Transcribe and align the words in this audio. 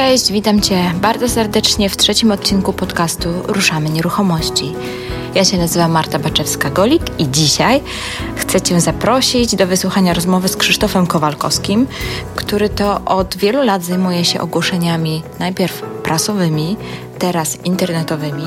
cześć, 0.00 0.32
witam 0.32 0.60
Cię 0.60 0.92
bardzo 1.02 1.28
serdecznie 1.28 1.88
w 1.88 1.96
trzecim 1.96 2.32
odcinku 2.32 2.72
podcastu 2.72 3.28
Ruszamy 3.46 3.90
Nieruchomości. 3.90 4.72
Ja 5.34 5.44
się 5.44 5.58
nazywam 5.58 5.90
Marta 5.90 6.18
Baczewska-Golik 6.18 7.02
i 7.18 7.30
dzisiaj 7.30 7.80
chcę 8.36 8.60
Cię 8.60 8.80
zaprosić 8.80 9.56
do 9.56 9.66
wysłuchania 9.66 10.14
rozmowy 10.14 10.48
z 10.48 10.56
Krzysztofem 10.56 11.06
Kowalkowskim, 11.06 11.86
który 12.36 12.68
to 12.68 13.00
od 13.04 13.36
wielu 13.36 13.62
lat 13.62 13.84
zajmuje 13.84 14.24
się 14.24 14.40
ogłoszeniami 14.40 15.22
najpierw 15.38 15.82
prasowymi, 15.82 16.76
teraz 17.18 17.64
internetowymi 17.64 18.46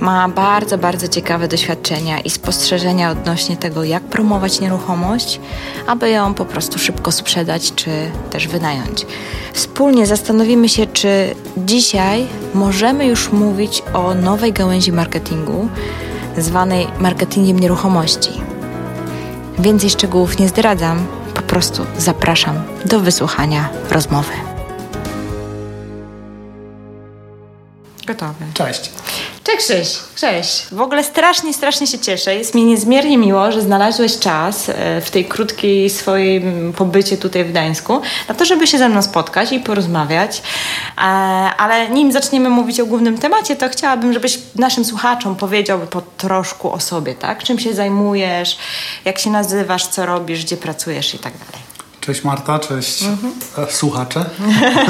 ma 0.00 0.28
bardzo, 0.28 0.78
bardzo 0.78 1.08
ciekawe 1.08 1.48
doświadczenia 1.48 2.20
i 2.20 2.30
spostrzeżenia 2.30 3.10
odnośnie 3.10 3.56
tego, 3.56 3.84
jak 3.84 4.02
promować 4.02 4.60
nieruchomość, 4.60 5.40
aby 5.86 6.10
ją 6.10 6.34
po 6.34 6.44
prostu 6.44 6.78
szybko 6.78 7.12
sprzedać 7.12 7.74
czy 7.74 7.90
też 8.30 8.48
wynająć. 8.48 9.06
Wspólnie 9.52 10.06
zastanowimy 10.06 10.68
się, 10.68 10.86
czy 10.86 11.34
dzisiaj 11.56 12.26
możemy 12.54 13.06
już 13.06 13.32
mówić 13.32 13.82
o 13.94 14.14
nowej 14.14 14.52
gałęzi 14.52 14.92
marketingu, 14.92 15.68
zwanej 16.38 16.86
marketingiem 17.00 17.60
nieruchomości. 17.60 18.30
Więcej 19.58 19.90
szczegółów 19.90 20.38
nie 20.38 20.48
zdradzam, 20.48 21.06
po 21.34 21.42
prostu 21.42 21.82
zapraszam 21.98 22.54
do 22.84 23.00
wysłuchania 23.00 23.68
rozmowy. 23.90 24.49
Gotowe. 28.14 28.46
Cześć. 28.54 28.90
Cześć 29.44 29.58
Krzyś, 29.58 29.98
cześć. 30.16 30.66
W 30.72 30.80
ogóle 30.80 31.04
strasznie, 31.04 31.54
strasznie 31.54 31.86
się 31.86 31.98
cieszę. 31.98 32.34
Jest 32.34 32.54
mi 32.54 32.64
niezmiernie 32.64 33.18
miło, 33.18 33.52
że 33.52 33.62
znalazłeś 33.62 34.18
czas 34.18 34.68
e, 34.68 35.00
w 35.00 35.10
tej 35.10 35.24
krótkiej 35.24 35.90
swojej 35.90 36.42
pobycie 36.76 37.16
tutaj 37.16 37.44
w 37.44 37.50
Gdańsku 37.50 38.00
na 38.28 38.34
to, 38.34 38.44
żeby 38.44 38.66
się 38.66 38.78
ze 38.78 38.88
mną 38.88 39.02
spotkać 39.02 39.52
i 39.52 39.60
porozmawiać. 39.60 40.42
E, 40.98 41.00
ale 41.58 41.90
nim 41.90 42.12
zaczniemy 42.12 42.50
mówić 42.50 42.80
o 42.80 42.86
głównym 42.86 43.18
temacie, 43.18 43.56
to 43.56 43.68
chciałabym, 43.68 44.12
żebyś 44.12 44.38
naszym 44.56 44.84
słuchaczom 44.84 45.36
powiedział 45.36 45.78
po 45.78 46.02
troszku 46.16 46.72
o 46.72 46.80
sobie, 46.80 47.14
tak? 47.14 47.42
Czym 47.42 47.58
się 47.58 47.74
zajmujesz, 47.74 48.58
jak 49.04 49.18
się 49.18 49.30
nazywasz, 49.30 49.86
co 49.86 50.06
robisz, 50.06 50.44
gdzie 50.44 50.56
pracujesz 50.56 51.14
i 51.14 51.18
tak 51.18 51.32
dalej. 51.32 51.69
Cześć 52.10 52.24
Marta, 52.24 52.58
cześć 52.58 53.02
mhm. 53.02 53.32
słuchacze. 53.70 54.24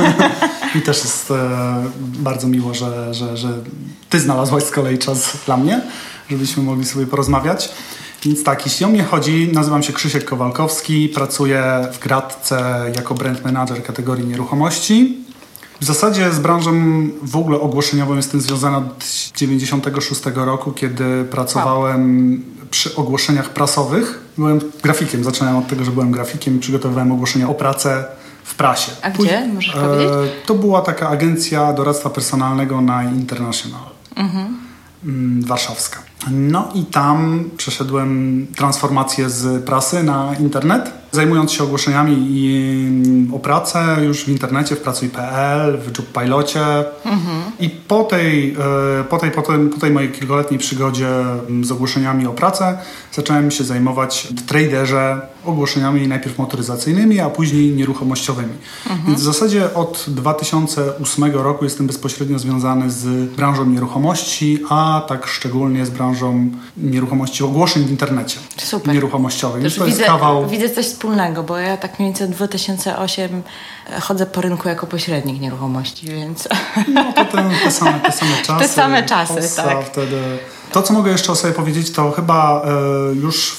Mi 0.74 0.82
też 0.82 0.98
jest 0.98 1.30
e, 1.30 1.50
bardzo 1.98 2.48
miło, 2.48 2.74
że, 2.74 3.14
że, 3.14 3.36
że 3.36 3.48
Ty 4.10 4.20
znalazłaś 4.20 4.64
z 4.64 4.70
kolei 4.70 4.98
czas 4.98 5.36
dla 5.46 5.56
mnie, 5.56 5.80
żebyśmy 6.30 6.62
mogli 6.62 6.84
sobie 6.84 7.06
porozmawiać. 7.06 7.68
Więc 8.22 8.44
tak, 8.44 8.66
jeśli 8.66 8.86
o 8.86 8.88
mnie 8.88 9.04
chodzi, 9.04 9.50
nazywam 9.52 9.82
się 9.82 9.92
Krzysiek 9.92 10.24
Kowalkowski, 10.24 11.08
pracuję 11.08 11.88
w 11.92 11.98
Gradce 11.98 12.84
jako 12.96 13.14
brand 13.14 13.44
manager 13.44 13.82
kategorii 13.82 14.27
nieruchomości. 14.27 15.18
W 15.80 15.84
zasadzie 15.84 16.32
z 16.32 16.38
branżą 16.38 16.72
w 17.22 17.36
ogóle 17.36 17.60
ogłoszeniową 17.60 18.16
jestem 18.16 18.40
związana 18.40 18.78
od 18.78 19.05
96 19.36 20.20
roku, 20.34 20.72
kiedy 20.72 21.24
pracowałem 21.24 22.42
przy 22.70 22.96
ogłoszeniach 22.96 23.50
prasowych. 23.50 24.30
Byłem 24.41 24.60
grafikiem, 24.83 25.24
zaczynałem 25.24 25.56
od 25.56 25.69
tego, 25.69 25.84
że 25.84 25.91
byłem 25.91 26.10
grafikiem 26.10 26.56
i 26.56 26.60
przygotowywałem 26.60 27.12
ogłoszenia 27.12 27.48
o 27.48 27.55
pracę 27.55 28.05
w 28.44 28.55
prasie. 28.55 28.92
A 29.02 29.10
gdzie? 29.10 29.48
Możesz 29.55 29.77
e, 29.77 29.80
powiedzieć? 29.80 30.12
To 30.46 30.55
była 30.55 30.83
taka 30.83 31.08
agencja 31.08 31.72
doradztwa 31.72 32.10
personalnego 32.10 32.80
na 32.80 33.05
International. 33.05 33.80
Mhm. 34.16 34.56
Mm, 35.05 35.42
warszawska. 35.42 35.98
No 36.30 36.68
i 36.74 36.84
tam 36.84 37.44
przeszedłem 37.56 38.46
transformację 38.56 39.30
z 39.30 39.64
prasy 39.64 40.02
na 40.02 40.34
internet 40.41 40.92
Zajmując 41.12 41.53
się 41.53 41.64
ogłoszeniami 41.64 42.27
i 42.30 43.34
o 43.34 43.39
pracę 43.39 43.97
już 44.05 44.25
w 44.25 44.28
internecie, 44.28 44.77
w 44.77 44.80
Pracuj.pl, 44.80 45.78
w 45.78 45.98
JobPilocie 45.98 46.64
mhm. 47.05 47.42
i 47.61 47.70
po 47.70 48.05
tej, 48.05 48.56
e, 49.00 49.05
po, 49.05 49.19
tej, 49.19 49.30
po, 49.30 49.42
tej, 49.42 49.69
po 49.69 49.80
tej 49.80 49.91
mojej 49.91 50.11
kilkuletniej 50.11 50.61
przygodzie 50.61 51.08
z 51.62 51.73
ogłoszeniami 51.73 52.27
o 52.27 52.33
pracę 52.33 52.79
zacząłem 53.12 53.51
się 53.51 53.64
zajmować 53.64 54.29
w 54.36 54.46
traderze 54.46 55.20
ogłoszeniami 55.45 56.08
najpierw 56.08 56.39
motoryzacyjnymi, 56.39 57.20
a 57.20 57.30
później 57.30 57.70
nieruchomościowymi. 57.70 58.52
Mhm. 58.90 59.07
Więc 59.07 59.20
w 59.20 59.24
zasadzie 59.24 59.74
od 59.74 60.05
2008 60.08 61.24
roku 61.33 61.64
jestem 61.64 61.86
bezpośrednio 61.86 62.39
związany 62.39 62.90
z 62.90 63.30
branżą 63.30 63.67
nieruchomości, 63.67 64.64
a 64.68 65.02
tak 65.08 65.27
szczególnie 65.27 65.86
z 65.86 65.90
branżą 65.90 66.51
nieruchomości 66.77 67.45
ogłoszeń 67.45 67.84
w 67.84 67.90
internecie. 67.90 68.39
Super. 68.57 68.95
Nieruchomościowych. 68.95 69.63
Widzę, 69.63 70.07
widzę 70.51 70.70
coś 70.70 70.86
wspólnego, 71.00 71.42
bo 71.42 71.58
ja 71.58 71.77
tak 71.77 71.98
mniej 71.98 72.08
więcej 72.08 72.27
od 72.27 72.33
2008 72.33 73.42
e, 73.90 74.00
chodzę 74.00 74.27
po 74.27 74.40
rynku 74.40 74.68
jako 74.68 74.86
pośrednik 74.86 75.40
nieruchomości, 75.40 76.06
więc... 76.06 76.48
No 76.94 77.12
to 77.12 77.24
te, 77.24 77.50
te, 77.64 77.70
same, 77.70 78.00
te 78.00 78.12
same 78.12 78.42
czasy. 78.42 78.61
Te 78.64 78.68
same 78.68 79.02
czasy, 79.02 79.56
tak. 79.56 79.84
Wtedy... 79.84 80.16
To, 80.72 80.83
co 80.83 80.92
mogę 80.92 81.10
jeszcze 81.10 81.33
o 81.33 81.36
sobie 81.36 81.55
powiedzieć, 81.55 81.90
to 81.90 82.10
chyba 82.10 82.62
e, 82.64 83.14
już, 83.14 83.56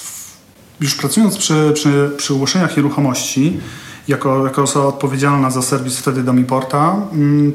już 0.79 0.95
pracując 0.95 1.37
przy, 1.37 1.71
przy, 1.73 2.11
przy 2.17 2.33
ogłoszeniach 2.33 2.77
nieruchomości, 2.77 3.59
jako, 4.07 4.45
jako 4.45 4.63
osoba 4.63 4.85
odpowiedzialna 4.85 5.51
za 5.51 5.61
serwis 5.61 5.97
wtedy 5.97 6.23
Domiporta, 6.23 6.95
mm, 7.13 7.53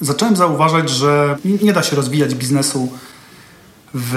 zacząłem 0.00 0.36
zauważać, 0.36 0.90
że 0.90 1.36
nie 1.44 1.72
da 1.72 1.82
się 1.82 1.96
rozwijać 1.96 2.34
biznesu 2.34 2.92
w 3.94 4.14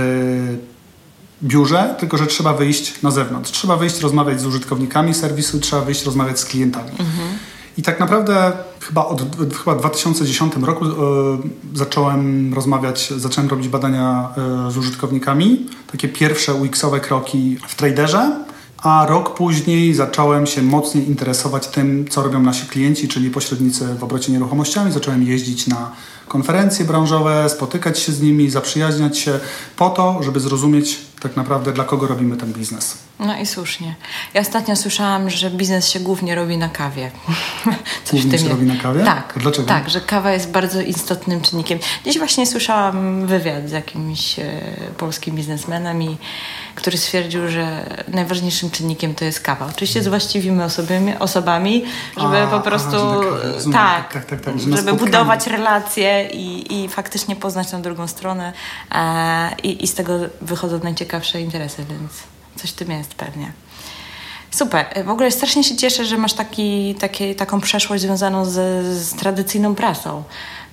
biurze, 1.44 1.96
tylko 2.00 2.18
że 2.18 2.28
trzeba 2.28 2.54
wyjść 2.54 3.02
na 3.02 3.12
zewnątrz. 3.12 3.52
Trzeba 3.52 3.78
wyjść 3.78 4.02
rozmawiać 4.02 4.42
z 4.42 4.46
użytkownikami 4.46 5.14
serwisu, 5.14 5.60
trzeba 5.60 5.82
wyjść 5.82 6.06
rozmawiać 6.06 6.40
z 6.40 6.46
klientami. 6.46 6.90
Mhm. 6.90 7.30
I 7.78 7.82
tak 7.82 8.00
naprawdę 8.00 8.52
chyba 8.80 9.06
od 9.06 9.24
chyba 9.58 9.76
2010 9.76 10.54
roku 10.56 10.86
e, 10.86 10.90
zacząłem 11.74 12.54
rozmawiać, 12.54 13.14
zacząłem 13.18 13.50
robić 13.50 13.68
badania 13.68 14.30
e, 14.68 14.72
z 14.72 14.78
użytkownikami, 14.78 15.66
takie 15.92 16.08
pierwsze 16.08 16.54
UX-owe 16.54 17.00
kroki 17.00 17.58
w 17.68 17.76
traderze, 17.76 18.46
a 18.78 19.06
rok 19.10 19.36
później 19.36 19.94
zacząłem 19.94 20.48
się 20.48 20.62
mocniej 20.62 21.08
interesować 21.08 21.68
tym, 21.68 22.08
co 22.10 22.24
robią 22.24 22.42
nasi 22.42 22.68
klienci, 22.68 23.08
czyli 23.08 23.30
pośrednicy 23.30 23.96
w 24.00 24.04
obrocie 24.04 24.32
nieruchomościami. 24.32 24.92
Zacząłem 24.92 25.24
jeździć 25.24 25.68
na 25.68 25.92
konferencje 26.28 26.86
branżowe, 26.86 27.50
spotykać 27.50 28.00
się 28.00 28.12
z 28.12 28.22
nimi, 28.22 28.50
zaprzyjaźniać 28.50 29.18
się 29.18 29.40
po 29.78 29.90
to, 29.90 30.24
żeby 30.24 30.40
zrozumieć 30.40 31.00
tak 31.20 31.36
naprawdę 31.36 31.74
dla 31.74 31.84
kogo 31.84 32.08
robimy 32.08 32.38
ten 32.38 32.54
biznes. 32.54 32.98
No 33.20 33.38
i 33.38 33.46
słusznie. 33.46 33.96
Ja 34.34 34.42
ostatnio 34.42 34.76
słyszałam, 34.76 35.30
że 35.30 35.50
biznes 35.50 35.90
się 35.90 36.00
głównie 36.00 36.36
robi 36.36 36.58
na 36.58 36.70
kawie. 36.70 37.12
Coś 38.04 38.22
głównie 38.22 38.40
się 38.40 38.50
robi 38.50 38.66
na 38.66 38.76
kawie? 38.76 39.04
Tak. 39.04 39.34
A 39.38 39.40
dlaczego? 39.40 39.68
Tak, 39.68 39.90
że 39.90 40.02
kawa 40.02 40.32
jest 40.32 40.52
bardzo 40.52 40.82
istotnym 40.82 41.42
czynnikiem. 41.42 41.80
Dziś 42.06 42.18
właśnie 42.18 42.48
słyszałam 42.48 43.28
wywiad 43.28 43.70
z 43.70 43.72
jakimś 43.72 44.40
e, 44.40 44.62
polskim 44.98 45.36
biznesmenem 45.36 46.04
i 46.04 46.18
który 46.76 46.98
stwierdził, 46.98 47.48
że 47.48 47.86
najważniejszym 48.08 48.72
czynnikiem 48.72 49.16
to 49.16 49.26
jest 49.26 49.40
kawa. 49.40 49.66
Oczywiście 49.66 50.04
z 50.04 50.08
właściwymi 50.08 50.62
osobami, 50.62 51.14
osobami 51.20 51.84
żeby 52.18 52.38
a, 52.38 52.48
po 52.48 52.60
prostu 52.60 52.98
a, 52.98 53.74
tak, 53.74 54.14
tak, 54.14 54.26
tak, 54.26 54.42
tak, 54.42 54.60
żeby 54.60 54.94
budować 54.94 55.48
relacje 55.48 56.30
i, 56.34 56.84
i 56.84 56.90
faktycznie 56.90 57.36
poznać 57.36 57.72
tą 57.72 57.82
drugą 57.82 58.08
stronę 58.08 58.54
e, 58.92 59.56
i, 59.64 59.84
i 59.84 59.88
z 59.88 59.94
tego 59.94 60.14
wychodzą 60.42 60.80
najciekawsze 60.84 61.07
interesy, 61.40 61.86
więc 61.90 62.12
coś 62.56 62.70
w 62.70 62.74
tym 62.74 62.92
jest 62.92 63.16
pewnie. 63.16 63.52
Super. 64.52 64.86
W 65.06 65.10
ogóle 65.10 65.32
strasznie 65.32 65.64
się 65.64 65.76
cieszę, 65.76 66.06
że 66.06 66.18
masz 66.18 66.34
taki, 66.34 66.96
taki, 66.96 67.36
taką 67.36 67.62
przeszłość 67.62 68.04
związaną 68.04 68.46
z, 68.46 68.86
z 68.98 69.16
tradycyjną 69.16 69.76
prasą 69.76 70.24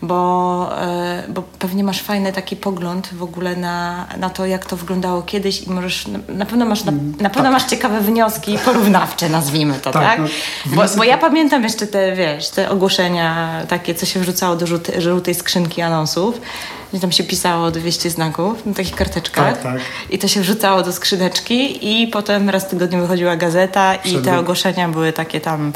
bo, 0.05 0.71
e, 0.81 1.23
bo 1.29 1.43
pewnie 1.59 1.85
masz 1.85 2.03
fajny 2.03 2.33
taki 2.33 2.57
pogląd 2.57 3.15
w 3.15 3.23
ogóle 3.23 3.57
na, 3.57 4.07
na 4.19 4.31
to, 4.31 4.47
jak 4.47 4.67
to 4.67 4.77
wyglądało 4.77 5.23
kiedyś 5.23 5.63
i 5.63 5.71
możesz, 5.71 6.05
na 6.29 6.47
pewno 6.47 6.65
masz, 6.65 6.85
na, 6.85 6.93
mm, 6.93 7.15
na 7.21 7.31
pewno 7.31 7.43
tak. 7.43 7.53
masz 7.53 7.65
ciekawe 7.65 8.01
wnioski 8.01 8.59
porównawcze, 8.65 9.29
nazwijmy 9.29 9.75
to, 9.75 9.91
tak? 9.91 10.03
tak? 10.03 10.21
No, 10.21 10.27
bo, 10.67 10.83
bo, 10.97 11.05
ja 11.05 11.19
pamiętam 11.19 11.63
jeszcze 11.63 11.87
te, 11.87 12.17
wiesz, 12.17 12.49
te 12.49 12.71
ogłoszenia 12.71 13.61
takie, 13.69 13.95
co 13.95 14.07
się 14.07 14.21
wrzucało 14.21 14.57
do 14.57 14.67
żółtej, 14.67 15.03
żółtej 15.03 15.35
skrzynki 15.35 15.83
anonsów 15.83 16.41
gdzie 16.95 17.01
tam 17.01 17.13
się 17.13 17.25
pisało 17.25 17.71
200 17.71 18.11
znaków 18.11 18.67
na 18.67 18.75
takich 18.75 18.95
karteczkach. 18.95 19.55
Tak, 19.55 19.63
tak. 19.63 19.81
I 20.11 20.19
to 20.19 20.29
się 20.29 20.41
wrzucało 20.41 20.83
do 20.83 20.93
skrzyneczki 20.93 21.89
i 22.03 22.09
potem 22.09 22.51
raz 22.51 22.65
w 22.65 22.69
tygodniu 22.69 23.01
wychodziła 23.01 23.37
gazeta 23.37 23.95
i 23.95 24.19
te 24.19 24.39
ogłoszenia 24.39 24.89
były 24.89 25.13
takie 25.13 25.41
tam 25.41 25.73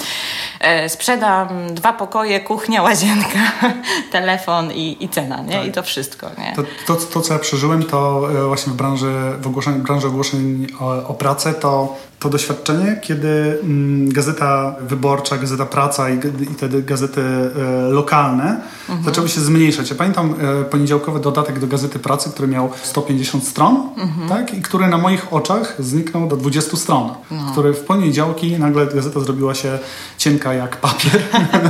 e, 0.61 0.89
sprzedam 0.89 1.75
dwa 1.75 1.93
pokoje, 1.93 2.41
kuchnia, 2.41 2.83
łazienka, 2.83 3.39
telefon 4.13 4.73
i, 4.73 5.05
i 5.05 5.09
cena, 5.09 5.43
nie? 5.43 5.53
Tak. 5.53 5.67
I 5.67 5.73
to 5.73 5.83
wszystko, 5.83 6.31
nie? 6.39 6.53
To, 6.57 6.63
to, 6.87 7.07
to, 7.07 7.21
co 7.21 7.33
ja 7.33 7.39
przeżyłem, 7.39 7.83
to 7.83 8.29
e, 8.31 8.47
właśnie 8.47 8.73
w 8.73 8.77
branży, 8.77 9.13
w 9.41 9.47
ogłoszeń, 9.47 9.75
branży 9.75 10.07
ogłoszeń 10.07 10.67
o, 10.81 11.09
o 11.09 11.15
pracę, 11.15 11.55
to 11.55 11.97
to 12.19 12.29
doświadczenie, 12.29 13.01
kiedy 13.03 13.59
mm, 13.63 14.13
Gazeta 14.13 14.75
Wyborcza, 14.81 15.39
Gazeta 15.39 15.67
Praca 15.67 16.11
i, 16.11 16.19
i 16.43 16.55
te 16.55 16.69
gazety 16.69 17.21
e, 17.21 17.89
lokalne 17.89 18.61
mhm. 18.89 19.05
zaczęły 19.05 19.29
się 19.29 19.41
zmniejszać. 19.41 19.91
Ja 19.91 19.97
pamiętam 19.97 20.35
e, 20.41 20.65
poniedziałkowy 20.65 21.21
dodatek 21.21 21.59
do 21.59 21.67
Gazety 21.67 21.99
Pracy, 21.99 22.31
który 22.31 22.49
miał 22.49 22.71
150 22.83 23.45
stron 23.45 23.89
mhm. 23.99 24.29
tak? 24.29 24.55
i 24.55 24.63
który 24.63 24.87
na 24.87 24.99
moich 24.99 25.33
oczach 25.33 25.77
zniknął 25.79 26.29
do 26.29 26.37
20 26.37 26.77
stron. 26.77 27.11
No. 27.31 27.53
Który 27.53 27.73
w 27.73 27.81
poniedziałki 27.81 28.59
nagle 28.59 28.87
gazeta 28.87 29.21
zrobiła 29.21 29.55
się 29.55 29.79
cienka 30.19 30.55
jak 30.55 30.77
papier 30.77 31.23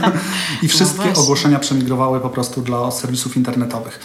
i 0.62 0.68
wszystkie 0.68 1.12
no 1.16 1.22
ogłoszenia 1.22 1.58
przemigrowały 1.58 2.20
po 2.20 2.30
prostu 2.30 2.60
dla 2.60 2.90
serwisów 2.90 3.36
internetowych. 3.36 4.00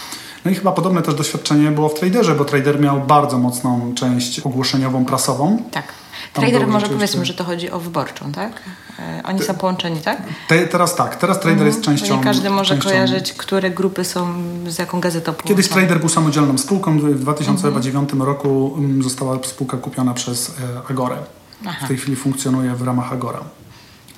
No 0.45 0.51
i 0.51 0.55
chyba 0.55 0.71
podobne 0.71 1.01
też 1.01 1.15
doświadczenie 1.15 1.71
było 1.71 1.89
w 1.89 1.93
Traderze, 1.93 2.35
bo 2.35 2.45
Trader 2.45 2.79
miał 2.79 3.01
bardzo 3.01 3.37
mocną 3.37 3.93
część 3.95 4.39
ogłoszeniową, 4.39 5.05
prasową. 5.05 5.63
Tak. 5.71 6.02
Trader 6.33 6.67
może 6.67 6.89
powiedzmy, 6.89 7.25
że 7.25 7.33
to 7.33 7.43
chodzi 7.43 7.71
o 7.71 7.79
wyborczą, 7.79 8.31
tak? 8.31 8.61
E, 8.99 9.21
oni 9.25 9.43
są 9.43 9.53
połączeni, 9.53 9.99
tak? 9.99 10.17
Te, 10.47 10.67
teraz 10.67 10.95
tak, 10.95 11.15
teraz 11.15 11.37
Trader 11.39 11.51
mhm. 11.51 11.67
jest 11.67 11.81
częścią... 11.81 12.17
Nie 12.17 12.23
każdy 12.23 12.49
może 12.49 12.75
częścią... 12.75 12.89
kojarzyć, 12.89 13.33
które 13.33 13.71
grupy 13.71 14.03
są 14.03 14.33
z 14.67 14.77
jaką 14.79 14.99
gazetą 14.99 15.25
połączone. 15.25 15.47
Kiedyś 15.47 15.69
Trader 15.69 15.99
był 15.99 16.09
samodzielną 16.09 16.57
spółką, 16.57 16.99
w 16.99 17.19
2009 17.19 18.11
mhm. 18.11 18.21
roku 18.21 18.75
mm, 18.77 19.03
została 19.03 19.39
spółka 19.43 19.77
kupiona 19.77 20.13
przez 20.13 20.49
e, 20.49 20.89
Agorę. 20.89 21.17
Aha. 21.65 21.85
W 21.85 21.87
tej 21.87 21.97
chwili 21.97 22.15
funkcjonuje 22.15 22.75
w 22.75 22.81
ramach 22.81 23.13
Agora. 23.13 23.39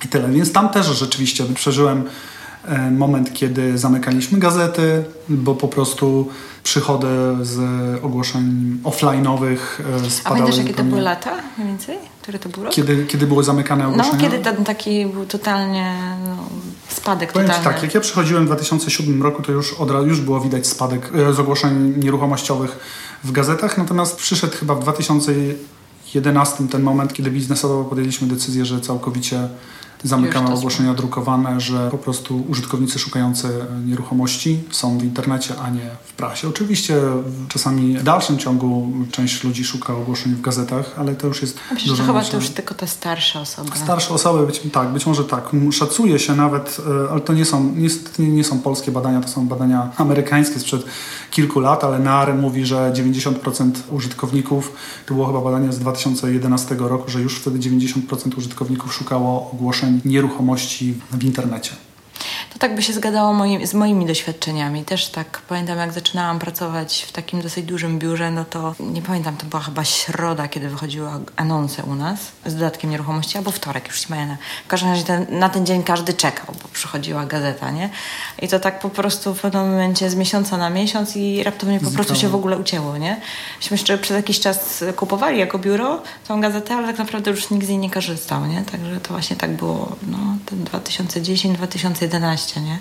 I 0.04 0.08
tyle. 0.08 0.28
Więc 0.28 0.52
tam 0.52 0.68
też 0.68 0.86
rzeczywiście 0.86 1.44
przeżyłem 1.54 2.04
moment, 2.90 3.32
kiedy 3.32 3.78
zamykaliśmy 3.78 4.38
gazety, 4.38 5.04
bo 5.28 5.54
po 5.54 5.68
prostu 5.68 6.28
przychody 6.62 7.06
z 7.42 7.58
ogłoszeń 8.04 8.78
offline'owych 8.84 9.56
e, 9.56 10.10
spadały. 10.10 10.12
A 10.24 10.28
pamiętasz, 10.28 10.58
jakie 10.58 10.74
to 10.74 10.84
były 10.84 11.00
lata 11.00 11.30
mniej 11.58 11.68
więcej? 11.68 11.98
Który 12.22 12.38
to 12.38 12.48
był 12.48 12.64
rok? 12.64 12.72
Kiedy, 12.72 13.06
kiedy 13.06 13.26
były 13.26 13.44
zamykane 13.44 13.84
no, 13.84 13.90
ogłoszenia? 13.90 14.16
No, 14.16 14.20
kiedy 14.20 14.38
ten 14.38 14.64
taki 14.64 15.06
był 15.06 15.26
totalnie 15.26 15.94
no, 16.26 16.36
spadek 16.88 17.32
Powiem 17.32 17.48
totalny. 17.48 17.70
tak, 17.72 17.82
jak 17.82 17.94
ja 17.94 18.00
przychodziłem 18.00 18.44
w 18.44 18.46
2007 18.46 19.22
roku, 19.22 19.42
to 19.42 19.52
już, 19.52 19.72
od, 19.72 20.06
już 20.06 20.20
było 20.20 20.40
widać 20.40 20.66
spadek 20.66 21.10
e, 21.14 21.32
z 21.32 21.40
ogłoszeń 21.40 21.94
nieruchomościowych 21.96 22.78
w 23.24 23.32
gazetach, 23.32 23.78
natomiast 23.78 24.16
przyszedł 24.16 24.56
chyba 24.56 24.74
w 24.74 24.80
2011 24.80 26.68
ten 26.70 26.82
moment, 26.82 27.12
kiedy 27.12 27.30
biznesowo 27.30 27.84
podjęliśmy 27.84 28.28
decyzję, 28.28 28.64
że 28.64 28.80
całkowicie 28.80 29.48
Zamykamy 30.04 30.54
ogłoszenia 30.54 30.94
drukowane, 30.94 31.60
że 31.60 31.90
po 31.90 31.98
prostu 31.98 32.44
użytkownicy 32.48 32.98
szukający 32.98 33.48
nieruchomości 33.86 34.58
są 34.70 34.98
w 34.98 35.04
internecie, 35.04 35.54
a 35.64 35.70
nie 35.70 35.90
w 36.04 36.12
prasie. 36.12 36.48
Oczywiście 36.48 37.00
czasami 37.48 37.98
w 37.98 38.02
dalszym 38.02 38.38
ciągu 38.38 38.92
część 39.12 39.44
ludzi 39.44 39.64
szuka 39.64 39.94
ogłoszeń 39.94 40.32
w 40.32 40.40
gazetach, 40.40 40.94
ale 40.98 41.14
to 41.14 41.26
już 41.26 41.42
jest 41.42 41.58
Myślę, 41.72 41.88
dużo 41.88 42.02
że 42.02 42.06
chyba 42.06 42.24
to 42.24 42.36
już 42.36 42.48
tylko 42.48 42.74
te 42.74 42.86
starsze 42.86 43.40
osoby. 43.40 43.70
Starsze 43.74 44.14
osoby, 44.14 44.46
być, 44.46 44.60
tak, 44.72 44.88
być 44.88 45.06
może 45.06 45.24
tak. 45.24 45.50
Szacuje 45.72 46.18
się 46.18 46.36
nawet, 46.36 46.76
e, 47.06 47.10
ale 47.10 47.20
to 47.20 47.32
nie 47.32 47.44
są, 47.44 47.72
niestety 47.76 48.22
nie 48.22 48.44
są 48.44 48.58
polskie 48.58 48.92
badania, 48.92 49.20
to 49.20 49.28
są 49.28 49.48
badania 49.48 49.90
amerykańskie 49.96 50.60
sprzed 50.60 50.84
kilku 51.30 51.60
lat, 51.60 51.84
ale 51.84 51.98
NAR 51.98 52.34
mówi, 52.34 52.66
że 52.66 52.92
90% 52.94 53.70
użytkowników, 53.90 54.72
to 55.06 55.14
było 55.14 55.26
chyba 55.26 55.40
badanie 55.40 55.72
z 55.72 55.78
2011 55.78 56.74
roku, 56.78 57.10
że 57.10 57.20
już 57.20 57.38
wtedy 57.38 57.58
90% 57.58 58.38
użytkowników 58.38 58.94
szukało 58.94 59.50
ogłoszeń 59.52 59.85
nieruchomości 60.04 60.94
w 61.12 61.24
internecie. 61.24 61.70
To 62.56 62.60
tak 62.60 62.74
by 62.74 62.82
się 62.82 62.92
zgadzało 62.92 63.32
moi, 63.32 63.66
z 63.66 63.74
moimi 63.74 64.06
doświadczeniami. 64.06 64.84
Też 64.84 65.08
tak 65.08 65.42
pamiętam, 65.48 65.78
jak 65.78 65.92
zaczynałam 65.92 66.38
pracować 66.38 67.06
w 67.08 67.12
takim 67.12 67.42
dosyć 67.42 67.66
dużym 67.66 67.98
biurze, 67.98 68.30
no 68.30 68.44
to 68.44 68.74
nie 68.80 69.02
pamiętam, 69.02 69.36
to 69.36 69.46
była 69.46 69.62
chyba 69.62 69.84
środa, 69.84 70.48
kiedy 70.48 70.68
wychodziły 70.68 71.08
anonse 71.36 71.82
u 71.82 71.94
nas 71.94 72.18
z 72.46 72.54
dodatkiem 72.54 72.90
nieruchomości, 72.90 73.38
albo 73.38 73.50
wtorek, 73.50 73.88
już 73.88 74.06
pamiętam. 74.06 74.36
W 74.64 74.68
każdym 74.68 74.90
razie 74.90 75.04
ten, 75.04 75.26
na 75.30 75.48
ten 75.48 75.66
dzień 75.66 75.82
każdy 75.82 76.14
czekał, 76.14 76.54
bo 76.62 76.68
przychodziła 76.72 77.26
gazeta, 77.26 77.70
nie? 77.70 77.90
I 78.42 78.48
to 78.48 78.60
tak 78.60 78.80
po 78.80 78.90
prostu 78.90 79.34
w 79.34 79.40
pewnym 79.40 79.70
momencie 79.70 80.10
z 80.10 80.14
miesiąca 80.14 80.56
na 80.56 80.70
miesiąc 80.70 81.16
i 81.16 81.42
raptownie 81.42 81.80
po 81.80 81.90
prostu 81.90 82.14
się 82.14 82.28
w 82.28 82.34
ogóle 82.34 82.58
ucięło, 82.58 82.96
nie? 82.96 83.20
Myśmy 83.60 83.74
jeszcze 83.74 83.98
przez 83.98 84.16
jakiś 84.16 84.40
czas 84.40 84.84
kupowali 84.96 85.38
jako 85.38 85.58
biuro 85.58 86.02
tą 86.28 86.40
gazetę, 86.40 86.74
ale 86.74 86.86
tak 86.86 86.98
naprawdę 86.98 87.30
już 87.30 87.50
nikt 87.50 87.66
z 87.66 87.68
niej 87.68 87.78
nie 87.78 87.90
korzystał, 87.90 88.46
nie? 88.46 88.62
Także 88.62 89.00
to 89.00 89.08
właśnie 89.08 89.36
tak 89.36 89.56
było, 89.56 89.96
no, 90.06 90.18
ten 90.46 90.64
2010-2011 90.64 92.45
nie? 92.54 92.78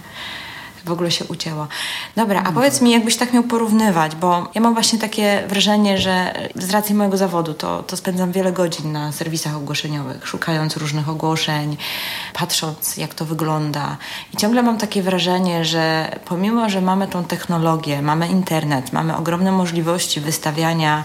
W 0.86 0.92
ogóle 0.92 1.12
się 1.12 1.26
ucięło. 1.26 1.68
Dobra, 2.16 2.44
a 2.46 2.52
powiedz 2.52 2.82
mi, 2.82 2.92
jakbyś 2.92 3.16
tak 3.18 3.34
miał 3.34 3.44
porównywać, 3.44 4.16
bo 4.16 4.48
ja 4.56 4.62
mam 4.62 4.74
właśnie 4.74 5.00
takie 5.00 5.44
wrażenie, 5.48 5.98
że 5.98 6.34
z 6.56 6.70
racji 6.70 6.96
mojego 6.96 7.18
zawodu 7.18 7.54
to, 7.54 7.84
to 7.84 7.98
spędzam 7.98 8.32
wiele 8.32 8.52
godzin 8.52 8.92
na 8.92 9.12
serwisach 9.12 9.56
ogłoszeniowych, 9.56 10.28
szukając 10.28 10.78
różnych 10.78 11.10
ogłoszeń, 11.10 11.78
patrząc 12.34 12.98
jak 12.98 13.14
to 13.14 13.26
wygląda. 13.26 13.98
I 14.34 14.38
ciągle 14.38 14.64
mam 14.64 14.78
takie 14.78 15.04
wrażenie, 15.04 15.66
że 15.66 16.16
pomimo, 16.26 16.70
że 16.70 16.82
mamy 16.82 17.08
tą 17.08 17.24
technologię, 17.24 18.02
mamy 18.02 18.28
internet, 18.28 18.94
mamy 18.94 19.18
ogromne 19.18 19.52
możliwości 19.52 20.22
wystawiania 20.22 21.04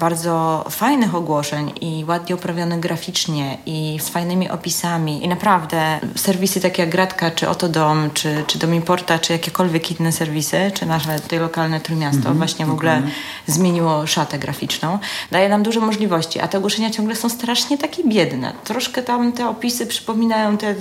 bardzo 0.00 0.64
fajnych 0.70 1.14
ogłoszeń 1.14 1.72
i 1.80 2.04
ładnie 2.08 2.34
oprawionych 2.34 2.80
graficznie 2.80 3.58
i 3.66 3.98
z 4.00 4.08
fajnymi 4.08 4.50
opisami 4.50 5.24
i 5.24 5.28
naprawdę 5.28 6.00
serwisy 6.16 6.60
takie 6.60 6.82
jak 6.82 6.90
Gratka, 6.90 7.30
czy 7.30 7.48
Oto 7.48 7.68
Dom, 7.68 8.10
czy, 8.14 8.44
czy 8.46 8.58
Domiporta, 8.58 9.18
czy 9.22 9.32
jakiekolwiek 9.32 10.00
inne 10.00 10.12
serwisy, 10.12 10.70
czy 10.74 10.86
nasze 10.86 11.20
tutaj 11.20 11.38
lokalne 11.38 11.80
Trójmiasto 11.80 12.30
-hmm, 12.30 12.36
właśnie 12.36 12.66
w 12.66 12.70
ogóle 12.70 13.02
zmieniło 13.46 14.06
szatę 14.06 14.38
graficzną, 14.38 14.98
daje 15.30 15.48
nam 15.48 15.62
duże 15.62 15.80
możliwości, 15.80 16.40
a 16.40 16.48
te 16.48 16.58
ogłoszenia 16.58 16.90
ciągle 16.90 17.16
są 17.16 17.28
strasznie 17.28 17.78
takie 17.78 18.04
biedne. 18.04 18.52
Troszkę 18.64 19.02
tam 19.02 19.32
te 19.32 19.48
opisy 19.48 19.86
przypominają 19.86 20.56
te, 20.56 20.74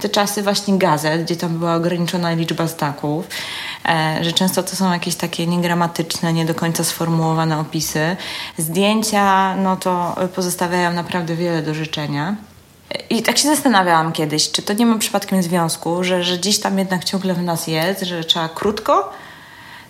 te 0.00 0.08
czasy 0.08 0.42
właśnie 0.42 0.78
gazet, 0.78 1.22
gdzie 1.22 1.36
tam 1.36 1.58
była 1.58 1.74
ograniczona 1.74 2.32
liczba 2.32 2.66
znaków, 2.66 3.28
e, 3.88 4.18
że 4.24 4.32
często 4.32 4.62
to 4.62 4.76
są 4.76 4.92
jakieś 4.92 5.14
takie 5.14 5.46
niegramatyczne, 5.46 6.32
nie 6.32 6.44
do 6.44 6.54
końca 6.54 6.84
sformułowane 6.84 7.58
opisy. 7.58 8.16
Zdjęcia, 8.58 9.56
no 9.56 9.76
to 9.76 10.16
pozostawiają 10.34 10.92
naprawdę 10.92 11.36
wiele 11.36 11.62
do 11.62 11.74
życzenia. 11.74 12.36
I 13.10 13.22
tak 13.22 13.38
się 13.38 13.48
zastanawiałam 13.48 14.12
kiedyś, 14.12 14.50
czy 14.50 14.62
to 14.62 14.72
nie 14.72 14.86
ma 14.86 14.98
przypadkiem 14.98 15.42
związku, 15.42 16.04
że, 16.04 16.24
że 16.24 16.38
gdzieś 16.38 16.60
tam 16.60 16.78
jednak 16.78 17.04
ciągle 17.04 17.34
w 17.34 17.42
nas 17.42 17.66
jest, 17.66 18.02
że 18.02 18.24
trzeba 18.24 18.48
krótko. 18.48 19.12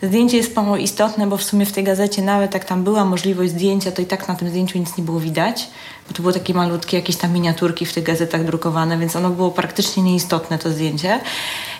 Zdjęcie 0.02 0.36
jest 0.36 0.56
mało 0.56 0.76
istotne, 0.76 1.26
bo 1.26 1.36
w 1.36 1.42
sumie 1.42 1.66
w 1.66 1.72
tej 1.72 1.84
gazecie 1.84 2.22
nawet 2.22 2.54
jak 2.54 2.64
tam 2.64 2.84
była 2.84 3.04
możliwość 3.04 3.50
zdjęcia, 3.50 3.92
to 3.92 4.02
i 4.02 4.06
tak 4.06 4.28
na 4.28 4.34
tym 4.34 4.48
zdjęciu 4.48 4.78
nic 4.78 4.96
nie 4.96 5.04
było 5.04 5.20
widać, 5.20 5.68
to 6.12 6.22
były 6.22 6.34
takie 6.34 6.54
malutkie 6.54 6.96
jakieś 6.96 7.16
tam 7.16 7.32
miniaturki 7.32 7.86
w 7.86 7.92
tych 7.92 8.04
gazetach 8.04 8.44
drukowane, 8.44 8.98
więc 8.98 9.16
ono 9.16 9.30
było 9.30 9.50
praktycznie 9.50 10.02
nieistotne 10.02 10.58
to 10.58 10.70
zdjęcie. 10.70 11.20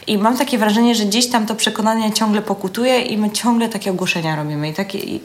I 0.06 0.18
mam 0.18 0.36
takie 0.36 0.58
wrażenie, 0.58 0.94
że 0.94 1.04
gdzieś 1.04 1.30
tam 1.30 1.46
to 1.46 1.54
przekonanie 1.54 2.12
ciągle 2.12 2.42
pokutuje 2.42 3.00
i 3.00 3.18
my 3.18 3.30
ciągle 3.30 3.68
takie 3.68 3.90
ogłoszenia 3.90 4.36
robimy. 4.36 4.68
I 4.68 4.74
takie... 4.74 4.98
I... 4.98 5.20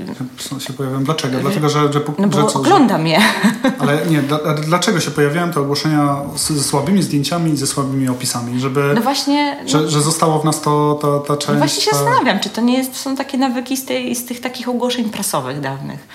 się 0.59 0.73
pojawiają. 0.73 1.03
Dlaczego? 1.03 1.39
Dlatego, 1.39 1.69
że... 1.69 1.93
że 1.93 2.01
no 2.17 2.27
bo 2.27 2.43
co, 2.43 2.59
oglądam 2.59 3.07
je. 3.07 3.19
Ale 3.79 4.05
nie, 4.05 4.23
dlaczego 4.65 4.99
się 4.99 5.11
pojawiają 5.11 5.51
te 5.51 5.59
ogłoszenia 5.59 6.15
ze 6.35 6.63
słabymi 6.63 7.03
zdjęciami 7.03 7.51
i 7.51 7.57
ze 7.57 7.67
słabymi 7.67 8.09
opisami? 8.09 8.59
Żeby, 8.59 8.91
no 8.95 9.01
właśnie... 9.01 9.57
Że, 9.65 9.89
że 9.89 10.01
zostało 10.01 10.39
w 10.39 10.45
nas 10.45 10.61
to, 10.61 10.99
ta, 11.01 11.19
ta 11.27 11.37
część... 11.37 11.53
No 11.53 11.57
właśnie 11.57 11.83
się 11.83 11.91
zastanawiam, 11.91 12.39
czy 12.39 12.49
to 12.49 12.61
nie 12.61 12.77
jest, 12.77 12.95
są 12.95 13.15
takie 13.15 13.37
nawyki 13.37 13.77
z, 13.77 13.85
tej, 13.85 14.15
z 14.15 14.25
tych 14.25 14.41
takich 14.41 14.69
ogłoszeń 14.69 15.09
prasowych 15.09 15.59
dawnych. 15.59 16.07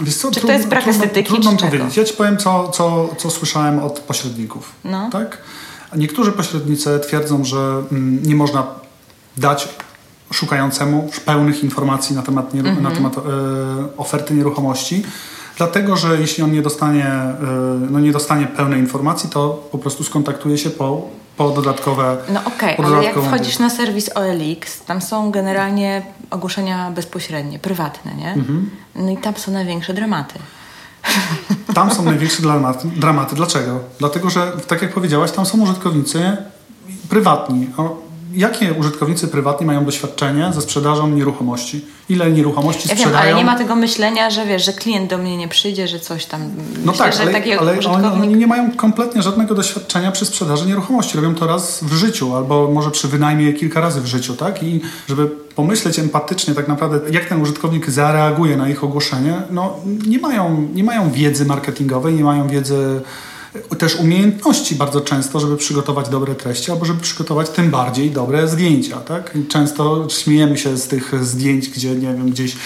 Wiesz 0.00 0.16
co, 0.16 0.30
czy 0.30 0.40
to 0.40 0.52
jest 0.52 0.68
brak 0.68 0.88
estetyki, 0.88 1.28
Trudno 1.28 1.52
mi 1.52 1.58
powiedzieć. 1.58 1.96
Ja 1.96 2.04
ci 2.04 2.14
powiem, 2.14 2.36
co, 2.36 2.68
co, 2.68 3.08
co 3.18 3.30
słyszałem 3.30 3.78
od 3.78 4.00
pośredników. 4.00 4.72
No. 4.84 5.10
Tak? 5.10 5.38
Niektórzy 5.96 6.32
pośrednicy 6.32 7.00
twierdzą, 7.00 7.44
że 7.44 7.82
mm, 7.92 8.22
nie 8.22 8.34
można 8.34 8.66
dać 9.36 9.68
szukającemu 10.32 11.10
pełnych 11.24 11.64
informacji 11.64 12.16
na 12.16 12.22
temat, 12.22 12.54
mm 12.54 12.76
-hmm. 12.76 12.82
na 12.82 12.90
temat 12.90 13.16
e, 13.18 13.20
oferty 13.96 14.34
nieruchomości, 14.34 15.02
dlatego 15.56 15.96
że 15.96 16.20
jeśli 16.20 16.44
on 16.44 16.52
nie 16.52 16.62
dostanie, 16.62 17.06
e, 17.06 17.34
no 17.90 18.00
nie 18.00 18.12
dostanie 18.12 18.46
pełnej 18.46 18.80
informacji, 18.80 19.30
to 19.30 19.68
po 19.72 19.78
prostu 19.78 20.04
skontaktuje 20.04 20.58
się 20.58 20.70
po, 20.70 21.08
po 21.36 21.50
dodatkowe. 21.50 22.16
No 22.28 22.40
okej, 22.44 22.76
okay, 22.76 22.86
ale 22.86 23.04
jak 23.04 23.16
wchodzisz 23.16 23.58
na 23.58 23.70
serwis 23.70 24.10
OLX, 24.14 24.84
tam 24.84 25.02
są 25.02 25.30
generalnie 25.30 26.02
ogłoszenia 26.30 26.90
bezpośrednie, 26.90 27.58
prywatne, 27.58 28.14
nie? 28.14 28.34
-hmm. 28.34 28.64
No 28.94 29.10
i 29.10 29.16
tam 29.16 29.36
są 29.36 29.52
największe 29.52 29.94
dramaty. 29.94 30.38
Tam 31.74 31.90
są 31.90 32.02
największe 32.02 32.42
dramaty. 32.42 32.88
dramaty. 32.96 33.36
Dlaczego? 33.36 33.80
Dlatego, 33.98 34.30
że 34.30 34.52
tak 34.66 34.82
jak 34.82 34.92
powiedziałaś, 34.92 35.30
tam 35.30 35.46
są 35.46 35.60
użytkownicy 35.60 36.36
prywatni. 37.08 37.68
Jakie 38.36 38.72
użytkownicy 38.72 39.28
prywatni 39.28 39.66
mają 39.66 39.84
doświadczenie 39.84 40.50
ze 40.54 40.62
sprzedażą 40.62 41.08
nieruchomości? 41.08 41.84
Ile 42.08 42.30
nieruchomości 42.30 42.88
ja 42.88 42.94
sprzedają? 42.94 43.24
Wiem, 43.24 43.28
ale 43.28 43.34
nie 43.34 43.44
ma 43.44 43.58
tego 43.58 43.76
myślenia, 43.76 44.30
że 44.30 44.46
wiesz, 44.46 44.64
że 44.64 44.72
klient 44.72 45.10
do 45.10 45.18
mnie 45.18 45.36
nie 45.36 45.48
przyjdzie, 45.48 45.88
że 45.88 46.00
coś 46.00 46.26
tam... 46.26 46.40
No 46.84 46.92
Myślę, 46.92 47.32
tak, 47.32 47.44
ale, 47.46 47.58
ale 47.58 47.78
użytkownik... 47.78 48.12
oni, 48.12 48.22
oni 48.22 48.36
nie 48.36 48.46
mają 48.46 48.70
kompletnie 48.70 49.22
żadnego 49.22 49.54
doświadczenia 49.54 50.12
przy 50.12 50.26
sprzedaży 50.26 50.66
nieruchomości. 50.66 51.16
Robią 51.16 51.34
to 51.34 51.46
raz 51.46 51.84
w 51.84 51.92
życiu 51.92 52.36
albo 52.36 52.70
może 52.70 52.90
przy 52.90 53.08
wynajmie 53.08 53.52
kilka 53.52 53.80
razy 53.80 54.00
w 54.00 54.06
życiu, 54.06 54.34
tak? 54.34 54.62
I 54.62 54.80
żeby 55.08 55.26
pomyśleć 55.54 55.98
empatycznie 55.98 56.54
tak 56.54 56.68
naprawdę, 56.68 57.00
jak 57.10 57.24
ten 57.24 57.42
użytkownik 57.42 57.90
zareaguje 57.90 58.56
na 58.56 58.68
ich 58.68 58.84
ogłoszenie, 58.84 59.34
no 59.50 59.76
nie 60.06 60.18
mają, 60.18 60.68
nie 60.74 60.84
mają 60.84 61.10
wiedzy 61.10 61.44
marketingowej, 61.44 62.14
nie 62.14 62.24
mają 62.24 62.48
wiedzy 62.48 63.00
też 63.78 63.96
umiejętności 63.96 64.74
bardzo 64.74 65.00
często, 65.00 65.40
żeby 65.40 65.56
przygotować 65.56 66.08
dobre 66.08 66.34
treści, 66.34 66.70
albo 66.70 66.84
żeby 66.84 67.00
przygotować 67.00 67.50
tym 67.50 67.70
bardziej 67.70 68.10
dobre 68.10 68.48
zdjęcia. 68.48 68.96
Tak? 68.96 69.38
Często 69.48 70.08
śmiejemy 70.10 70.58
się 70.58 70.76
z 70.76 70.88
tych 70.88 71.24
zdjęć, 71.24 71.68
gdzie 71.68 71.90
nie 71.90 72.00
wiem, 72.00 72.30
gdzieś 72.30 72.56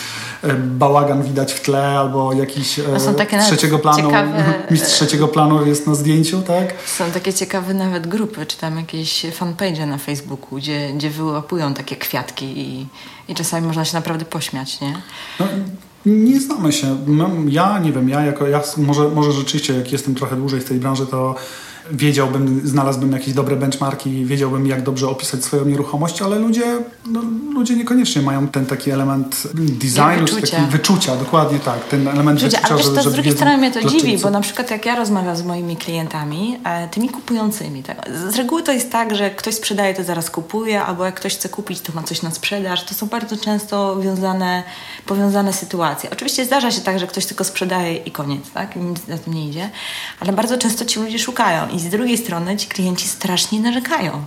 e, 0.43 0.55
bałagan 0.55 1.23
widać 1.23 1.53
w 1.53 1.61
tle, 1.61 1.87
albo 1.87 2.33
jakiś 2.33 2.81
takie 3.17 3.39
trzeciego 3.39 3.79
planu, 3.79 4.09
ciekawe... 4.09 4.55
mistrz 4.71 4.93
trzeciego 4.93 5.29
planu 5.29 5.67
jest 5.67 5.87
na 5.87 5.95
zdjęciu, 5.95 6.43
tak? 6.43 6.75
Są 6.87 7.11
takie 7.11 7.35
ciekawe 7.35 7.75
nawet 7.75 8.07
grupy, 8.07 8.47
czy 8.47 8.57
tam 8.57 8.77
jakieś 8.77 9.27
fanpage 9.33 9.87
na 9.87 9.99
Facebooku, 9.99 10.59
gdzie, 10.59 10.93
gdzie 10.93 11.11
wyłapują 11.11 11.75
takie 11.75 11.97
kwiatki 11.97 12.47
i, 12.59 12.87
i 13.29 13.35
czasami 13.35 13.67
można 13.67 13.85
się 13.85 13.97
naprawdę 13.97 14.25
pośmiać, 14.25 14.81
nie? 14.81 15.03
No, 15.41 15.47
nie 16.09 16.41
znamy 16.41 16.73
się. 16.73 16.97
Ja 17.49 17.79
nie 17.79 17.93
wiem, 17.93 18.09
ja 18.09 18.23
jako 18.25 18.49
ja 18.49 18.63
może, 18.77 19.09
może 19.09 19.33
rzeczywiście 19.33 19.75
jak 19.75 19.93
jestem 19.93 20.15
trochę 20.15 20.37
dłużej 20.37 20.61
w 20.61 20.65
tej 20.65 20.79
branży, 20.79 21.07
to 21.07 21.35
wiedziałbym, 21.93 22.61
znalazłbym 22.65 23.13
jakieś 23.13 23.35
dobre 23.35 23.57
benchmarki, 23.57 24.25
wiedziałbym 24.25 24.67
jak 24.67 24.83
dobrze 24.83 25.09
opisać 25.09 25.45
swoją 25.45 25.65
nieruchomość, 25.65 26.23
ale 26.23 26.39
ludzie, 26.39 26.65
no, 27.07 27.21
ludzie 27.55 27.77
niekoniecznie 27.77 28.23
mają 28.23 28.49
ten 28.49 28.67
taki 28.67 28.91
element 28.91 29.49
designu, 29.55 30.27
wyczucia. 30.27 30.57
Taki 30.57 30.71
wyczucia, 30.71 31.17
dokładnie 31.17 31.59
tak, 31.59 31.85
ten 31.85 32.09
element 32.09 32.41
Wyczucia, 32.41 32.61
wyczucia, 32.61 32.75
ale 32.75 32.95
wiesz, 32.95 33.05
to 33.05 33.11
z 33.11 33.13
drugiej 33.13 33.33
strony 33.33 33.57
mnie 33.57 33.71
to 33.71 33.85
dziwi, 33.85 34.19
co. 34.19 34.23
bo 34.23 34.31
na 34.31 34.41
przykład 34.41 34.71
jak 34.71 34.87
ja 34.87 34.97
rozmawiam 34.97 35.37
z 35.37 35.43
moimi 35.43 35.77
klientami, 35.77 36.59
e, 36.65 36.89
tymi 36.89 37.09
kupującymi, 37.09 37.83
tak, 37.83 38.11
z 38.31 38.37
reguły 38.37 38.63
to 38.63 38.73
jest 38.73 38.93
tak, 38.93 39.15
że 39.15 39.31
ktoś 39.31 39.55
sprzedaje, 39.55 39.95
to 39.95 40.05
zaraz 40.05 40.31
kupuje, 40.31 40.83
albo 40.83 41.05
jak 41.05 41.15
ktoś 41.15 41.35
chce 41.35 41.49
kupić, 41.49 41.81
to 41.81 41.93
ma 41.93 42.03
coś 42.03 42.23
na 42.23 42.31
sprzedaż. 42.31 42.85
To 42.85 42.95
są 42.95 43.07
bardzo 43.07 43.37
często 43.37 44.01
wiązane, 44.01 44.63
powiązane 45.07 45.53
sytuacje. 45.53 46.11
Oczywiście 46.11 46.45
zdarza 46.45 46.71
się 46.71 46.81
tak, 46.81 46.99
że 46.99 47.07
ktoś 47.07 47.27
tylko 47.27 47.45
sprzedaje 47.45 47.97
i 47.97 48.11
koniec, 48.11 48.51
tak, 48.55 48.77
nic 48.77 49.07
na 49.07 49.19
tym 49.19 49.35
nie 49.35 49.49
idzie, 49.49 49.71
ale 50.21 50.33
bardzo 50.33 50.59
często 50.59 50.85
ci 50.85 51.01
ludzie 51.01 51.19
szukają 51.19 51.69
i 51.79 51.81
z 51.81 51.89
drugiej 51.89 52.19
strony 52.19 52.57
ci 52.57 52.69
klienci 52.69 53.09
strasznie 53.09 53.61
narzekają 53.61 54.25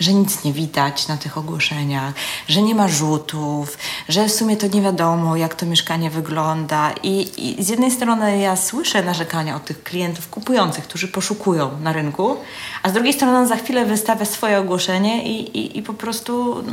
że 0.00 0.14
nic 0.14 0.44
nie 0.44 0.52
widać 0.52 1.08
na 1.08 1.16
tych 1.16 1.38
ogłoszeniach, 1.38 2.14
że 2.48 2.62
nie 2.62 2.74
ma 2.74 2.88
rzutów, 2.88 3.78
że 4.08 4.28
w 4.28 4.32
sumie 4.32 4.56
to 4.56 4.66
nie 4.66 4.82
wiadomo, 4.82 5.36
jak 5.36 5.54
to 5.54 5.66
mieszkanie 5.66 6.10
wygląda. 6.10 6.92
I, 7.02 7.28
I, 7.60 7.64
z 7.64 7.68
jednej 7.68 7.90
strony 7.90 8.38
ja 8.38 8.56
słyszę 8.56 9.02
narzekania 9.02 9.56
od 9.56 9.64
tych 9.64 9.82
klientów 9.82 10.28
kupujących, 10.28 10.84
którzy 10.84 11.08
poszukują 11.08 11.80
na 11.80 11.92
rynku, 11.92 12.36
a 12.82 12.90
z 12.90 12.92
drugiej 12.92 13.12
strony 13.12 13.38
on 13.38 13.48
za 13.48 13.56
chwilę 13.56 13.86
wystawia 13.86 14.24
swoje 14.24 14.58
ogłoszenie 14.58 15.24
i, 15.24 15.58
i, 15.58 15.78
i 15.78 15.82
po 15.82 15.94
prostu 15.94 16.64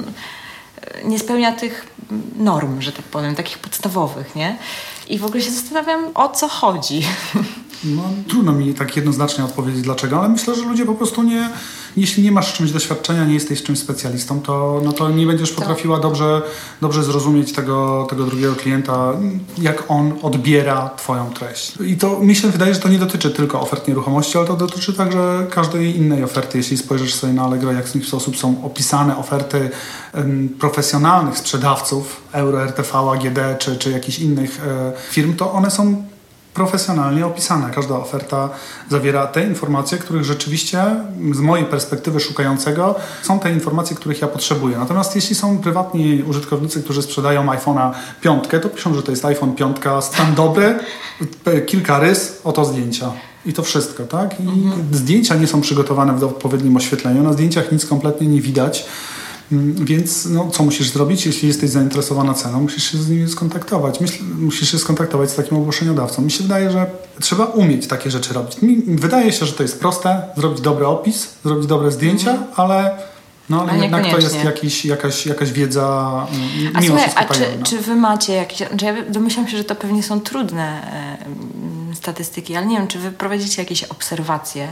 nie 1.05 1.19
spełnia 1.19 1.51
tych 1.51 1.87
norm, 2.35 2.81
że 2.81 2.91
tak 2.91 3.05
powiem, 3.05 3.35
takich 3.35 3.57
podstawowych, 3.57 4.35
nie? 4.35 4.57
I 5.07 5.19
w 5.19 5.25
ogóle 5.25 5.43
się 5.43 5.51
zastanawiam, 5.51 6.11
o 6.15 6.29
co 6.29 6.47
chodzi. 6.47 7.01
No, 7.85 8.03
trudno 8.27 8.51
mi 8.51 8.73
tak 8.73 8.95
jednoznacznie 8.95 9.45
odpowiedzieć 9.45 9.81
dlaczego, 9.81 10.19
ale 10.19 10.29
myślę, 10.29 10.55
że 10.55 10.61
ludzie 10.61 10.85
po 10.85 10.95
prostu 10.95 11.23
nie, 11.23 11.49
jeśli 11.97 12.23
nie 12.23 12.31
masz 12.31 12.53
czymś 12.53 12.71
doświadczenia, 12.71 13.25
nie 13.25 13.33
jesteś 13.33 13.63
czymś 13.63 13.79
specjalistą, 13.79 14.41
to, 14.41 14.81
no 14.83 14.93
to 14.93 15.09
nie 15.09 15.27
będziesz 15.27 15.51
potrafiła 15.51 15.99
dobrze, 15.99 16.41
dobrze 16.81 17.03
zrozumieć 17.03 17.53
tego, 17.53 18.07
tego 18.09 18.25
drugiego 18.25 18.55
klienta, 18.55 19.13
jak 19.57 19.83
on 19.87 20.13
odbiera 20.21 20.89
Twoją 20.97 21.29
treść. 21.29 21.73
I 21.85 21.97
to 21.97 22.19
mi 22.19 22.35
się 22.35 22.47
wydaje, 22.47 22.73
że 22.73 22.79
to 22.79 22.89
nie 22.89 22.99
dotyczy 22.99 23.31
tylko 23.31 23.61
ofert 23.61 23.87
nieruchomości, 23.87 24.37
ale 24.37 24.47
to 24.47 24.55
dotyczy 24.55 24.93
także 24.93 25.47
każdej 25.49 25.97
innej 25.97 26.23
oferty. 26.23 26.57
Jeśli 26.57 26.77
spojrzysz 26.77 27.13
sobie 27.13 27.33
na 27.33 27.43
Allegro, 27.43 27.71
jak 27.71 27.87
w 27.87 27.95
jaki 27.95 28.07
sposób 28.07 28.37
są 28.37 28.65
opisane 28.65 29.17
oferty 29.17 29.69
um, 30.13 30.49
profesjonalnych 30.59 31.37
sprzedawców, 31.37 32.21
Euro, 32.31 32.63
RTV, 32.63 32.97
AGD 32.97 33.59
czy, 33.59 33.77
czy 33.77 33.91
jakichś 33.91 34.19
innych 34.19 34.61
e, 34.67 34.91
firm, 35.11 35.33
to 35.33 35.53
one 35.53 35.71
są 35.71 36.03
profesjonalnie 36.53 37.25
opisane. 37.25 37.69
Każda 37.75 37.95
oferta 37.95 38.49
zawiera 38.89 39.27
te 39.27 39.43
informacje, 39.43 39.97
których 39.97 40.23
rzeczywiście 40.23 40.83
z 41.31 41.39
mojej 41.39 41.65
perspektywy 41.65 42.19
szukającego 42.19 42.95
są 43.21 43.39
te 43.39 43.51
informacje, 43.51 43.95
których 43.95 44.21
ja 44.21 44.27
potrzebuję. 44.27 44.77
Natomiast 44.77 45.15
jeśli 45.15 45.35
są 45.35 45.57
prywatni 45.57 46.23
użytkownicy, 46.23 46.83
którzy 46.83 47.01
sprzedają 47.01 47.45
iPhone'a 47.45 47.91
piątkę, 48.21 48.59
to 48.59 48.69
piszą, 48.69 48.93
że 48.93 49.03
to 49.03 49.11
jest 49.11 49.25
iPhone 49.25 49.55
piątka, 49.55 50.01
stan 50.01 50.35
dobry, 50.35 50.79
kilka 51.65 51.99
rys, 51.99 52.41
oto 52.43 52.65
zdjęcia. 52.65 53.11
I 53.45 53.53
to 53.53 53.63
wszystko, 53.63 54.03
tak? 54.03 54.39
I 54.39 54.43
mhm. 54.43 54.83
zdjęcia 54.91 55.35
nie 55.35 55.47
są 55.47 55.61
przygotowane 55.61 56.13
w 56.13 56.23
odpowiednim 56.23 56.77
oświetleniu. 56.77 57.23
Na 57.23 57.33
zdjęciach 57.33 57.71
nic 57.71 57.85
kompletnie 57.85 58.27
nie 58.27 58.41
widać. 58.41 58.85
Więc 59.73 60.25
no, 60.25 60.49
co 60.51 60.63
musisz 60.63 60.89
zrobić, 60.89 61.25
jeśli 61.25 61.47
jesteś 61.47 61.69
zainteresowana 61.69 62.33
ceną? 62.33 62.61
Musisz 62.61 62.91
się 62.91 62.97
z 62.97 63.09
nimi 63.09 63.29
skontaktować. 63.29 63.99
Myśl, 63.99 64.23
musisz 64.39 64.71
się 64.71 64.79
skontaktować 64.79 65.31
z 65.31 65.35
takim 65.35 65.57
ogłoszeniodawcą. 65.57 66.21
Mi 66.21 66.31
się 66.31 66.43
wydaje, 66.43 66.71
że 66.71 66.85
trzeba 67.21 67.45
umieć 67.45 67.87
takie 67.87 68.11
rzeczy 68.11 68.33
robić. 68.33 68.61
Mi 68.61 68.75
wydaje 68.75 69.31
się, 69.31 69.45
że 69.45 69.53
to 69.53 69.63
jest 69.63 69.79
proste, 69.79 70.21
zrobić 70.37 70.61
dobry 70.61 70.87
opis, 70.87 71.29
zrobić 71.45 71.67
dobre 71.67 71.91
zdjęcia, 71.91 72.31
mm. 72.31 72.43
ale 72.55 72.97
no, 73.49 73.61
ale, 73.61 73.71
ale 73.71 73.81
jednak 73.81 74.11
to 74.11 74.17
jest 74.17 74.43
jakiś, 74.43 74.85
jakaś, 74.85 75.25
jakaś 75.25 75.51
wiedza 75.51 75.87
a 76.73 76.81
mimo 76.81 76.97
słuchaj, 76.97 77.13
a 77.15 77.33
czy, 77.33 77.45
czy 77.63 77.79
wy 77.79 77.95
macie 77.95 78.33
jakieś... 78.33 78.67
Czy 78.77 78.85
ja 78.85 79.03
domyślam 79.09 79.47
się, 79.47 79.57
że 79.57 79.63
to 79.63 79.75
pewnie 79.75 80.03
są 80.03 80.21
trudne 80.21 80.81
e, 81.91 81.95
statystyki, 81.95 82.55
ale 82.55 82.65
nie 82.65 82.77
wiem, 82.77 82.87
czy 82.87 82.99
wy 82.99 83.11
prowadzicie 83.11 83.61
jakieś 83.61 83.83
obserwacje 83.83 84.67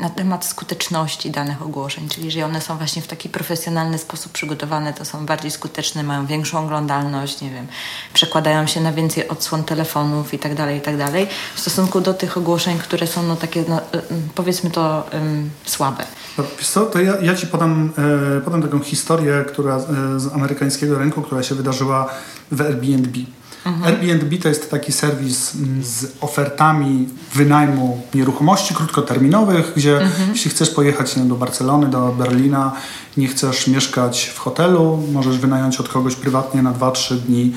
na 0.00 0.10
temat 0.16 0.44
skuteczności 0.44 1.30
danych 1.30 1.62
ogłoszeń, 1.62 2.08
czyli 2.08 2.30
że 2.30 2.44
one 2.44 2.60
są 2.60 2.76
właśnie 2.76 3.02
w 3.02 3.06
taki 3.06 3.28
profesjonalny 3.28 3.98
sposób 3.98 4.32
przygotowane, 4.32 4.94
to 4.94 5.04
są 5.04 5.26
bardziej 5.26 5.50
skuteczne, 5.50 6.02
mają 6.02 6.26
większą 6.26 6.64
oglądalność, 6.64 7.40
nie 7.40 7.50
wiem, 7.50 7.66
przekładają 8.14 8.66
się 8.66 8.80
na 8.80 8.92
więcej 8.92 9.28
odsłon 9.28 9.64
telefonów 9.64 10.34
i 10.34 10.38
tak 10.38 10.54
dalej, 10.54 10.78
i 10.78 10.80
tak 10.80 10.96
dalej, 10.96 11.26
w 11.54 11.60
stosunku 11.60 12.00
do 12.00 12.14
tych 12.14 12.36
ogłoszeń, 12.36 12.78
które 12.78 13.06
są 13.06 13.22
no 13.22 13.36
takie, 13.36 13.64
no, 13.68 13.78
y, 13.78 13.98
y, 13.98 14.02
powiedzmy 14.34 14.70
to, 14.70 15.06
um, 15.12 15.50
słabe. 15.64 16.04
No, 16.38 16.44
co, 16.62 16.86
to 16.86 17.00
ja, 17.00 17.20
ja 17.20 17.34
Ci 17.34 17.46
podam, 17.46 17.92
e, 18.38 18.40
podam 18.40 18.62
taką 18.62 18.80
historię 18.80 19.44
która, 19.48 19.76
e, 19.76 20.20
z 20.20 20.32
amerykańskiego 20.32 20.98
rynku, 20.98 21.22
która 21.22 21.42
się 21.42 21.54
wydarzyła 21.54 22.08
w 22.52 22.60
Airbnb. 22.60 23.18
Mhm. 23.64 23.84
Airbnb 23.84 24.38
to 24.42 24.48
jest 24.48 24.70
taki 24.70 24.92
serwis 24.92 25.54
mm, 25.54 25.84
z 25.84 26.06
ofertami 26.20 27.08
wynajmu 27.34 28.02
nieruchomości 28.14 28.74
krótkoterminowych, 28.74 29.72
gdzie 29.76 30.00
mhm. 30.00 30.30
jeśli 30.32 30.50
chcesz 30.50 30.70
pojechać 30.70 31.14
do 31.18 31.34
Barcelony, 31.34 31.86
do 31.86 32.14
Berlina, 32.18 32.72
nie 33.16 33.28
chcesz 33.28 33.66
mieszkać 33.66 34.24
w 34.34 34.38
hotelu, 34.38 35.02
możesz 35.12 35.38
wynająć 35.38 35.80
od 35.80 35.88
kogoś 35.88 36.14
prywatnie 36.14 36.62
na 36.62 36.72
2-3 36.72 37.16
dni 37.16 37.52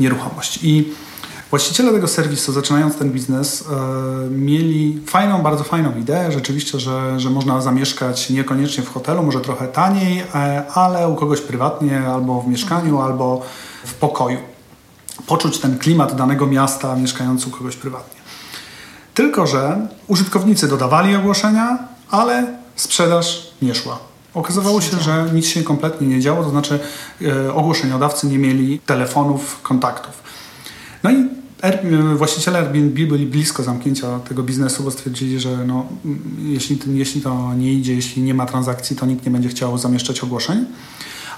nieruchomość. 0.00 0.58
I 0.62 0.92
Właściciele 1.50 1.92
tego 1.92 2.08
serwisu, 2.08 2.52
zaczynając 2.52 2.96
ten 2.96 3.12
biznes, 3.12 3.64
e, 3.70 4.30
mieli 4.30 5.00
fajną, 5.06 5.42
bardzo 5.42 5.64
fajną 5.64 5.96
ideę, 5.98 6.32
rzeczywiście, 6.32 6.80
że, 6.80 7.20
że 7.20 7.30
można 7.30 7.60
zamieszkać 7.60 8.30
niekoniecznie 8.30 8.84
w 8.84 8.88
hotelu, 8.88 9.22
może 9.22 9.40
trochę 9.40 9.68
taniej, 9.68 10.24
e, 10.34 10.64
ale 10.74 11.08
u 11.08 11.14
kogoś 11.14 11.40
prywatnie, 11.40 12.00
albo 12.00 12.42
w 12.42 12.48
mieszkaniu, 12.48 12.90
mhm. 12.90 13.02
albo 13.02 13.42
w 13.84 13.94
pokoju 13.94 14.53
poczuć 15.26 15.58
ten 15.58 15.78
klimat 15.78 16.16
danego 16.16 16.46
miasta, 16.46 16.96
mieszkając 16.96 17.46
u 17.46 17.50
kogoś 17.50 17.76
prywatnie. 17.76 18.20
Tylko, 19.14 19.46
że 19.46 19.88
użytkownicy 20.06 20.68
dodawali 20.68 21.16
ogłoszenia, 21.16 21.78
ale 22.10 22.46
sprzedaż 22.76 23.50
nie 23.62 23.74
szła. 23.74 23.98
Okazywało 24.34 24.80
się, 24.80 25.00
że 25.00 25.26
nic 25.34 25.46
się 25.46 25.62
kompletnie 25.62 26.06
nie 26.06 26.20
działo, 26.20 26.44
to 26.44 26.50
znaczy 26.50 26.80
e, 27.22 27.54
ogłoszeniodawcy 27.54 28.26
nie 28.26 28.38
mieli 28.38 28.78
telefonów, 28.78 29.62
kontaktów. 29.62 30.22
No 31.02 31.10
i 31.10 31.28
Air, 31.62 31.80
właściciele 32.16 32.58
Airbnb 32.58 33.06
byli 33.06 33.26
blisko 33.26 33.62
zamknięcia 33.62 34.18
tego 34.18 34.42
biznesu, 34.42 34.82
bo 34.82 34.90
stwierdzili, 34.90 35.40
że 35.40 35.64
no, 35.66 35.86
jeśli, 36.38 36.78
jeśli 36.94 37.20
to 37.20 37.54
nie 37.54 37.72
idzie, 37.72 37.94
jeśli 37.94 38.22
nie 38.22 38.34
ma 38.34 38.46
transakcji, 38.46 38.96
to 38.96 39.06
nikt 39.06 39.24
nie 39.24 39.30
będzie 39.30 39.48
chciał 39.48 39.78
zamieszczać 39.78 40.20
ogłoszeń. 40.20 40.66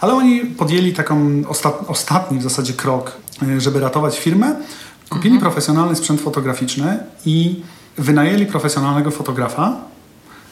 Ale 0.01 0.15
oni 0.15 0.41
podjęli 0.41 0.93
taką 0.93 1.43
ostat, 1.49 1.81
ostatni 1.89 2.39
w 2.39 2.43
zasadzie 2.43 2.73
krok, 2.73 3.13
e, 3.43 3.61
żeby 3.61 3.81
ratować 3.81 4.19
firmę. 4.19 4.57
Kupili 5.09 5.35
mhm. 5.35 5.41
profesjonalny 5.41 5.97
sprzęt 5.97 6.21
fotograficzny 6.21 6.99
i 7.27 7.63
wynajęli 7.99 8.47
profesjonalnego 8.47 9.11
fotografa, 9.11 9.77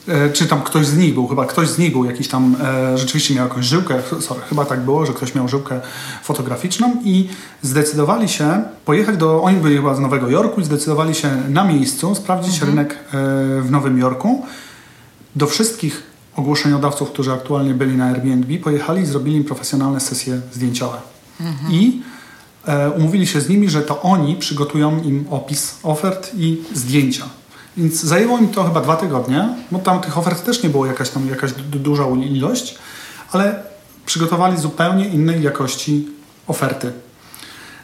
e, 0.09 0.31
czy 0.31 0.47
tam 0.47 0.63
ktoś 0.63 0.87
z 0.87 0.97
nich 0.97 1.15
był, 1.15 1.27
chyba 1.27 1.47
ktoś 1.47 1.69
z 1.69 1.79
nich 1.79 1.93
był 1.93 2.05
jakiś 2.05 2.29
tam, 2.29 2.57
e, 2.63 2.99
rzeczywiście 2.99 3.35
miał 3.35 3.49
jakąś 3.49 3.65
żyłkę, 3.65 4.03
sorry, 4.21 4.41
chyba 4.49 4.65
tak 4.65 4.81
było, 4.81 5.07
że 5.07 5.13
ktoś 5.13 5.35
miał 5.35 5.49
żyłkę 5.49 5.81
fotograficzną 6.23 6.97
i 7.05 7.29
zdecydowali 7.63 8.29
się 8.29 8.63
pojechać 8.85 9.17
do, 9.17 9.43
oni 9.43 9.61
byli 9.61 9.77
chyba 9.77 9.95
z 9.95 10.01
Nowego 10.01 10.31
Jorku 10.31 10.61
i 10.61 10.65
zdecydowali 10.65 11.15
się 11.15 11.43
na 11.49 11.65
miejscu 11.65 12.15
sprawdzić 12.15 12.55
mhm. 12.55 12.71
rynek 12.71 12.93
e, 12.93 12.99
w 13.63 13.71
Nowym 13.71 13.99
Jorku. 13.99 14.47
Do 15.37 15.47
wszystkich 15.47 16.14
ogłoszeniodawców, 16.37 17.11
którzy 17.11 17.33
aktualnie 17.33 17.75
byli 17.75 17.97
na 17.97 18.07
Airbnb, 18.07 18.59
pojechali 18.59 19.03
i 19.03 19.07
zrobili 19.07 19.37
im 19.37 19.45
profesjonalne 19.45 20.01
sesje 20.01 20.41
zdjęciowe. 20.53 20.99
I 21.71 22.03
e, 22.67 22.91
umówili 22.91 23.27
się 23.27 23.41
z 23.41 23.49
nimi, 23.49 23.71
że 23.71 23.83
to 23.83 24.03
oni 24.03 24.37
przygotują 24.37 25.03
im 25.03 25.27
opis 25.31 25.79
ofert 25.83 26.31
i 26.37 26.63
zdjęcia. 26.75 27.25
Więc 27.77 28.03
zajęło 28.03 28.39
im 28.39 28.49
to 28.49 28.65
chyba 28.65 28.81
dwa 28.81 28.97
tygodnie, 28.97 29.49
bo 29.71 29.79
tam 29.79 30.01
tych 30.01 30.19
ofert 30.19 30.45
też 30.45 30.63
nie 30.63 30.69
było 30.69 30.87
jakaś 30.87 31.11
tam 31.11 31.29
jakaś 31.29 31.53
du- 31.53 31.79
duża 31.79 32.05
ilość, 32.31 32.79
ale 33.33 33.63
przygotowali 34.07 34.59
zupełnie 34.59 35.09
innej 35.09 35.43
jakości 35.43 36.09
oferty. 36.47 36.93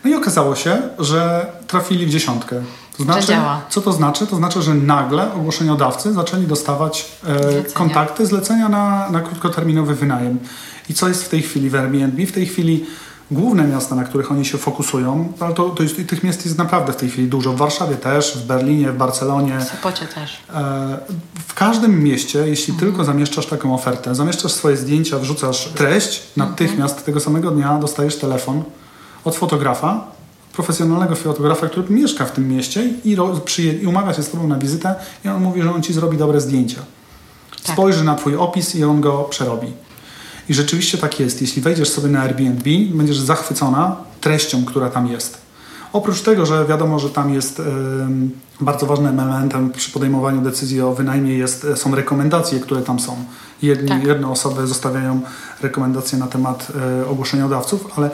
No 0.05 0.11
i 0.11 0.15
okazało 0.15 0.57
się, 0.57 0.83
że 0.99 1.47
trafili 1.67 2.07
w 2.07 2.11
dziesiątkę. 2.11 2.63
To 2.97 3.03
znaczy, 3.03 3.27
działa. 3.27 3.61
co 3.71 3.81
to 3.81 3.93
znaczy? 3.93 4.27
To 4.27 4.37
znaczy, 4.37 4.63
że 4.63 4.75
nagle 4.75 5.35
ogłoszeniodawcy 5.35 6.13
zaczęli 6.13 6.47
dostawać 6.47 7.07
e, 7.27 7.63
kontakty, 7.73 8.27
zlecenia 8.27 8.69
na, 8.69 9.11
na 9.11 9.21
krótkoterminowy 9.21 9.95
wynajem. 9.95 10.39
I 10.89 10.95
co 10.95 11.09
jest 11.09 11.25
w 11.25 11.29
tej 11.29 11.43
chwili 11.43 11.71
w 11.71 11.75
Airbnb? 11.75 12.27
W 12.27 12.33
tej 12.33 12.47
chwili 12.47 12.87
główne 13.31 13.65
miasta, 13.65 13.95
na 13.95 14.05
których 14.05 14.33
oni 14.33 14.45
się 14.45 14.59
fokusują, 14.59 15.33
ale 15.41 15.55
to, 15.55 15.71
to 15.71 15.83
jest, 15.83 15.97
tych 15.97 16.23
miast 16.23 16.45
jest 16.45 16.59
naprawdę 16.59 16.93
w 16.93 16.97
tej 16.97 17.11
chwili 17.11 17.29
dużo. 17.29 17.53
W 17.53 17.57
Warszawie 17.57 17.97
też, 17.97 18.39
w 18.39 18.47
Berlinie, 18.47 18.93
w 18.93 18.97
Barcelonie. 18.97 19.59
W 19.59 19.65
Sopocie 19.65 20.07
też. 20.07 20.39
E, 20.55 20.99
W 21.49 21.55
każdym 21.55 22.03
mieście, 22.05 22.39
jeśli 22.39 22.75
tylko 22.75 23.05
zamieszczasz 23.05 23.47
taką 23.47 23.75
ofertę, 23.75 24.15
zamieszczasz 24.15 24.53
swoje 24.53 24.77
zdjęcia, 24.77 25.19
wrzucasz 25.19 25.69
treść, 25.69 26.23
natychmiast 26.37 27.05
tego 27.05 27.21
samego 27.21 27.51
dnia 27.51 27.79
dostajesz 27.79 28.17
telefon 28.17 28.63
od 29.25 29.37
fotografa, 29.37 30.05
profesjonalnego 30.53 31.17
fotografa, 31.17 31.69
który 31.69 31.91
mieszka 31.91 32.25
w 32.25 32.33
tym 32.33 32.49
mieście 32.49 32.91
i, 33.05 33.17
i 33.83 33.87
umaga 33.87 34.15
się 34.15 34.23
z 34.23 34.31
tobą 34.31 34.49
na 34.49 34.59
wizytę 34.59 34.95
i 35.25 35.29
on 35.29 35.43
mówi, 35.43 35.63
że 35.63 35.75
on 35.75 35.83
ci 35.83 35.93
zrobi 35.93 36.17
dobre 36.17 36.41
zdjęcia. 36.41 36.81
Tak. 37.65 37.75
Spojrzy 37.75 38.05
na 38.05 38.15
twój 38.15 38.37
opis 38.37 38.75
i 38.75 38.85
on 38.85 39.01
go 39.01 39.27
przerobi. 39.31 39.73
I 40.49 40.55
rzeczywiście 40.55 40.99
tak 40.99 41.21
jest. 41.21 41.41
Jeśli 41.41 41.63
wejdziesz 41.63 41.89
sobie 41.89 42.09
na 42.09 42.21
Airbnb, 42.21 42.71
będziesz 42.95 43.19
zachwycona 43.19 43.97
treścią, 44.21 44.65
która 44.65 44.91
tam 44.91 45.07
jest. 45.07 45.39
Oprócz 45.93 46.21
tego, 46.23 46.47
że 46.47 46.67
wiadomo, 46.67 46.99
że 46.99 47.11
tam 47.11 47.35
jest 47.35 47.63
bardzo 48.61 48.87
ważnym 48.87 49.21
elementem 49.21 49.71
przy 49.71 49.91
podejmowaniu 49.91 50.41
decyzji 50.41 50.81
o 50.81 50.95
wynajmie 50.95 51.35
jest, 51.35 51.65
e, 51.65 51.77
są 51.77 51.95
rekomendacje, 51.95 52.61
które 52.61 52.83
tam 52.83 53.01
są. 53.01 53.17
Jedni, 53.63 53.89
Tak. 53.89 54.05
Jedne 54.05 54.31
osoby 54.31 54.67
zostawiają 54.67 55.21
rekomendacje 55.63 56.19
na 56.19 56.27
temat 56.27 56.73
e, 57.03 57.07
ogłoszeniodawców, 57.07 57.87
ale 57.99 58.11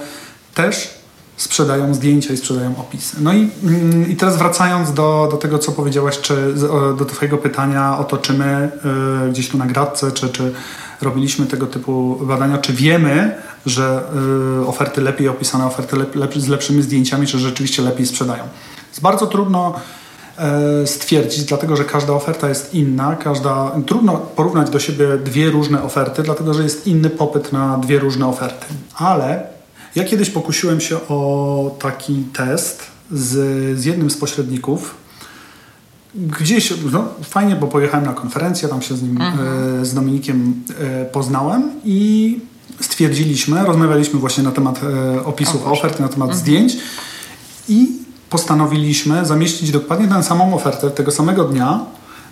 też 0.55 0.99
sprzedają 1.37 1.95
zdjęcia 1.95 2.35
i 2.35 2.37
sprzedają 2.37 2.75
opisy. 2.79 3.17
No 3.21 3.33
i, 3.33 3.51
mm, 3.65 4.11
i 4.11 4.17
teraz 4.17 4.37
wracając 4.37 4.93
do, 4.93 5.29
do 5.31 5.37
tego, 5.37 5.59
co 5.59 5.73
powiedziałaś, 5.73 6.21
czy 6.21 6.55
do 6.99 7.05
Twojego 7.05 7.39
pytania 7.39 7.99
o 7.99 8.05
to, 8.05 8.17
czy 8.17 8.33
my 8.33 8.71
y, 9.27 9.31
gdzieś 9.31 9.49
tu 9.49 9.59
na 9.59 9.67
gradce, 9.67 10.13
czy, 10.13 10.29
czy 10.29 10.53
robiliśmy 11.03 11.47
tego 11.47 11.67
typu 11.67 12.19
badania, 12.23 12.59
czy 12.59 12.73
wiemy, 12.73 13.35
że 13.67 14.03
y, 14.63 14.67
oferty 14.67 15.01
lepiej 15.01 15.29
opisane, 15.29 15.67
oferty 15.67 15.97
lep, 15.97 16.15
lep, 16.15 16.35
z 16.35 16.49
lepszymi 16.49 16.83
zdjęciami, 16.83 17.27
czy 17.27 17.39
rzeczywiście 17.39 17.83
lepiej 17.83 18.07
sprzedają. 18.07 18.45
Jest 18.89 19.03
bardzo 19.03 19.27
trudno 19.27 19.75
e, 20.39 20.87
stwierdzić, 20.87 21.45
dlatego 21.45 21.77
że 21.77 21.85
każda 21.85 22.13
oferta 22.13 22.49
jest 22.49 22.75
inna, 22.75 23.17
każda, 23.17 23.73
trudno 23.87 24.13
porównać 24.13 24.71
do 24.71 24.79
siebie 24.79 25.09
dwie 25.25 25.51
różne 25.51 25.83
oferty, 25.83 26.23
dlatego 26.23 26.55
że 26.55 26.63
jest 26.63 26.87
inny 26.87 27.11
popyt 27.11 27.53
na 27.53 27.79
dwie 27.79 27.99
różne 27.99 28.27
oferty. 28.27 28.67
Ale 28.95 29.56
ja 29.97 30.05
kiedyś 30.05 30.31
pokusiłem 30.31 30.81
się 30.81 30.97
o 31.09 31.77
taki 31.79 32.25
test 32.33 32.83
z, 33.13 33.79
z 33.81 33.85
jednym 33.85 34.11
z 34.11 34.17
pośredników. 34.17 34.95
Gdzieś, 36.15 36.75
no, 36.93 37.05
fajnie, 37.23 37.57
bo 37.57 37.67
pojechałem 37.67 38.07
na 38.07 38.13
konferencję, 38.13 38.69
tam 38.69 38.83
się 38.83 38.97
z 38.97 39.03
nim, 39.03 39.19
e, 39.23 39.85
z 39.85 39.95
Dominikiem 39.95 40.63
e, 40.81 41.05
poznałem 41.05 41.71
i 41.85 42.41
stwierdziliśmy, 42.81 43.65
rozmawialiśmy 43.65 44.21
właśnie 44.21 44.45
na 44.45 44.53
temat 44.53 44.81
e, 44.83 45.25
opisów 45.25 45.67
ofert, 45.67 46.01
na 46.01 46.09
temat 46.09 46.37
zdjęć 46.37 46.77
i 47.69 47.89
postanowiliśmy 48.31 49.27
zamieścić 49.27 49.71
dokładnie 49.71 50.09
tę 50.09 50.23
samą 50.23 50.55
ofertę 50.55 50.91
tego 50.91 51.11
samego 51.11 51.45
dnia 51.45 51.81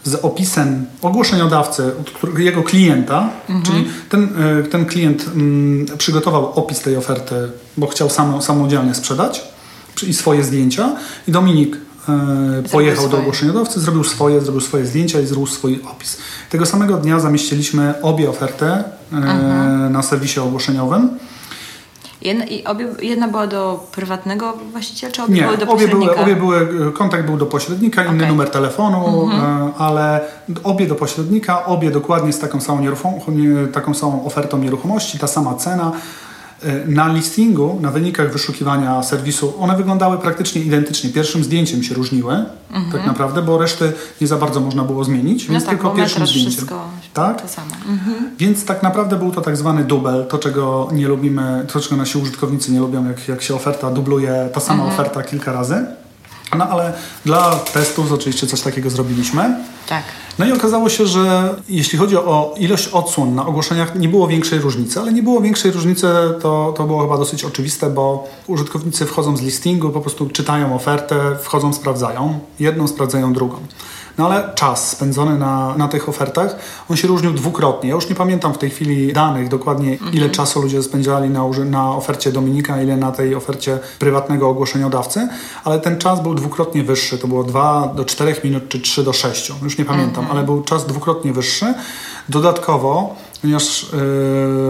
z 0.05 0.15
opisem 0.15 0.87
ogłoszeniodawcy, 1.03 1.93
jego 2.39 2.63
klienta, 2.63 3.31
czyli 3.63 3.89
ten, 4.09 4.29
e, 4.59 4.63
ten 4.63 4.87
klient 4.87 5.27
mm, 5.35 5.87
przygotował 5.99 6.53
opis 6.53 6.81
tej 6.81 6.97
oferty, 6.97 7.35
bo 7.77 7.87
chciał 7.87 8.11
samo, 8.11 8.43
samodzielnie 8.43 8.95
sprzedać 8.95 9.45
i 10.07 10.15
swoje 10.15 10.45
zdjęcia 10.45 10.97
i 11.29 11.33
Dominik 11.33 11.77
e, 12.09 12.63
pojechał 12.73 13.05
do 13.05 13.09
swoje. 13.09 13.23
ogłoszeniodawcy, 13.23 13.81
zrobił 13.81 14.05
swoje, 14.05 14.41
zrobił 14.41 14.61
swoje 14.61 14.87
zdjęcia 14.87 15.21
i 15.21 15.27
zrobił 15.27 15.47
swój 15.47 15.81
opis. 15.91 16.17
Tego 16.51 16.67
samego 16.67 16.97
dnia 16.97 17.21
zamieściliśmy 17.21 17.95
obie 18.03 18.31
oferty 18.31 18.67
e, 18.67 18.85
na 19.91 20.03
serwisie 20.03 20.41
ogłoszeniowym. 20.41 21.11
Jedna, 22.23 22.45
i 22.45 22.65
obie, 22.65 22.89
jedna 23.03 23.29
była 23.29 23.47
do 23.47 23.87
prywatnego 23.93 24.53
właściciela, 24.73 25.13
czy 25.13 25.23
obie 25.23 25.35
Nie, 25.35 25.43
były 25.43 25.57
do 25.57 25.69
obie 25.69 25.89
były, 25.89 26.07
pośrednika? 26.07 26.23
obie 26.23 26.37
były, 26.37 26.93
kontakt 26.93 27.27
był 27.27 27.37
do 27.37 27.47
pośrednika, 27.47 28.05
inny 28.05 28.17
Okej. 28.17 28.29
numer 28.29 28.51
telefonu, 28.51 29.31
e, 29.33 29.71
ale 29.79 30.21
obie 30.65 30.87
do 30.87 30.95
pośrednika, 30.95 31.65
obie 31.67 31.91
dokładnie 31.91 32.33
z 32.33 32.39
taką 32.39 32.61
samą, 32.61 32.81
nieruchom, 32.81 33.13
nie, 33.29 33.67
taką 33.67 33.95
samą 33.95 34.27
ofertą 34.27 34.59
nieruchomości, 34.59 35.19
ta 35.19 35.27
sama 35.27 35.55
cena. 35.55 35.93
E, 36.63 36.87
Na 36.87 37.13
listingu, 37.13 37.79
na 37.81 37.91
wynikach 37.91 38.33
wyszukiwania 38.33 39.03
serwisu, 39.03 39.55
one 39.61 39.77
wyglądały 39.77 40.19
praktycznie 40.19 40.63
identycznie. 40.63 41.11
Pierwszym 41.11 41.45
zdjęciem 41.45 41.83
się 41.83 41.95
różniły, 41.95 42.45
tak 42.93 43.07
naprawdę, 43.07 43.43
bo 43.43 43.59
reszty 43.59 43.93
nie 44.21 44.27
za 44.27 44.37
bardzo 44.37 44.61
można 44.61 44.85
było 44.85 45.05
zmienić, 45.05 45.49
No 45.49 45.53
więc 45.53 45.65
tak, 45.65 45.75
tylko 45.75 45.91
pierwszym 45.91 46.27
zdjęciem. 46.27 46.53
wszystko 46.53 46.89
Tak? 47.15 47.43
to 47.43 47.49
samo. 47.49 47.71
Mhm. 47.89 48.31
Więc 48.39 48.65
tak 48.65 48.83
naprawdę 48.83 49.17
był 49.17 49.31
to 49.33 49.41
tak 49.41 49.57
zwany 49.57 49.85
dubel, 49.85 50.27
to 50.27 50.39
czego 50.39 50.89
nie 50.93 51.09
lubimy, 51.09 51.67
to 51.73 51.81
czego 51.81 51.97
nasi 51.97 52.19
użytkownicy 52.19 52.73
nie 52.73 52.79
lubią, 52.81 53.09
jak, 53.09 53.29
jak 53.29 53.43
się 53.43 53.55
oferta 53.55 53.91
dubluje, 53.91 54.49
ta 54.55 54.61
sama 54.61 54.85
oferta 54.85 55.23
kilka 55.23 55.53
razy. 55.53 55.87
No 56.55 56.69
ale 56.69 56.93
dla 57.25 57.57
testów 57.57 58.13
oczywiście 58.13 58.47
coś 58.47 58.61
takiego 58.61 58.91
zrobiliśmy. 58.91 59.57
Tak. 59.89 60.03
No 60.39 60.47
i 60.47 60.53
okazało 60.53 60.89
się, 60.89 61.07
że 61.07 61.55
jeśli 61.69 61.99
chodzi 61.99 62.17
o 62.17 62.55
ilość 62.59 62.89
odsłon 62.89 63.35
na 63.35 63.47
ogłoszeniach, 63.47 63.95
nie 63.95 64.09
było 64.09 64.29
większej 64.29 64.59
różnicy, 64.59 65.01
ale 65.01 65.13
nie 65.13 65.23
było 65.23 65.41
większej 65.41 65.73
różnicy, 65.73 66.07
to, 66.43 66.75
to 66.77 66.85
było 66.85 67.03
chyba 67.03 67.19
dosyć 67.19 67.45
oczywiste, 67.45 67.91
bo 67.91 68.29
użytkownicy 68.47 69.07
wchodzą 69.07 69.37
z 69.37 69.43
listingu, 69.43 69.91
po 69.91 70.01
prostu 70.01 70.29
czytają 70.29 70.75
ofertę, 70.75 71.37
wchodzą, 71.43 71.73
sprawdzają. 71.73 72.39
Jedną 72.61 72.89
sprawdzają 72.89 73.33
drugą. 73.33 73.57
No 74.19 74.27
ale 74.27 74.51
czas 74.55 74.91
spędzony 74.91 75.39
na, 75.39 75.75
na 75.77 75.89
tych 75.89 76.09
ofertach, 76.09 76.57
on 76.91 76.97
się 76.97 77.09
różnił 77.09 77.33
dwukrotnie. 77.33 77.89
Ja 77.89 77.95
już 77.95 78.09
nie 78.09 78.15
pamiętam 78.15 78.55
w 78.55 78.59
tej 78.59 78.71
chwili 78.71 79.13
danych 79.13 79.49
dokładnie, 79.49 79.99
ile 80.13 80.31
czasu 80.31 80.63
ludzie 80.63 80.83
spędzali 80.83 81.31
na, 81.31 81.43
na 81.65 81.91
ofercie 81.97 82.33
Dominika, 82.33 82.83
ile 82.83 82.97
na 82.97 83.13
tej 83.13 83.35
ofercie 83.35 83.79
prywatnego 83.99 84.49
ogłoszeniodawcy, 84.49 85.29
ale 85.65 85.79
ten 85.81 85.99
czas 85.99 86.23
był 86.23 86.35
dwukrotnie 86.35 86.83
wyższy. 86.85 87.19
To 87.19 87.29
było 87.29 87.45
2 87.45 87.93
do 87.97 88.05
4 88.05 88.37
minut, 88.45 88.69
czy 88.69 88.81
3 88.81 89.03
do 89.05 89.13
6. 89.13 89.53
Już 89.63 89.79
nie 89.79 89.85
pamiętam, 89.85 90.27
ale 90.31 90.43
był 90.43 90.63
czas 90.63 90.87
dwukrotnie 90.87 91.33
wyższy. 91.33 91.75
Dodatkowo, 92.29 93.17
ponieważ 93.43 93.87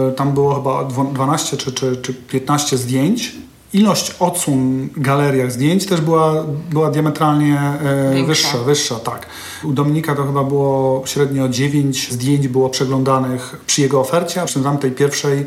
yy, 0.07 0.13
tam 0.13 0.33
było 0.33 0.55
chyba 0.55 0.85
dwo- 0.85 1.13
12 1.13 1.57
czy, 1.57 1.73
czy, 1.73 1.97
czy 1.97 2.15
15 2.15 2.77
zdjęć, 2.79 3.37
ilość 3.75 4.15
odsłon 4.21 4.89
w 4.97 5.01
galeriach 5.01 5.53
zdjęć 5.53 5.87
też 5.87 6.01
była, 6.01 6.45
była 6.71 6.91
diametralnie 6.91 7.59
e, 7.61 8.11
Większa. 8.15 8.29
wyższa, 8.29 8.59
wyższa, 8.59 8.95
tak. 8.95 9.27
U 9.65 9.73
Dominika 9.73 10.15
to 10.15 10.25
chyba 10.27 10.45
było 10.45 11.03
średnio 11.07 11.49
9 11.49 12.13
zdjęć 12.13 12.49
było 12.49 12.69
przeglądanych 12.69 13.57
przy 13.67 13.81
jego 13.81 14.01
ofercie, 14.01 14.43
a 14.43 14.45
przy 14.47 14.61
tamtej 14.61 14.91
pierwszej 14.91 15.47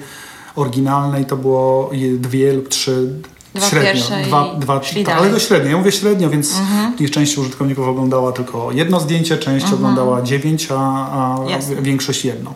oryginalnej 0.56 1.26
to 1.26 1.38
było 1.38 1.92
dwie 2.20 2.54
lub 2.54 2.70
trzy 2.70 3.14
Dwa 3.56 3.70
średnio. 3.70 4.04
dwa, 4.28 4.56
dwa, 4.56 4.80
tak, 5.06 5.18
ale 5.18 5.30
to 5.30 5.40
średnio. 5.40 5.72
Ja 5.72 5.78
mówię 5.78 5.92
średnio, 5.92 6.30
więc 6.30 6.54
ich 7.00 7.12
część 7.12 7.38
użytkowników 7.38 7.88
oglądała 7.88 8.32
tylko 8.32 8.72
jedno 8.72 9.00
zdjęcie, 9.00 9.38
część 9.38 9.74
oglądała 9.74 10.22
dziewięć, 10.22 10.68
a, 10.72 10.76
a 10.78 11.38
większość 11.82 12.26
jedno. 12.26 12.54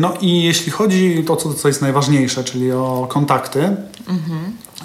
No 0.00 0.12
i 0.20 0.42
jeśli 0.42 0.72
chodzi 0.72 1.24
o 1.28 1.36
to, 1.36 1.54
co 1.54 1.68
jest 1.68 1.82
najważniejsze, 1.82 2.44
czyli 2.44 2.72
o 2.72 3.06
kontakty, 3.10 3.76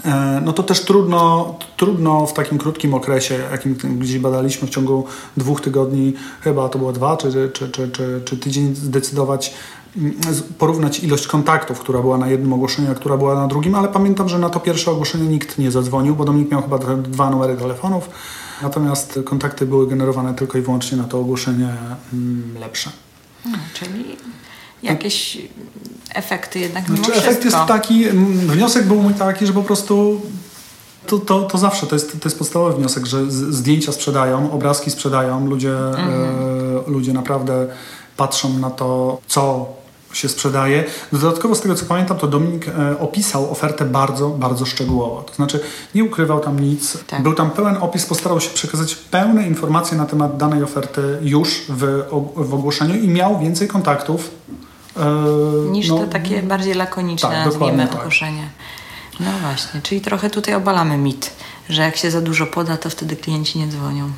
e, 0.06 0.42
no 0.46 0.54
to 0.54 0.64
też 0.64 0.82
trudno, 0.82 1.56
trudno 1.78 2.26
w 2.26 2.34
takim 2.34 2.58
krótkim 2.58 2.94
okresie, 2.94 3.40
jakim 3.52 3.76
gdzieś 3.76 4.20
badaliśmy 4.20 4.68
w 4.68 4.72
ciągu 4.72 5.06
dwóch 5.38 5.62
tygodni, 5.62 6.14
chyba 6.42 6.70
to 6.70 6.80
było 6.80 6.92
dwa 6.92 7.18
czy, 7.18 7.32
czy, 7.54 7.70
czy, 7.70 7.90
czy, 7.90 8.22
czy 8.26 8.38
tydzień, 8.38 8.76
zdecydować, 8.76 9.54
mm, 9.98 10.14
porównać 10.58 11.00
ilość 11.00 11.28
kontaktów, 11.28 11.80
która 11.80 12.02
była 12.02 12.18
na 12.18 12.28
jednym 12.28 12.54
ogłoszeniu, 12.54 12.92
a 12.92 12.96
która 12.96 13.18
była 13.18 13.36
na 13.36 13.48
drugim, 13.48 13.76
ale 13.76 13.88
pamiętam, 13.88 14.30
że 14.30 14.40
na 14.40 14.50
to 14.50 14.60
pierwsze 14.60 14.92
ogłoszenie 14.92 15.28
nikt 15.28 15.58
nie 15.58 15.72
zadzwonił, 15.72 16.16
bo 16.16 16.26
Dominik 16.26 16.52
miał 16.52 16.62
chyba 16.62 16.78
dwa- 16.78 17.02
dwa 17.02 17.30
numery 17.30 17.58
telefonów, 17.58 18.10
natomiast 18.62 19.20
kontakty 19.26 19.66
były 19.66 19.88
generowane 19.88 20.34
tylko 20.34 20.58
i 20.58 20.62
wyłącznie 20.62 20.98
na 20.98 21.04
to 21.04 21.20
ogłoszenie 21.20 21.74
mm, 22.14 22.58
lepsze. 22.60 22.90
No, 23.46 23.58
czyli 23.74 24.18
jakieś 24.84 25.38
efekty 26.16 26.60
jednak 26.60 26.90
mimo 26.90 26.98
Znaczy, 26.98 27.12
wszystko. 27.12 27.32
efekt 27.32 27.46
jest 27.46 27.58
taki, 27.68 28.04
mm, 28.06 28.38
wniosek 28.38 28.86
był 28.88 29.02
mój 29.02 29.14
taki, 29.14 29.48
że 29.48 29.54
po 29.54 29.64
prostu 29.64 30.22
to, 31.08 31.20
to, 31.20 31.42
to 31.42 31.58
zawsze 31.58 31.88
to 31.88 31.96
jest, 31.96 32.12
to 32.12 32.20
jest 32.30 32.38
podstawowy 32.38 32.74
wniosek, 32.74 33.06
że 33.06 33.32
zdjęcia 33.32 33.92
sprzedają, 33.92 34.52
obrazki 34.52 34.92
sprzedają, 34.92 35.48
ludzie, 35.48 35.74
e, 35.78 36.84
ludzie 36.88 37.14
naprawdę 37.14 37.68
patrzą 38.18 38.60
na 38.60 38.70
to, 38.70 39.18
co 39.28 39.70
się 40.18 40.30
sprzedaje. 40.30 40.84
Dodatkowo 41.14 41.56
z 41.56 41.62
tego 41.62 41.76
co 41.76 41.86
pamiętam, 41.86 42.18
to 42.18 42.28
Dominik 42.28 42.68
e, 42.68 43.00
opisał 43.00 43.52
ofertę 43.52 43.86
bardzo, 43.86 44.30
bardzo 44.30 44.66
szczegółowo. 44.66 45.24
To 45.24 45.34
znaczy 45.34 45.60
nie 45.96 46.04
ukrywał 46.04 46.40
tam 46.40 46.60
nic. 46.60 46.98
Tak. 47.08 47.24
Był 47.24 47.34
tam 47.34 47.52
pełen 47.52 47.78
opis, 47.82 48.06
postarał 48.06 48.42
się 48.42 48.50
przekazać 48.50 48.96
pełne 48.96 49.48
informacje 49.48 49.98
na 49.98 50.06
temat 50.06 50.38
danej 50.38 50.64
oferty 50.64 51.18
już 51.22 51.62
w, 51.70 52.04
w 52.36 52.54
ogłoszeniu 52.54 52.96
i 52.96 53.08
miał 53.08 53.40
więcej 53.40 53.68
kontaktów. 53.68 54.32
e, 54.98 55.70
Niż 55.72 55.90
no, 55.90 55.98
to 55.98 56.08
takie 56.08 56.44
bardziej 56.44 56.74
lakoniczne, 56.74 57.30
tak, 57.30 57.46
nazwijmy, 57.46 57.88
tak. 57.88 57.96
ogłoszenie. 58.00 58.50
No 59.20 59.32
właśnie, 59.42 59.82
czyli 59.82 60.02
trochę 60.02 60.30
tutaj 60.30 60.56
obalamy 60.56 60.98
mit, 60.98 61.32
że 61.70 61.82
jak 61.82 61.98
się 61.98 62.12
za 62.12 62.22
dużo 62.22 62.48
poda, 62.48 62.78
to 62.78 62.90
wtedy 62.90 63.16
klienci 63.16 63.60
nie 63.60 63.68
dzwonią. 63.68 64.10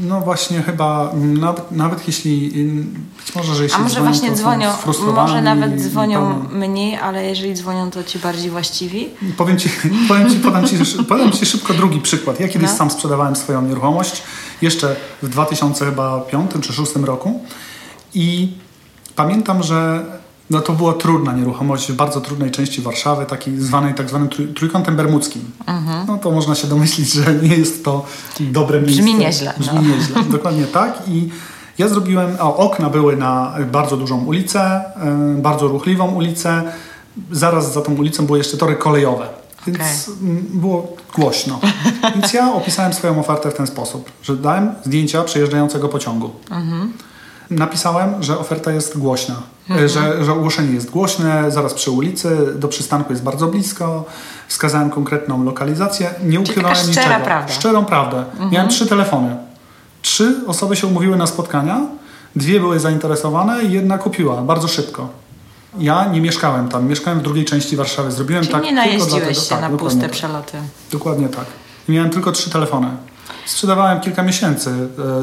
No 0.00 0.20
właśnie 0.20 0.62
chyba, 0.62 1.12
nawet, 1.14 1.72
nawet 1.72 2.06
jeśli, 2.06 2.60
mm, 2.60 2.94
być 3.18 3.34
może, 3.34 3.54
że 3.54 3.62
jeśli 3.62 3.78
A 3.78 3.82
może 3.82 3.94
dzwonią, 3.94 4.10
właśnie 4.10 4.32
dzwonią, 4.32 4.70
może 5.14 5.42
nawet 5.42 5.80
dzwonią 5.80 6.44
mniej, 6.52 6.96
ale 6.96 7.24
jeżeli 7.26 7.54
dzwonią, 7.54 7.90
to 7.90 8.04
ci 8.04 8.18
bardziej 8.18 8.50
właściwi. 8.50 9.08
Powiem 9.36 9.58
ci, 9.58 9.68
powiem 10.08 10.30
ci, 10.30 10.36
podam 10.36 10.66
ci, 10.68 10.76
podam 11.08 11.32
ci 11.32 11.46
szybko 11.46 11.74
drugi 11.74 12.00
przykład. 12.00 12.40
Ja 12.40 12.48
kiedyś 12.48 12.70
No. 12.70 12.76
sam 12.76 12.90
sprzedawałem 12.90 13.36
swoją 13.36 13.62
nieruchomość 13.62 14.22
jeszcze 14.62 14.96
w 15.22 15.28
2005 15.28 16.50
czy 16.52 16.58
2006 16.58 16.96
roku 16.96 17.44
i 18.14 18.52
pamiętam, 19.16 19.62
że 19.62 20.04
no 20.50 20.60
to 20.60 20.72
była 20.72 20.94
trudna 20.94 21.32
nieruchomość 21.32 21.92
w 21.92 21.94
bardzo 21.94 22.20
trudnej 22.20 22.50
części 22.50 22.82
Warszawy, 22.82 23.26
takiej 23.26 23.60
zwanej 23.60 23.94
tak 23.94 24.08
zwanym 24.08 24.28
trój, 24.28 24.46
trójkątem 24.48 24.96
bermudzkim. 24.96 25.42
No 26.06 26.18
to 26.18 26.30
można 26.30 26.54
się 26.54 26.68
domyślić, 26.68 27.12
że 27.12 27.34
nie 27.34 27.56
jest 27.56 27.84
to 27.84 28.06
dobre 28.40 28.80
miejsce. 28.80 29.02
Brzmi 29.02 29.14
nieźle, 29.14 29.54
Brzmi 29.58 29.74
no. 29.74 29.96
nieźle, 29.96 30.22
dokładnie 30.38 30.64
tak. 30.64 31.02
I 31.08 31.28
ja 31.78 31.88
zrobiłem, 31.88 32.36
a 32.38 32.54
okna 32.54 32.90
były 32.90 33.16
na 33.16 33.54
bardzo 33.72 33.96
dużą 33.96 34.24
ulicę, 34.24 34.80
y, 35.38 35.42
bardzo 35.42 35.68
ruchliwą 35.68 36.14
ulicę. 36.14 36.62
Zaraz 37.30 37.72
za 37.72 37.80
tą 37.80 37.94
ulicą 37.94 38.26
były 38.26 38.38
jeszcze 38.38 38.56
tory 38.56 38.76
kolejowe. 38.76 39.28
Więc 39.66 40.10
mm, 40.22 40.46
było 40.50 40.96
głośno. 41.14 41.60
Więc 42.14 42.32
ja 42.32 42.52
opisałem 42.52 42.92
swoją 42.92 43.20
ofertę 43.20 43.50
w 43.50 43.54
ten 43.54 43.66
sposób, 43.66 44.10
że 44.22 44.36
dałem 44.36 44.74
zdjęcia 44.84 45.24
przejeżdżającego 45.24 45.88
pociągu. 45.88 46.30
Napisałem, 47.50 48.22
że 48.22 48.38
oferta 48.38 48.72
jest 48.72 48.98
głośna, 48.98 49.34
e, 49.70 49.88
że, 49.88 50.24
że 50.24 50.32
ogłoszenie 50.32 50.74
jest 50.74 50.90
głośne, 50.90 51.50
zaraz 51.50 51.74
przy 51.74 51.90
ulicy, 51.90 52.36
do 52.54 52.68
przystanku 52.68 53.12
jest 53.12 53.22
bardzo 53.22 53.46
blisko. 53.46 54.04
Wskazałem 54.48 54.90
konkretną 54.90 55.44
lokalizację, 55.44 56.10
nie 56.24 56.40
ukrywałem 56.40 56.76
szczera 56.76 57.06
niczego. 57.06 57.24
prawda. 57.24 57.52
Szczerą 57.52 57.84
prawdę. 57.84 58.24
Miałem 58.52 58.68
trzy 58.68 58.86
telefony. 58.86 59.36
Trzy 60.02 60.34
osoby 60.46 60.76
się 60.76 60.86
umówiły 60.86 61.16
na 61.16 61.26
spotkania, 61.26 61.80
dwie 62.36 62.60
były 62.60 62.80
zainteresowane 62.80 63.62
i 63.62 63.72
jedna 63.72 63.98
kupiła 63.98 64.42
bardzo 64.42 64.68
szybko. 64.68 65.08
Ja 65.78 66.06
nie 66.08 66.20
mieszkałem 66.20 66.68
tam, 66.68 66.88
mieszkałem 66.88 67.20
w 67.20 67.22
drugiej 67.22 67.44
części 67.44 67.76
Warszawy. 67.76 68.12
Zrobiłem 68.12 68.42
Czyli 68.42 68.52
tak 68.54 68.62
nie 68.62 68.68
tylko 68.68 68.82
najeździłeś 68.84 69.22
dlatego, 69.22 69.40
się 69.40 69.48
tak, 69.48 69.60
na 69.60 69.70
puste 69.70 70.00
tak. 70.00 70.10
przeloty. 70.10 70.58
Dokładnie 70.92 71.28
tak. 71.28 71.44
Miałem 71.88 72.10
tylko 72.10 72.32
trzy 72.32 72.50
telefony. 72.50 72.88
Sprzedawałem 73.46 74.00
kilka 74.00 74.22
miesięcy, 74.22 74.70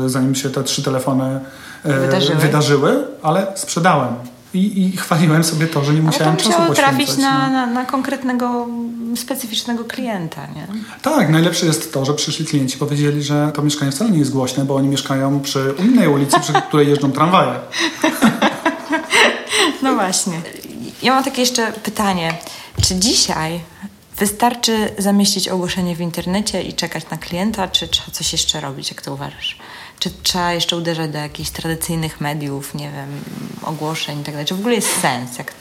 e, 0.05 0.09
zanim 0.09 0.35
się 0.35 0.49
te 0.49 0.63
trzy 0.63 0.83
telefony 0.83 1.39
e, 1.83 1.99
Wydarzyły. 1.99 2.35
wydarzyły 2.35 3.03
ale 3.23 3.47
sprzedałem. 3.55 4.13
I, 4.53 4.81
I 4.81 4.97
chwaliłem 4.97 5.43
sobie 5.43 5.67
to, 5.67 5.83
że 5.83 5.93
nie 5.93 6.01
musiałem 6.01 6.37
czasu 6.37 6.49
poświęcać. 6.49 6.77
trafić 6.77 7.17
na, 7.17 7.47
no. 7.47 7.53
na, 7.53 7.65
na 7.65 7.85
konkretnego, 7.85 8.67
specyficznego 9.15 9.83
klienta, 9.85 10.41
nie? 10.55 10.67
Tak, 11.01 11.29
najlepsze 11.29 11.65
jest 11.65 11.93
to, 11.93 12.05
że 12.05 12.13
przyszli 12.13 12.45
klienci 12.45 12.77
powiedzieli, 12.77 13.23
że 13.23 13.51
to 13.53 13.61
mieszkanie 13.61 13.91
wcale 13.91 14.11
nie 14.11 14.19
jest 14.19 14.31
głośne, 14.31 14.65
bo 14.65 14.75
oni 14.75 14.87
mieszkają 14.87 15.39
przy 15.39 15.73
innej 15.79 16.07
ulicy, 16.07 16.39
przy 16.39 16.53
której 16.67 16.89
jeżdżą 16.89 17.11
tramwaje. 17.11 17.53
No 19.81 19.93
właśnie. 19.93 20.41
Ja 21.03 21.13
mam 21.13 21.23
takie 21.23 21.41
jeszcze 21.41 21.71
pytanie. 21.71 22.33
Czy 22.81 22.95
dzisiaj 22.95 23.59
wystarczy 24.17 24.89
zamieścić 24.97 25.47
ogłoszenie 25.47 25.95
w 25.95 26.01
internecie 26.01 26.61
i 26.61 26.73
czekać 26.73 27.09
na 27.09 27.17
klienta, 27.17 27.67
czy 27.67 27.87
trzeba 27.87 28.11
coś 28.11 28.31
jeszcze 28.31 28.61
robić, 28.61 28.89
jak 28.89 29.01
to 29.01 29.13
uważasz? 29.13 29.57
Czy 29.99 30.09
trzeba 30.23 30.53
jeszcze 30.53 30.77
uderzać 30.77 31.11
do 31.11 31.17
jakichś 31.17 31.49
tradycyjnych 31.49 32.21
mediów, 32.21 32.75
nie 32.75 32.91
wiem, 32.91 33.09
ogłoszeń 33.61 34.21
i 34.21 34.23
tak? 34.23 34.45
Czy 34.45 34.55
w 34.55 34.59
ogóle 34.59 34.75
jest 34.75 35.01
sens? 35.01 35.37
Jak... 35.37 35.53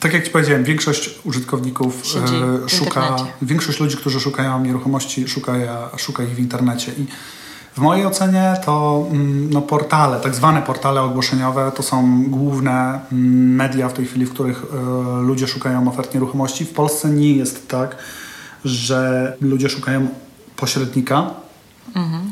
Tak 0.00 0.12
jak 0.12 0.24
Ci 0.24 0.30
powiedziałem, 0.30 0.64
większość 0.64 1.10
użytkowników 1.24 2.02
e, 2.16 2.68
szuka, 2.68 3.00
internecie. 3.00 3.32
większość 3.42 3.80
ludzi, 3.80 3.96
którzy 3.96 4.20
szukają 4.20 4.64
nieruchomości, 4.64 5.28
szuka, 5.28 5.52
szuka 5.96 6.22
ich 6.22 6.34
w 6.34 6.38
internecie. 6.38 6.92
I 6.92 7.06
w 7.74 7.78
mojej 7.78 8.06
ocenie 8.06 8.54
to 8.64 9.06
mm, 9.10 9.50
no, 9.50 9.62
portale, 9.62 10.20
tak 10.20 10.34
zwane 10.34 10.62
portale 10.62 11.02
ogłoszeniowe, 11.02 11.72
to 11.76 11.82
są 11.82 12.24
główne 12.28 13.00
mm, 13.12 13.54
media 13.54 13.88
w 13.88 13.92
tej 13.92 14.06
chwili, 14.06 14.26
w 14.26 14.32
których 14.32 14.62
e, 14.64 15.22
ludzie 15.22 15.48
szukają 15.48 15.88
ofert 15.88 16.14
nieruchomości. 16.14 16.64
W 16.64 16.72
Polsce 16.72 17.08
nie 17.08 17.32
jest 17.36 17.68
tak, 17.68 17.96
że 18.64 19.36
ludzie 19.40 19.68
szukają 19.68 20.08
pośrednika, 20.56 21.30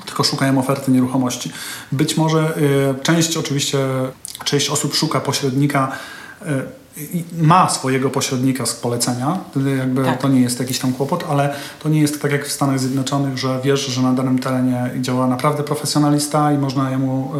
tylko 0.07 0.25
szukają 0.25 0.59
oferty 0.59 0.91
nieruchomości. 0.91 1.53
Być 1.93 2.17
może 2.17 2.57
y, 2.57 3.03
część 3.03 3.37
oczywiście, 3.37 3.79
część 4.45 4.71
osób 4.71 4.95
szuka 4.95 5.21
pośrednika, 5.21 5.93
y, 6.43 6.47
ma 7.39 7.69
swojego 7.71 8.11
pośrednika 8.11 8.67
z 8.67 8.75
polecenia, 8.75 9.39
jakby 9.79 10.05
Tak. 10.05 10.23
to 10.23 10.29
nie 10.29 10.41
jest 10.41 10.61
jakiś 10.61 10.79
tam 10.79 10.93
kłopot, 10.93 11.25
ale 11.31 11.55
to 11.83 11.89
nie 11.89 12.01
jest 12.01 12.23
tak 12.23 12.33
jak 12.33 12.47
w 12.47 12.53
Stanach 12.53 12.81
Zjednoczonych, 12.81 13.39
że 13.39 13.61
wiesz, 13.65 13.87
że 13.87 14.03
na 14.03 14.13
danym 14.13 14.39
terenie 14.39 14.91
działa 15.01 15.27
naprawdę 15.27 15.63
profesjonalista 15.63 16.53
i 16.53 16.59
można 16.59 16.91
jemu 16.91 17.33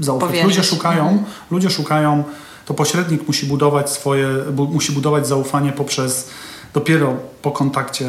y, 0.00 0.04
zaufać. 0.04 0.28
Powierzyć. 0.28 0.48
Ludzie 0.56 0.62
szukają, 0.68 1.02
Mhm. 1.08 1.24
ludzie 1.50 1.70
szukają, 1.70 2.24
to 2.66 2.74
pośrednik 2.74 3.26
musi 3.26 3.46
budować 3.46 3.90
swoje, 3.90 4.28
bu, 4.52 4.66
musi 4.68 4.92
budować 4.92 5.26
zaufanie 5.28 5.72
poprzez 5.72 6.28
dopiero 6.74 7.14
po 7.42 7.50
kontakcie, 7.50 8.06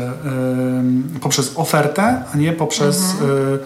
y, 1.18 1.20
poprzez 1.20 1.52
ofertę, 1.56 2.24
a 2.34 2.38
nie 2.38 2.54
poprzez 2.54 2.98
y, 3.02 3.24
Mm, 3.24 3.60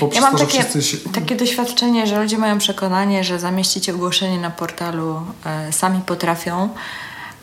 poprzez 0.00 0.22
Ja 0.24 0.30
mam 0.30 0.38
to, 0.38 0.46
takie, 0.46 0.82
się... 0.82 0.96
takie 1.12 1.36
doświadczenie, 1.36 2.06
że 2.06 2.22
ludzie 2.22 2.38
mają 2.38 2.58
przekonanie, 2.58 3.24
że 3.24 3.38
zamieścić 3.38 3.90
ogłoszenie 3.90 4.38
na 4.38 4.50
portalu 4.50 5.22
e, 5.46 5.72
sami 5.72 6.00
potrafią. 6.00 6.68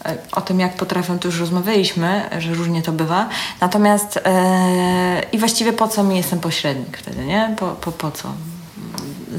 E, 0.06 0.18
o 0.32 0.42
tym, 0.42 0.60
jak 0.60 0.76
potrafią, 0.76 1.20
to 1.20 1.28
już 1.28 1.40
rozmawialiśmy, 1.40 2.30
że 2.40 2.54
różnie 2.54 2.82
to 2.82 2.92
bywa. 2.92 3.30
Natomiast 3.62 4.20
e, 4.26 5.22
i 5.32 5.38
właściwie 5.38 5.74
po 5.74 5.88
co 5.88 6.04
mi 6.04 6.18
jestem 6.18 6.40
pośrednik 6.40 6.98
wtedy, 6.98 7.26
nie? 7.26 7.56
Po, 7.60 7.68
po, 7.68 7.92
po 7.92 8.12
co? 8.12 8.34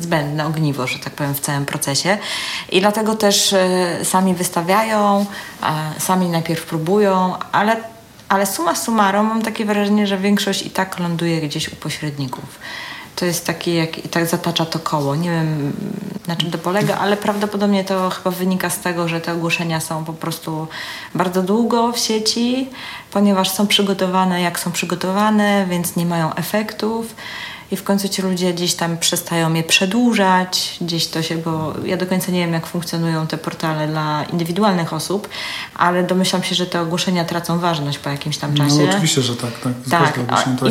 zbędne 0.00 0.46
ogniwo, 0.46 0.86
że 0.86 0.98
tak 0.98 1.12
powiem, 1.12 1.34
w 1.34 1.40
całym 1.40 1.66
procesie. 1.66 2.18
I 2.72 2.80
dlatego 2.80 3.14
też 3.14 3.52
e, 3.52 3.98
sami 4.04 4.34
wystawiają, 4.34 5.26
sami 5.98 6.28
najpierw 6.28 6.66
próbują, 6.66 7.34
ale, 7.52 7.76
ale 8.28 8.46
suma 8.46 8.74
summarum 8.74 9.26
mam 9.26 9.42
takie 9.42 9.64
wrażenie, 9.64 10.06
że 10.06 10.18
większość 10.18 10.66
i 10.66 10.70
tak 10.70 10.98
ląduje 10.98 11.40
gdzieś 11.40 11.68
u 11.72 11.76
pośredników. 11.76 12.58
To 13.16 13.24
jest 13.24 13.46
takie, 13.46 13.74
jak 13.74 14.04
i 14.04 14.08
tak 14.08 14.26
zatacza 14.26 14.66
to 14.66 14.78
koło. 14.78 15.16
Nie 15.16 15.30
wiem 15.30 15.72
na 16.26 16.36
czym 16.36 16.50
to 16.50 16.58
polega, 16.58 16.98
ale 16.98 17.16
prawdopodobnie 17.16 17.84
to 17.84 18.10
chyba 18.10 18.30
wynika 18.30 18.70
z 18.70 18.80
tego, 18.80 19.08
że 19.08 19.20
te 19.20 19.32
ogłoszenia 19.32 19.80
są 19.80 20.04
po 20.04 20.12
prostu 20.12 20.66
bardzo 21.14 21.42
długo 21.42 21.92
w 21.92 21.98
sieci, 21.98 22.70
ponieważ 23.10 23.50
są 23.50 23.66
przygotowane 23.66 24.40
jak 24.40 24.58
są 24.58 24.72
przygotowane, 24.72 25.66
więc 25.70 25.96
nie 25.96 26.06
mają 26.06 26.34
efektów. 26.34 27.14
I 27.74 27.76
w 27.76 27.82
końcu 27.82 28.08
ci 28.08 28.22
ludzie 28.22 28.54
gdzieś 28.54 28.74
tam 28.74 28.98
przestają 28.98 29.54
je 29.54 29.62
przedłużać, 29.62 30.76
gdzieś 30.80 31.06
to 31.06 31.22
się, 31.22 31.36
bo 31.38 31.74
ja 31.84 31.96
do 31.96 32.06
końca 32.06 32.32
nie 32.32 32.38
wiem, 32.38 32.52
jak 32.52 32.66
funkcjonują 32.66 33.26
te 33.26 33.38
portale 33.38 33.88
dla 33.88 34.24
indywidualnych 34.32 34.92
osób, 34.92 35.28
ale 35.74 36.02
domyślam 36.02 36.42
się, 36.42 36.54
że 36.54 36.66
te 36.66 36.80
ogłoszenia 36.80 37.24
tracą 37.24 37.58
ważność 37.58 37.98
po 37.98 38.10
jakimś 38.10 38.38
tam 38.38 38.54
czasie. 38.54 38.74
No 38.74 38.90
oczywiście, 38.90 39.22
że 39.22 39.36
tak. 39.36 39.50
tak. 39.60 39.72
Tak, 39.90 40.18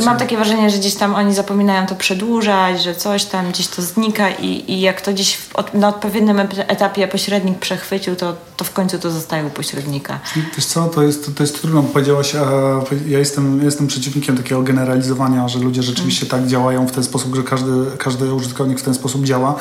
i 0.01 0.05
mam 0.05 0.17
takie 0.17 0.35
wrażenie, 0.37 0.69
że 0.69 0.77
gdzieś 0.77 0.95
tam 0.95 1.15
oni 1.15 1.33
zapominają 1.33 1.87
to 1.87 1.95
przedłużać, 1.95 2.83
że 2.83 2.95
coś 2.95 3.25
tam 3.25 3.51
gdzieś 3.51 3.67
to 3.67 3.81
znika 3.81 4.29
i, 4.29 4.71
i 4.71 4.81
jak 4.81 5.01
to 5.01 5.13
gdzieś 5.13 5.37
od, 5.53 5.73
na 5.73 5.87
odpowiednim 5.87 6.39
etapie 6.57 7.07
pośrednik 7.07 7.59
przechwycił, 7.59 8.15
to, 8.15 8.35
to 8.57 8.65
w 8.65 8.71
końcu 8.71 8.99
to 8.99 9.11
zostaje 9.11 9.45
u 9.45 9.49
pośrednika. 9.49 10.19
Wiesz 10.55 10.65
co, 10.65 10.87
to 10.87 11.03
jest, 11.03 11.35
to 11.37 11.43
jest 11.43 11.61
trudno, 11.61 11.81
bo 11.81 11.89
powiedziałaś, 11.89 12.33
ja 13.07 13.19
jestem, 13.19 13.63
jestem 13.63 13.87
przeciwnikiem 13.87 14.37
takiego 14.37 14.61
generalizowania, 14.61 15.47
że 15.47 15.59
ludzie 15.59 15.83
rzeczywiście 15.83 16.25
tak 16.25 16.47
działają 16.47 16.87
w 16.87 16.91
ten 16.93 17.03
sposób, 17.03 17.35
że 17.35 17.43
każdy, 17.43 17.71
każdy 17.97 18.33
użytkownik 18.33 18.79
w 18.79 18.83
ten 18.83 18.93
sposób 18.93 19.25
działa, 19.25 19.55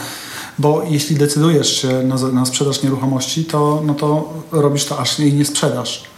bo 0.58 0.82
jeśli 0.88 1.16
decydujesz 1.16 1.82
się 1.82 2.02
na, 2.02 2.16
na 2.16 2.46
sprzedaż 2.46 2.82
nieruchomości, 2.82 3.44
to, 3.44 3.82
no 3.86 3.94
to 3.94 4.32
robisz 4.52 4.84
to 4.84 4.98
aż 4.98 5.18
jej 5.18 5.32
nie 5.32 5.44
sprzedasz. 5.44 6.11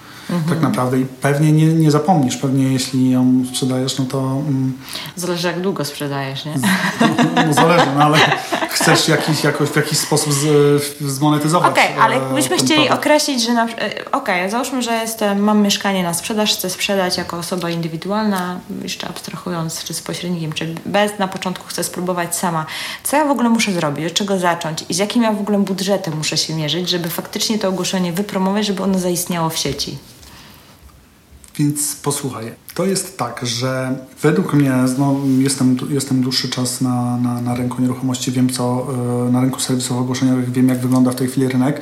Tak 0.48 0.60
naprawdę 0.60 1.00
i 1.00 1.06
pewnie 1.06 1.52
nie, 1.52 1.66
nie 1.66 1.90
zapomnisz, 1.90 2.36
pewnie 2.36 2.72
jeśli 2.72 3.10
ją 3.10 3.44
sprzedajesz, 3.48 3.98
no 3.98 4.04
to 4.04 4.18
mm, 4.20 4.72
Zależy 5.16 5.48
jak 5.48 5.60
długo 5.60 5.84
sprzedajesz, 5.84 6.44
nie? 6.44 6.54
no, 7.46 7.52
zależy, 7.54 7.86
no 7.96 8.04
ale 8.04 8.18
chcesz 8.74 9.08
jakiś, 9.08 9.44
jakoś, 9.44 9.68
w 9.68 9.76
jakiś 9.76 9.98
sposób 9.98 10.32
z, 10.32 10.82
zmonetyzować. 11.00 11.72
Okej, 11.72 11.92
okay, 11.92 12.02
ale 12.02 12.16
e, 12.16 12.18
jakbyśmy 12.18 12.56
chcieli 12.56 12.74
produkt. 12.74 12.98
określić, 12.98 13.42
że 13.42 13.52
na 13.52 13.64
e, 13.64 13.66
okej, 13.66 14.00
okay, 14.12 14.50
załóżmy, 14.50 14.82
że 14.82 14.92
jestem, 14.92 15.38
mam 15.38 15.62
mieszkanie 15.62 16.02
na 16.02 16.14
sprzedaż, 16.14 16.54
chcę 16.54 16.70
sprzedać 16.70 17.16
jako 17.16 17.38
osoba 17.38 17.70
indywidualna, 17.70 18.60
jeszcze 18.82 19.08
abstrahując, 19.08 19.84
czy 19.84 19.94
z 19.94 20.02
pośrednikiem, 20.02 20.52
czy 20.52 20.74
bez, 20.86 21.18
na 21.18 21.28
początku 21.28 21.66
chcę 21.66 21.84
spróbować 21.84 22.36
sama. 22.36 22.66
Co 23.02 23.16
ja 23.16 23.24
w 23.24 23.30
ogóle 23.30 23.48
muszę 23.48 23.72
zrobić, 23.72 24.06
od 24.06 24.12
czego 24.12 24.38
zacząć 24.38 24.84
i 24.88 24.94
z 24.94 24.98
jakim 24.98 25.22
ja 25.22 25.32
w 25.32 25.40
ogóle 25.40 25.58
budżetem 25.58 26.16
muszę 26.16 26.36
się 26.36 26.54
mierzyć, 26.54 26.88
żeby 26.88 27.08
faktycznie 27.08 27.58
to 27.58 27.68
ogłoszenie 27.68 28.12
wypromować, 28.12 28.66
żeby 28.66 28.82
ono 28.82 28.98
zaistniało 28.98 29.50
w 29.50 29.58
sieci? 29.58 29.98
Więc 31.58 31.96
posłuchaj, 31.96 32.52
to 32.74 32.86
jest 32.86 33.18
tak, 33.18 33.40
że 33.46 33.98
według 34.22 34.54
mnie, 34.54 34.72
no, 34.98 35.16
jestem, 35.38 35.76
jestem 35.88 36.22
dłuższy 36.22 36.48
czas 36.48 36.80
na, 36.80 37.16
na, 37.16 37.40
na 37.40 37.54
rynku 37.54 37.82
nieruchomości, 37.82 38.32
wiem 38.32 38.50
co, 38.50 38.86
e, 39.28 39.32
na 39.32 39.40
rynku 39.40 39.60
serwisów 39.60 39.98
ogłoszeniowych, 39.98 40.52
wiem 40.52 40.68
jak 40.68 40.78
wygląda 40.78 41.10
w 41.10 41.14
tej 41.14 41.28
chwili 41.28 41.48
rynek. 41.48 41.80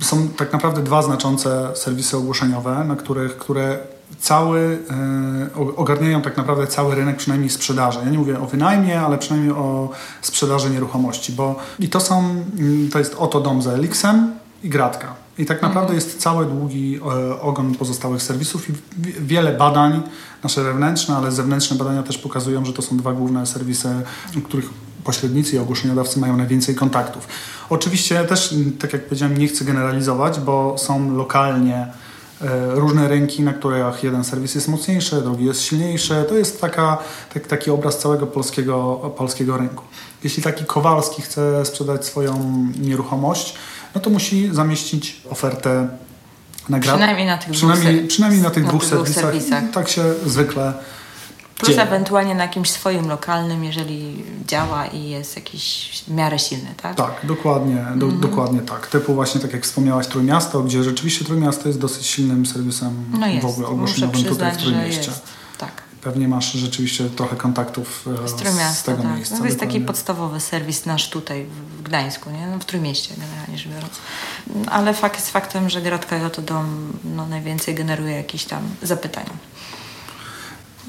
Są 0.00 0.28
tak 0.28 0.52
naprawdę 0.52 0.82
dwa 0.82 1.02
znaczące 1.02 1.70
serwisy 1.74 2.16
ogłoszeniowe, 2.16 2.84
na 2.84 2.96
których, 2.96 3.36
które 3.36 3.78
cały, 4.20 4.78
e, 5.54 5.76
ogarniają 5.76 6.22
tak 6.22 6.36
naprawdę 6.36 6.66
cały 6.66 6.94
rynek, 6.94 7.16
przynajmniej 7.16 7.50
sprzedaży. 7.50 7.98
Ja 8.04 8.10
nie 8.10 8.18
mówię 8.18 8.40
o 8.40 8.46
wynajmie, 8.46 9.00
ale 9.00 9.18
przynajmniej 9.18 9.52
o 9.52 9.90
sprzedaży 10.22 10.70
nieruchomości, 10.70 11.32
bo 11.32 11.56
i 11.78 11.88
to 11.88 12.00
są, 12.00 12.18
mm, 12.58 12.90
to 12.90 12.98
jest 12.98 13.14
Oto 13.14 13.40
Dom 13.40 13.62
za 13.62 13.72
Elixem 13.72 14.32
i 14.62 14.68
Gratka. 14.68 15.21
I 15.42 15.46
tak 15.46 15.62
naprawdę 15.62 15.94
jest 15.94 16.20
cały 16.20 16.46
długi 16.46 16.96
e, 16.96 17.40
ogon 17.40 17.74
pozostałych 17.74 18.22
serwisów 18.22 18.70
i 18.70 18.72
wiele 19.20 19.52
badań, 19.52 20.02
nasze 20.42 20.62
wewnętrzne, 20.62 21.16
ale 21.16 21.32
zewnętrzne 21.32 21.76
badania 21.76 22.02
też 22.02 22.18
pokazują, 22.18 22.64
że 22.64 22.72
to 22.72 22.82
są 22.82 22.96
dwa 22.96 23.12
główne 23.12 23.46
serwisy, 23.46 23.88
których 24.44 24.70
pośrednicy 25.04 25.56
i 25.56 25.58
ogłoszeniodawcy 25.58 26.20
mają 26.20 26.36
najwięcej 26.36 26.74
kontaktów. 26.74 27.28
Oczywiście 27.70 28.24
też, 28.24 28.54
tak 28.78 28.92
jak 28.92 29.04
powiedziałem, 29.04 29.38
nie 29.38 29.48
chcę 29.48 29.64
generalizować, 29.64 30.40
bo 30.40 30.78
są 30.78 31.16
lokalnie 31.16 31.86
e, 32.40 32.74
różne 32.74 33.08
rynki, 33.08 33.42
na 33.42 33.52
których 33.52 34.02
jeden 34.02 34.24
serwis 34.24 34.54
jest 34.54 34.68
mocniejszy, 34.68 35.22
drugi 35.22 35.44
jest 35.44 35.62
silniejszy. 35.62 36.24
To 36.28 36.34
jest 36.34 36.60
taka, 36.60 36.98
tak, 37.34 37.46
taki 37.46 37.70
obraz 37.70 37.98
całego 37.98 38.26
polskiego, 38.26 38.94
polskiego 39.16 39.56
rynku. 39.56 39.84
Jeśli 40.24 40.42
taki 40.42 40.64
Kowalski 40.64 41.22
chce 41.22 41.64
sprzedać 41.64 42.06
swoją 42.06 42.66
nieruchomość, 42.80 43.54
no 43.94 44.00
to 44.00 44.10
musi 44.10 44.48
zamieścić 44.54 45.22
ofertę 45.30 45.88
na 46.68 46.78
gra... 46.78 46.92
Przynajmniej 46.92 47.26
na 47.26 47.38
tych 47.38 47.50
przynajmniej, 47.50 47.96
dwóch, 47.96 48.08
przynajmniej 48.08 48.42
na 48.42 48.50
tych 48.50 48.62
na 48.62 48.68
dwóch, 48.68 48.84
serwisach. 48.84 49.24
serwisach. 49.24 49.64
Tak 49.72 49.88
się 49.88 50.02
zwykle 50.26 50.72
Plus 51.58 51.76
dzieje. 51.76 51.82
ewentualnie 51.82 52.34
na 52.34 52.42
jakimś 52.42 52.70
swoim 52.70 53.08
lokalnym, 53.08 53.64
jeżeli 53.64 54.24
działa 54.46 54.86
i 54.86 55.08
jest 55.08 55.36
jakiś 55.36 55.90
w 56.08 56.14
miarę 56.14 56.38
silny, 56.38 56.74
tak? 56.82 56.96
Tak, 56.96 57.12
dokładnie, 57.24 57.86
do, 57.96 58.06
mm 58.06 58.20
dokładnie 58.20 58.60
tak. 58.60 58.86
Typu 58.86 59.14
właśnie 59.14 59.40
tak 59.40 59.52
jak 59.52 59.62
wspomniałaś 59.64 60.06
Trójmiasto, 60.06 60.62
gdzie 60.62 60.84
rzeczywiście 60.84 61.24
Trójmiasto 61.24 61.68
jest 61.68 61.80
dosyć 61.80 62.06
silnym 62.06 62.46
serwisem 62.46 63.04
no 63.18 63.26
jest. 63.26 63.46
w 63.46 63.50
ogóle 63.50 63.66
ogłoszeniowym 63.66 64.24
tutaj 64.24 64.52
w 64.52 64.56
Trójmieście. 64.56 65.12
Tak 65.12 65.41
pewnie 66.02 66.28
masz 66.28 66.52
rzeczywiście 66.52 67.10
trochę 67.10 67.36
kontaktów 67.36 68.08
e, 68.24 68.28
z, 68.28 68.34
Trójmiasta, 68.34 68.74
z 68.74 68.82
tego 68.82 69.02
tak. 69.02 69.16
miejsca. 69.16 69.34
No 69.34 69.40
to 69.40 69.46
jest 69.46 69.60
taki 69.60 69.80
podstawowy 69.80 70.40
serwis 70.40 70.86
nasz 70.86 71.10
tutaj 71.10 71.46
w 71.78 71.82
Gdańsku, 71.82 72.30
nie? 72.30 72.46
No, 72.46 72.58
w 72.58 72.64
Trójmieście 72.64 73.14
generalnie 73.16 73.58
rzecz 73.58 73.68
biorąc. 73.68 73.92
Ale 74.70 74.94
fakt 74.94 75.16
jest 75.16 75.30
faktem, 75.30 75.70
że 75.70 75.82
Gratka 75.82 76.18
i 76.18 76.24
Otodom 76.24 76.92
no, 77.04 77.26
najwięcej 77.26 77.74
generuje 77.74 78.16
jakichś 78.16 78.44
tam 78.44 78.62
zapytań. 78.82 79.24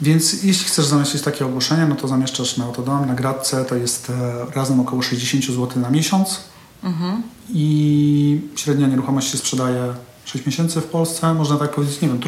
Więc 0.01 0.43
jeśli 0.43 0.65
chcesz 0.65 0.85
zamieścić 0.85 1.21
takie 1.21 1.45
ogłoszenie, 1.45 1.85
no 1.85 1.95
to 1.95 2.07
zamieszczasz 2.07 2.57
na 2.57 2.69
Otodom, 2.69 3.07
na 3.07 3.13
Gradce, 3.13 3.65
to 3.65 3.75
jest 3.75 4.09
e, 4.09 4.45
razem 4.55 4.79
około 4.79 5.01
60 5.01 5.45
zł 5.45 5.81
na 5.81 5.89
miesiąc 5.89 6.39
mhm. 6.83 7.23
i 7.49 8.41
średnia 8.55 8.87
nieruchomość 8.87 9.31
się 9.31 9.37
sprzedaje 9.37 9.93
6 10.25 10.45
miesięcy 10.45 10.81
w 10.81 10.85
Polsce, 10.85 11.33
można 11.33 11.57
tak 11.57 11.71
powiedzieć, 11.71 12.01
nie 12.01 12.07
wiem, 12.07 12.19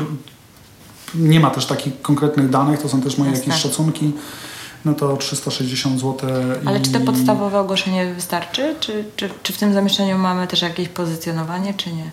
nie 1.20 1.40
ma 1.40 1.50
też 1.50 1.66
takich 1.66 2.02
konkretnych 2.02 2.50
danych, 2.50 2.82
to 2.82 2.90
są 2.90 3.02
też 3.02 3.18
moje 3.18 3.32
Jasne. 3.32 3.46
jakieś 3.46 3.62
szacunki. 3.62 4.14
No 4.86 4.94
to 4.94 5.18
360 5.18 6.00
zł. 6.00 6.30
Ale 6.66 6.80
i... 6.80 6.82
czy 6.82 6.92
to 6.92 7.00
podstawowe 7.00 7.60
ogłoszenie 7.60 8.14
wystarczy? 8.14 8.76
Czy, 8.80 9.06
czy, 9.16 9.30
czy 9.44 9.54
w 9.54 9.58
tym 9.58 9.74
zamieszczeniu 9.74 10.18
mamy 10.18 10.48
też 10.48 10.62
jakieś 10.62 10.90
pozycjonowanie, 10.90 11.74
czy 11.74 11.94
nie? 11.94 12.12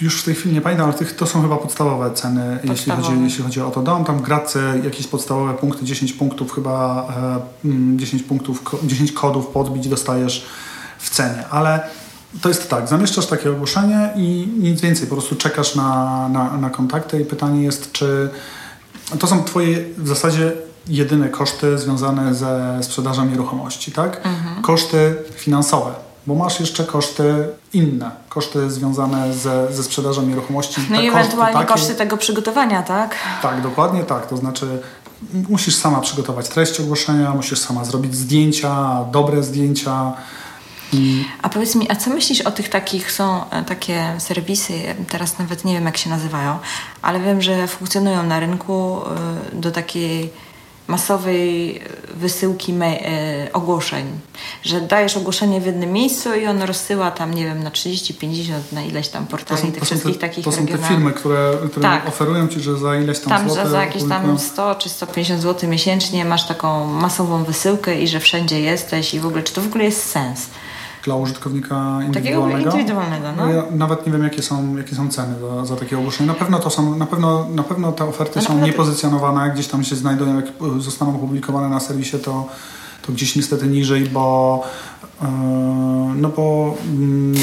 Już 0.00 0.22
w 0.22 0.24
tej 0.24 0.34
chwili 0.34 0.54
nie 0.54 0.60
pamiętam, 0.60 0.92
ale 0.98 1.08
to 1.08 1.26
są 1.26 1.42
chyba 1.42 1.56
podstawowe 1.56 2.10
ceny, 2.10 2.58
podstawowe. 2.66 2.72
Jeśli, 2.72 2.92
chodzi, 2.92 3.24
jeśli 3.24 3.44
chodzi 3.44 3.60
o 3.60 3.70
to 3.70 3.82
dom. 3.82 4.04
Tam 4.04 4.22
Gradce 4.22 4.80
jakieś 4.84 5.06
podstawowe 5.06 5.54
punkty, 5.54 5.84
10 5.84 6.12
punktów 6.12 6.52
chyba, 6.52 7.08
10 7.96 8.22
e, 8.22 8.26
punktów, 8.26 8.74
10 8.84 9.12
kodów 9.12 9.46
podbić 9.46 9.88
dostajesz 9.88 10.46
w 10.98 11.10
cenie. 11.10 11.48
Ale 11.50 11.80
to 12.40 12.48
jest 12.48 12.70
tak, 12.70 12.88
zamieszczasz 12.88 13.26
takie 13.26 13.50
ogłoszenie 13.50 14.10
i 14.16 14.48
nic 14.58 14.80
więcej, 14.80 15.06
po 15.06 15.14
prostu 15.14 15.36
czekasz 15.36 15.74
na, 15.74 16.28
na, 16.28 16.56
na 16.56 16.70
kontakty 16.70 17.20
i 17.20 17.24
pytanie 17.24 17.62
jest, 17.62 17.92
czy 17.92 18.30
to 19.18 19.26
są 19.26 19.44
Twoje 19.44 19.84
w 19.98 20.08
zasadzie 20.08 20.52
jedyne 20.88 21.28
koszty 21.28 21.78
związane 21.78 22.34
ze 22.34 22.78
sprzedażą 22.82 23.26
nieruchomości, 23.26 23.92
tak? 23.92 24.16
Mhm. 24.16 24.62
Koszty 24.62 25.14
finansowe, 25.34 25.90
bo 26.26 26.34
masz 26.34 26.60
jeszcze 26.60 26.84
koszty 26.84 27.48
inne, 27.72 28.10
koszty 28.28 28.70
związane 28.70 29.34
ze, 29.34 29.72
ze 29.72 29.82
sprzedażą 29.82 30.22
nieruchomości. 30.22 30.80
No 30.90 31.00
i 31.00 31.08
ewentualnie 31.08 31.52
koszty, 31.52 31.72
koszty 31.72 31.94
tego 31.94 32.16
przygotowania, 32.16 32.82
tak? 32.82 33.14
Tak, 33.42 33.62
dokładnie 33.62 34.04
tak. 34.04 34.26
To 34.26 34.36
znaczy 34.36 34.66
musisz 35.48 35.74
sama 35.74 36.00
przygotować 36.00 36.48
treść 36.48 36.80
ogłoszenia, 36.80 37.30
musisz 37.34 37.58
sama 37.58 37.84
zrobić 37.84 38.14
zdjęcia, 38.14 39.04
dobre 39.12 39.42
zdjęcia, 39.42 40.12
a 41.42 41.48
powiedz 41.48 41.74
mi, 41.74 41.90
a 41.90 41.96
co 41.96 42.10
myślisz 42.10 42.40
o 42.40 42.50
tych 42.50 42.68
takich, 42.68 43.12
są 43.12 43.50
e, 43.50 43.62
takie 43.64 44.14
serwisy, 44.18 44.72
teraz 45.08 45.38
nawet 45.38 45.64
nie 45.64 45.74
wiem 45.74 45.84
jak 45.84 45.96
się 45.96 46.10
nazywają, 46.10 46.58
ale 47.02 47.20
wiem, 47.20 47.42
że 47.42 47.68
funkcjonują 47.68 48.22
na 48.22 48.40
rynku 48.40 49.00
e, 49.52 49.56
do 49.56 49.70
takiej 49.70 50.30
masowej 50.86 51.80
wysyłki 52.14 52.74
e, 52.82 53.52
ogłoszeń, 53.52 54.06
że 54.62 54.80
dajesz 54.80 55.16
ogłoszenie 55.16 55.60
w 55.60 55.66
jednym 55.66 55.92
miejscu 55.92 56.34
i 56.34 56.46
on 56.46 56.62
rozsyła 56.62 57.10
tam, 57.10 57.34
nie 57.34 57.44
wiem, 57.44 57.62
na 57.62 57.70
30, 57.70 58.14
50, 58.14 58.72
na 58.72 58.82
ileś 58.82 59.08
tam 59.08 59.26
portali 59.26 59.72
tych 59.72 59.84
wszystkich 59.84 60.14
te, 60.14 60.20
takich 60.20 60.44
To 60.44 60.52
są 60.52 60.66
te 60.66 60.78
firmy, 60.78 61.12
które, 61.12 61.52
które 61.70 61.82
tak. 61.82 62.08
oferują 62.08 62.48
Ci, 62.48 62.60
że 62.60 62.78
za 62.78 62.96
ileś 62.96 63.20
tam, 63.20 63.28
tam 63.28 63.50
złote... 63.50 63.70
za 63.70 63.84
jakieś 63.84 64.08
tam 64.08 64.38
100 64.38 64.74
czy 64.74 64.88
150 64.88 65.42
zł 65.42 65.70
miesięcznie 65.70 66.24
masz 66.24 66.46
taką 66.46 66.86
masową 66.86 67.44
wysyłkę 67.44 68.00
i 68.00 68.08
że 68.08 68.20
wszędzie 68.20 68.60
jesteś 68.60 69.14
i 69.14 69.20
w 69.20 69.26
ogóle, 69.26 69.42
czy 69.42 69.52
to 69.52 69.60
w 69.60 69.66
ogóle 69.66 69.84
jest 69.84 70.10
sens? 70.10 70.46
Dla 71.04 71.16
użytkownika 71.16 71.98
indywidualnego. 72.06 72.52
Takiego 72.54 72.70
indywidualnego, 72.70 73.32
no. 73.36 73.52
Ja 73.52 73.62
nawet 73.70 74.06
nie 74.06 74.12
wiem, 74.12 74.24
jakie 74.24 74.42
są, 74.42 74.76
jakie 74.76 74.96
są 74.96 75.08
ceny 75.08 75.34
za, 75.40 75.64
za 75.64 75.76
takie 75.76 75.98
ogłoszenie. 75.98 76.26
Na 76.26 76.34
pewno 76.34 76.58
to 76.58 76.70
są, 76.70 76.96
na 76.96 77.06
pewno, 77.06 77.48
na 77.54 77.62
pewno 77.62 77.92
te 77.92 78.04
oferty 78.04 78.40
no 78.40 78.46
są 78.46 78.58
niepozycjonowane, 78.58 79.50
gdzieś 79.50 79.66
tam 79.66 79.84
się 79.84 79.96
znajdą, 79.96 80.36
jak 80.36 80.46
zostaną 80.78 81.16
opublikowane 81.16 81.68
na 81.68 81.80
serwisie, 81.80 82.18
to, 82.18 82.48
to 83.06 83.12
gdzieś 83.12 83.36
niestety 83.36 83.66
niżej, 83.66 84.04
bo 84.04 84.64
yy, 85.22 85.28
no 86.14 86.28
bo 86.28 86.74
mm, 86.84 87.34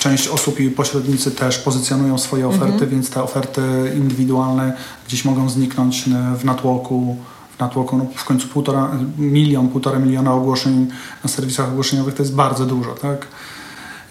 część 0.00 0.28
osób 0.28 0.60
i 0.60 0.70
pośrednicy 0.70 1.30
też 1.30 1.58
pozycjonują 1.58 2.18
swoje 2.18 2.48
oferty, 2.48 2.72
mhm. 2.72 2.90
więc 2.90 3.10
te 3.10 3.22
oferty 3.22 3.62
indywidualne 3.96 4.76
gdzieś 5.08 5.24
mogą 5.24 5.48
zniknąć 5.48 6.04
w 6.38 6.44
natłoku 6.44 7.16
natłoku, 7.58 7.96
no 7.96 8.06
w 8.14 8.24
końcu 8.24 8.48
półtora, 8.48 8.90
milion, 9.18 9.68
półtora 9.68 9.98
miliona 9.98 10.32
ogłoszeń 10.32 10.86
na 11.24 11.30
serwisach 11.30 11.68
ogłoszeniowych 11.68 12.14
to 12.14 12.22
jest 12.22 12.34
bardzo 12.34 12.66
dużo, 12.66 12.94
tak? 12.94 13.26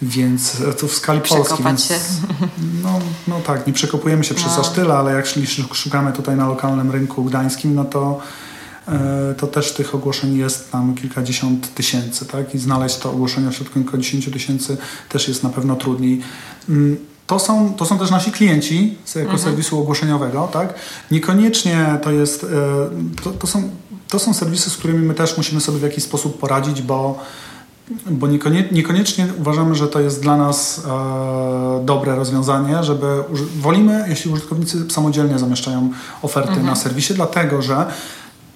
Więc 0.01 0.57
to 0.79 0.87
w 0.87 0.93
skali 0.93 1.21
Polski. 1.21 1.63
Więc. 1.63 1.93
No, 2.83 2.99
no 3.27 3.39
tak, 3.39 3.67
nie 3.67 3.73
przekopujemy 3.73 4.23
się 4.23 4.35
przez 4.35 4.55
no. 4.55 4.61
aż 4.61 4.69
tyle, 4.69 4.93
ale 4.93 5.13
jak 5.13 5.25
szukamy 5.73 6.13
tutaj 6.13 6.35
na 6.35 6.47
lokalnym 6.47 6.91
rynku 6.91 7.23
gdańskim, 7.23 7.75
no 7.75 7.85
to 7.85 8.19
e, 8.87 9.35
to 9.37 9.47
też 9.47 9.73
tych 9.73 9.95
ogłoszeń 9.95 10.37
jest 10.37 10.71
tam 10.71 10.95
kilkadziesiąt 10.95 11.73
tysięcy, 11.73 12.25
tak? 12.25 12.55
I 12.55 12.59
znaleźć 12.59 12.97
to 12.97 13.11
ogłoszenie 13.11 13.51
wśród 13.51 13.73
kilkudziesięciu 13.73 14.31
tysięcy 14.31 14.77
też 15.09 15.27
jest 15.27 15.43
na 15.43 15.49
pewno 15.49 15.75
trudniej. 15.75 16.21
To 17.27 17.39
są, 17.39 17.73
to 17.73 17.85
są 17.85 17.99
też 17.99 18.11
nasi 18.11 18.31
klienci 18.31 18.97
z 19.05 19.15
jako 19.15 19.31
mhm. 19.31 19.39
serwisu 19.39 19.79
ogłoszeniowego, 19.79 20.49
tak? 20.53 20.73
Niekoniecznie 21.11 21.99
to 22.03 22.11
jest, 22.11 22.43
e, 22.43 22.47
to, 23.23 23.31
to, 23.31 23.47
są, 23.47 23.69
to 24.09 24.19
są 24.19 24.33
serwisy, 24.33 24.69
z 24.69 24.77
którymi 24.77 25.05
my 25.05 25.13
też 25.13 25.37
musimy 25.37 25.61
sobie 25.61 25.77
w 25.79 25.81
jakiś 25.81 26.03
sposób 26.03 26.39
poradzić, 26.39 26.81
bo, 26.81 27.19
bo 28.09 28.27
niekoniecznie, 28.27 28.77
niekoniecznie 28.77 29.27
uważamy, 29.39 29.75
że 29.75 29.87
to 29.87 29.99
jest 29.99 30.21
dla 30.21 30.37
nas 30.37 30.81
e, 30.85 31.85
dobre 31.85 32.15
rozwiązanie, 32.15 32.83
żeby 32.83 33.23
wolimy, 33.59 34.05
jeśli 34.09 34.31
użytkownicy 34.31 34.89
samodzielnie 34.89 35.39
zamieszczają 35.39 35.89
oferty 36.21 36.49
mhm. 36.49 36.67
na 36.67 36.75
serwisie, 36.75 37.13
dlatego 37.13 37.61
że, 37.61 37.85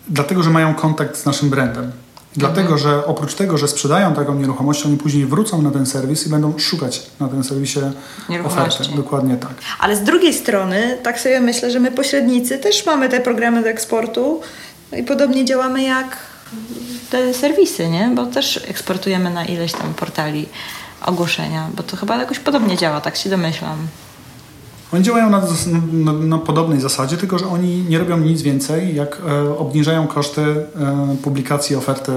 dlatego 0.10 0.43
że 0.43 0.49
mają 0.49 0.73
kontakt 0.75 1.17
z 1.17 1.25
naszym 1.25 1.49
brandem. 1.49 1.91
Dlatego, 2.36 2.78
że 2.78 3.06
oprócz 3.06 3.36
tego, 3.36 3.58
że 3.58 3.67
sprzedają 3.67 4.13
taką 4.13 4.36
nieruchomość, 4.36 4.86
oni 4.86 4.98
później 4.98 5.26
wrócą 5.26 5.62
na 5.62 5.72
ten 5.72 5.86
serwis 5.86 6.28
i 6.28 6.30
będą 6.30 6.60
szukać 6.60 7.04
na 7.20 7.28
tym 7.28 7.44
serwisie 7.44 7.80
oferty. 8.46 8.84
Dokładnie 8.96 9.38
tak. 9.38 9.54
Ale 9.80 9.96
z 9.96 10.04
drugiej 10.04 10.34
strony, 10.34 10.98
tak 11.04 11.20
sobie 11.20 11.39
myślę, 11.39 11.72
że 11.72 11.80
my 11.80 11.91
pośrednicy 11.91 12.58
też 12.58 12.86
mamy 12.86 13.10
te 13.10 13.20
programy 13.20 13.63
do 13.63 13.70
eksportu 13.70 14.41
i 14.98 15.04
podobnie 15.04 15.46
działamy 15.46 15.84
jak 15.84 16.17
te 17.10 17.34
serwisy, 17.34 17.89
nie? 17.89 18.12
Bo 18.15 18.26
też 18.26 18.60
eksportujemy 18.67 19.30
na 19.30 19.46
ileś 19.46 19.72
tam 19.72 19.94
portali 19.94 20.50
ogłoszenia, 21.06 21.70
bo 21.76 21.84
to 21.84 21.98
chyba 21.98 22.17
jakoś 22.17 22.39
podobnie 22.39 22.78
działa, 22.78 23.02
tak 23.02 23.15
się 23.15 23.30
domyślam. 23.30 23.78
Oni 24.93 25.04
działają 25.04 25.30
na, 25.30 25.41
na, 25.91 26.13
na, 26.13 26.38
podobnej 26.38 26.82
zasadzie, 26.82 27.17
tylko 27.17 27.39
że 27.39 27.47
oni 27.47 27.84
nie 27.89 27.99
robią 27.99 28.17
nic 28.17 28.41
więcej, 28.41 28.95
jak 28.95 29.21
e, 29.27 29.58
obniżają 29.58 30.08
koszty 30.08 30.41
e, 30.41 31.15
publikacji 31.23 31.75
oferty. 31.75 32.12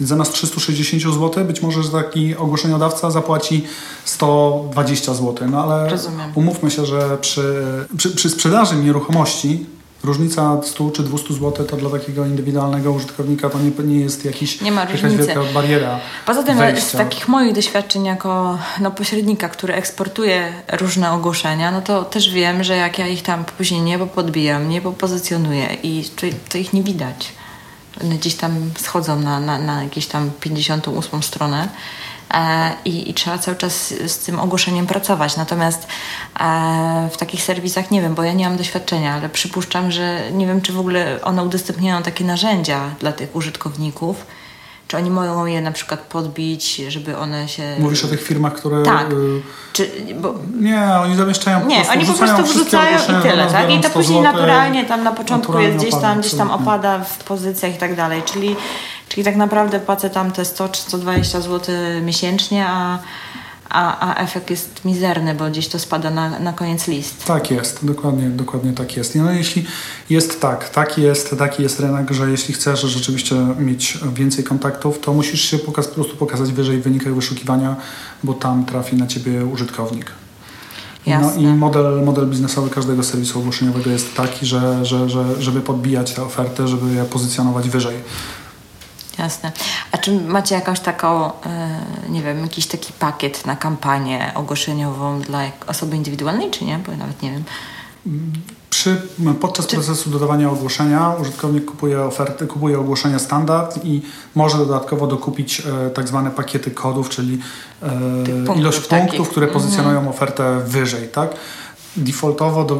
Więc 0.00 0.08
zamiast 0.08 0.32
360 0.32 1.02
zł, 1.14 1.44
być 1.44 1.62
może, 1.62 1.82
że 1.82 1.90
taki 1.90 2.36
ogłoszeniodawca 2.36 3.10
zapłaci 3.10 3.64
120 4.04 5.14
zł. 5.14 5.48
No 5.50 5.62
ale 5.64 5.90
Rozumiem. 5.90 6.32
umówmy 6.34 6.70
się, 6.70 6.86
że 6.86 7.18
przy, 7.20 7.64
przy, 7.96 8.10
przy 8.10 8.30
sprzedaży 8.30 8.76
nieruchomości 8.76 9.66
Różnica 10.04 10.60
100 10.62 10.90
czy 10.90 11.02
200 11.02 11.34
zł 11.34 11.66
to 11.66 11.76
dla 11.76 11.90
takiego 11.90 12.26
indywidualnego 12.26 12.92
użytkownika 12.92 13.50
to 13.50 13.58
nie, 13.58 13.70
nie 13.84 14.00
jest 14.00 14.24
jakiś, 14.24 14.60
nie 14.60 14.72
ma 14.72 14.80
jakaś 14.80 15.02
wielka 15.02 15.40
bariera. 15.54 16.00
Poza 16.26 16.42
tym 16.42 16.58
wejścia. 16.58 16.84
z 16.84 16.92
takich 16.92 17.28
moich 17.28 17.52
doświadczeń 17.52 18.04
jako 18.04 18.58
no, 18.80 18.90
pośrednika, 18.90 19.48
który 19.48 19.74
eksportuje 19.74 20.52
różne 20.72 21.12
ogłoszenia, 21.12 21.70
no 21.70 21.82
to 21.82 22.04
też 22.04 22.30
wiem, 22.30 22.64
że 22.64 22.76
jak 22.76 22.98
ja 22.98 23.06
ich 23.06 23.22
tam 23.22 23.44
później 23.44 23.80
nie 23.80 23.98
podbijam, 23.98 24.68
nie 24.68 24.80
pozycjonuję 24.80 25.76
i 25.82 26.04
to, 26.16 26.26
to 26.48 26.58
ich 26.58 26.72
nie 26.72 26.82
widać. 26.82 27.32
One 28.04 28.14
gdzieś 28.14 28.34
tam 28.34 28.70
schodzą 28.78 29.20
na, 29.20 29.40
na, 29.40 29.58
na 29.58 29.82
jakieś 29.82 30.06
tam 30.06 30.30
58 30.40 31.22
stronę 31.22 31.68
E, 31.68 32.09
i, 32.84 33.10
i, 33.10 33.14
trzeba 33.14 33.38
cały 33.38 33.56
czas 33.56 33.94
z 34.06 34.18
tym 34.18 34.40
ogłoszeniem 34.40 34.86
pracować. 34.86 35.36
Natomiast 35.36 35.86
e, 36.40 37.08
w 37.12 37.16
takich 37.16 37.42
serwisach 37.42 37.90
nie 37.90 38.02
wiem, 38.02 38.14
bo 38.14 38.22
ja 38.22 38.32
nie 38.32 38.48
mam 38.48 38.56
doświadczenia, 38.56 39.14
ale 39.14 39.28
przypuszczam, 39.28 39.90
że 39.90 40.32
nie 40.32 40.46
wiem, 40.46 40.60
czy 40.60 40.72
w 40.72 40.78
ogóle 40.78 41.18
one 41.22 41.44
udostępniają 41.44 42.02
takie 42.02 42.24
narzędzia 42.24 42.80
dla 43.00 43.12
tych 43.12 43.36
użytkowników. 43.36 44.26
Czy 44.88 44.96
oni 44.96 45.10
mogą 45.10 45.46
je 45.46 45.60
na 45.60 45.72
przykład 45.72 46.00
podbić, 46.00 46.76
żeby 46.88 47.18
one 47.18 47.48
się. 47.48 47.76
Mówisz 47.78 48.04
o 48.04 48.08
tych 48.08 48.22
firmach, 48.22 48.54
które. 48.54 48.82
Tak. 48.82 49.10
Y, 49.12 49.42
czy, 49.72 49.90
bo... 50.20 50.34
Nie, 50.60 50.84
oni 51.02 51.16
zamieszczają 51.16 51.60
po 51.60 51.66
Nie, 51.66 51.84
oni 51.90 52.06
po 52.06 52.12
prostu 52.12 52.42
wrzucają 52.42 52.98
i 52.98 53.22
tyle, 53.22 53.46
tak? 53.46 53.70
I 53.70 53.80
to 53.80 53.90
później 53.90 54.20
naturalnie 54.20 54.84
tam 54.84 55.04
na 55.04 55.12
początku 55.12 55.58
jest 55.58 55.76
gdzieś 55.76 55.94
tam, 56.00 56.20
gdzieś 56.20 56.34
tam 56.34 56.50
opada 56.50 56.98
w 56.98 57.24
pozycjach 57.24 57.74
i 57.74 57.78
tak 57.78 57.96
dalej. 57.96 58.22
Czyli 58.22 58.56
Czyli 59.10 59.24
tak 59.24 59.36
naprawdę 59.36 59.80
płacę 59.80 60.10
tam 60.10 60.32
te 60.32 60.44
100 60.44 60.68
czy 60.68 60.82
120 60.82 61.40
zł 61.40 61.74
miesięcznie, 62.02 62.66
a, 62.68 62.98
a, 63.70 64.08
a 64.08 64.22
efekt 64.22 64.50
jest 64.50 64.84
mizerny, 64.84 65.34
bo 65.34 65.50
gdzieś 65.50 65.68
to 65.68 65.78
spada 65.78 66.10
na, 66.10 66.38
na 66.38 66.52
koniec 66.52 66.88
list. 66.88 67.24
Tak 67.24 67.50
jest, 67.50 67.86
dokładnie, 67.86 68.28
dokładnie 68.28 68.72
tak 68.72 68.96
jest. 68.96 69.14
No 69.14 69.32
jeśli 69.32 69.66
jest 70.10 70.40
tak, 70.40 70.68
taki 70.68 71.02
jest, 71.02 71.38
taki 71.38 71.62
jest 71.62 71.80
rynek, 71.80 72.10
że 72.10 72.30
jeśli 72.30 72.54
chcesz 72.54 72.80
rzeczywiście 72.80 73.34
mieć 73.58 73.98
więcej 74.14 74.44
kontaktów, 74.44 75.00
to 75.00 75.12
musisz 75.12 75.40
się 75.40 75.58
pokaz, 75.58 75.88
po 75.88 75.94
prostu 75.94 76.16
pokazać 76.16 76.52
wyżej 76.52 76.80
w 76.80 76.82
wynikach 76.82 77.14
wyszukiwania, 77.14 77.76
bo 78.24 78.34
tam 78.34 78.64
trafi 78.64 78.96
na 78.96 79.06
ciebie 79.06 79.46
użytkownik. 79.46 80.12
Jasne. 81.06 81.42
No 81.42 81.50
i 81.50 81.54
model, 81.54 82.02
model 82.04 82.26
biznesowy 82.26 82.70
każdego 82.70 83.02
serwisu 83.02 83.38
ogłoszeniowego 83.38 83.90
jest 83.90 84.14
taki, 84.14 84.46
że, 84.46 84.84
że, 84.84 85.10
że, 85.10 85.42
żeby 85.42 85.60
podbijać 85.60 86.14
te 86.14 86.22
oferty, 86.22 86.68
żeby 86.68 86.94
je 86.94 87.04
pozycjonować 87.04 87.70
wyżej. 87.70 87.96
Jasne. 89.20 89.52
A 89.92 89.98
czy 89.98 90.20
macie 90.20 90.54
jakąś 90.54 90.80
taką, 90.80 91.26
e, 91.42 91.80
nie 92.08 92.22
wiem, 92.22 92.42
jakiś 92.42 92.66
taki 92.66 92.92
pakiet 92.92 93.46
na 93.46 93.56
kampanię 93.56 94.32
ogłoszeniową 94.34 95.20
dla 95.20 95.42
osoby 95.66 95.96
indywidualnej, 95.96 96.50
czy 96.50 96.64
nie? 96.64 96.78
Bo 96.78 96.92
ja 96.92 96.98
nawet 96.98 97.22
nie 97.22 97.30
wiem. 97.30 97.44
Przy, 98.70 99.02
podczas 99.40 99.66
czy... 99.66 99.76
procesu 99.76 100.10
dodawania 100.10 100.50
ogłoszenia 100.50 101.14
użytkownik 101.20 101.64
kupuje 101.64 102.00
oferty, 102.00 102.46
kupuje 102.46 102.78
ogłoszenia 102.78 103.18
standard 103.18 103.84
i 103.84 104.02
może 104.34 104.58
dodatkowo 104.58 105.06
dokupić 105.06 105.60
e, 105.60 105.90
tak 105.90 106.08
zwane 106.08 106.30
pakiety 106.30 106.70
kodów, 106.70 107.08
czyli 107.08 107.38
e, 107.82 108.58
ilość 108.58 108.80
punktów, 108.80 109.28
które 109.28 109.46
mhm. 109.46 109.62
pozycjonują 109.62 109.98
mhm. 109.98 110.16
ofertę 110.16 110.60
wyżej, 110.66 111.08
tak? 111.08 111.30
Defaultowo 111.96 112.64
do, 112.64 112.76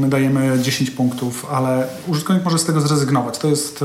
my 0.00 0.08
dajemy 0.08 0.62
10 0.62 0.90
punktów, 0.90 1.46
ale 1.50 1.86
użytkownik 2.06 2.44
może 2.44 2.58
z 2.58 2.64
tego 2.64 2.80
zrezygnować. 2.80 3.38
To 3.38 3.48
jest, 3.48 3.84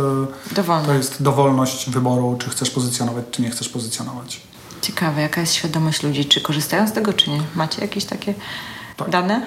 Dowolne. 0.52 0.88
to 0.88 0.94
jest 0.94 1.24
dowolność 1.24 1.90
wyboru, 1.90 2.38
czy 2.40 2.50
chcesz 2.50 2.70
pozycjonować, 2.70 3.26
czy 3.32 3.42
nie 3.42 3.50
chcesz 3.50 3.70
pozycjonować. 3.70 4.42
Ciekawe, 4.82 5.22
jaka 5.22 5.42
jest 5.42 5.54
świadomość 5.54 6.04
ludzi, 6.04 6.26
czy 6.26 6.42
korzystają 6.42 6.88
z 6.88 6.92
tego, 6.92 7.14
czy 7.14 7.30
nie? 7.30 7.42
Macie 7.56 7.82
jakieś 7.82 8.06
takie 8.06 8.34
tak. 8.98 9.10
dane? 9.10 9.42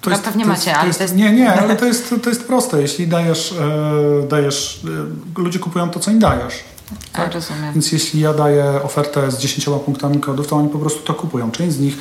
To 0.00 0.10
no 0.10 0.16
jest, 0.16 0.24
pewnie 0.24 0.44
macie, 0.44 0.70
jest, 0.70 0.78
ale 0.78 0.86
jest, 0.86 0.98
to 0.98 1.04
jest... 1.04 1.16
Nie, 1.16 1.32
nie, 1.32 1.52
ale 1.52 1.76
to 1.76 1.84
jest, 1.84 2.14
to 2.22 2.28
jest 2.28 2.46
proste. 2.46 2.82
Jeśli 2.82 3.08
dajesz, 3.08 3.52
e, 3.52 4.28
dajesz 4.28 4.80
e, 5.36 5.40
ludzie 5.40 5.58
kupują 5.58 5.90
to, 5.90 6.00
co 6.00 6.10
im 6.10 6.18
dajesz. 6.18 6.54
Tak? 7.12 7.34
Rozumiem. 7.34 7.72
Więc 7.72 7.92
jeśli 7.92 8.20
ja 8.20 8.34
daję 8.34 8.64
ofertę 8.82 9.30
z 9.30 9.38
10 9.38 9.68
punktami 9.84 10.20
kodów, 10.20 10.46
to 10.46 10.56
oni 10.56 10.68
po 10.68 10.78
prostu 10.78 11.02
to 11.02 11.14
kupują. 11.14 11.50
Część 11.50 11.76
z 11.76 11.80
nich 11.80 11.96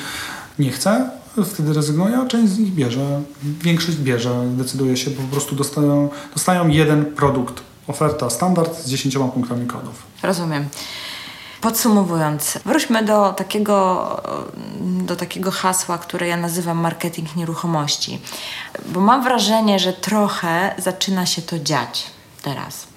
nie 0.59 0.71
chce, 0.71 1.09
wtedy 1.45 1.73
rezygnuje, 1.73 2.17
a 2.17 2.25
część 2.25 2.53
z 2.53 2.59
nich 2.59 2.73
bierze. 2.73 3.21
Większość 3.43 3.97
bierze, 3.97 4.43
decyduje 4.47 4.97
się, 4.97 5.11
po 5.11 5.23
prostu 5.23 5.55
dostają, 5.55 6.09
dostają 6.33 6.67
jeden 6.67 7.05
produkt. 7.05 7.61
Oferta 7.87 8.29
standard 8.29 8.83
z 8.83 8.89
10 8.89 9.17
punktami 9.33 9.67
kodów. 9.67 10.03
Rozumiem. 10.23 10.67
Podsumowując, 11.61 12.59
wróćmy 12.65 13.05
do 13.05 13.33
takiego, 13.33 14.21
do 14.81 15.15
takiego 15.15 15.51
hasła, 15.51 15.97
które 15.97 16.27
ja 16.27 16.37
nazywam 16.37 16.77
marketing 16.77 17.35
nieruchomości, 17.35 18.19
bo 18.93 18.99
mam 18.99 19.23
wrażenie, 19.23 19.79
że 19.79 19.93
trochę 19.93 20.75
zaczyna 20.77 21.25
się 21.25 21.41
to 21.41 21.59
dziać 21.59 22.03
teraz. 22.41 22.87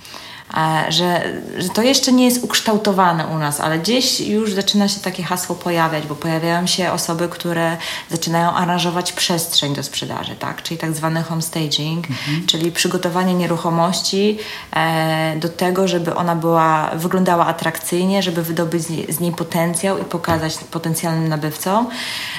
E, 0.56 0.92
że, 0.92 1.32
że 1.58 1.68
to 1.68 1.82
jeszcze 1.82 2.12
nie 2.12 2.24
jest 2.24 2.44
ukształtowane 2.44 3.26
u 3.26 3.38
nas, 3.38 3.60
ale 3.60 3.78
gdzieś 3.78 4.20
już 4.20 4.52
zaczyna 4.52 4.88
się 4.88 5.00
takie 5.00 5.22
hasło 5.22 5.56
pojawiać, 5.56 6.06
bo 6.06 6.14
pojawiają 6.14 6.66
się 6.66 6.92
osoby, 6.92 7.28
które 7.28 7.76
zaczynają 8.10 8.50
aranżować 8.50 9.12
przestrzeń 9.12 9.74
do 9.74 9.82
sprzedaży, 9.82 10.36
tak? 10.36 10.62
czyli 10.62 10.78
tak 10.80 10.92
zwany 10.92 11.22
homestaging, 11.22 12.10
mhm. 12.10 12.46
czyli 12.46 12.72
przygotowanie 12.72 13.34
nieruchomości 13.34 14.38
e, 14.76 15.36
do 15.36 15.48
tego, 15.48 15.88
żeby 15.88 16.14
ona 16.14 16.36
była, 16.36 16.90
wyglądała 16.94 17.46
atrakcyjnie, 17.46 18.22
żeby 18.22 18.42
wydobyć 18.42 18.82
z 19.08 19.20
niej 19.20 19.32
potencjał 19.32 19.98
i 19.98 20.04
pokazać 20.04 20.58
potencjalnym 20.70 21.28
nabywcom. 21.28 21.88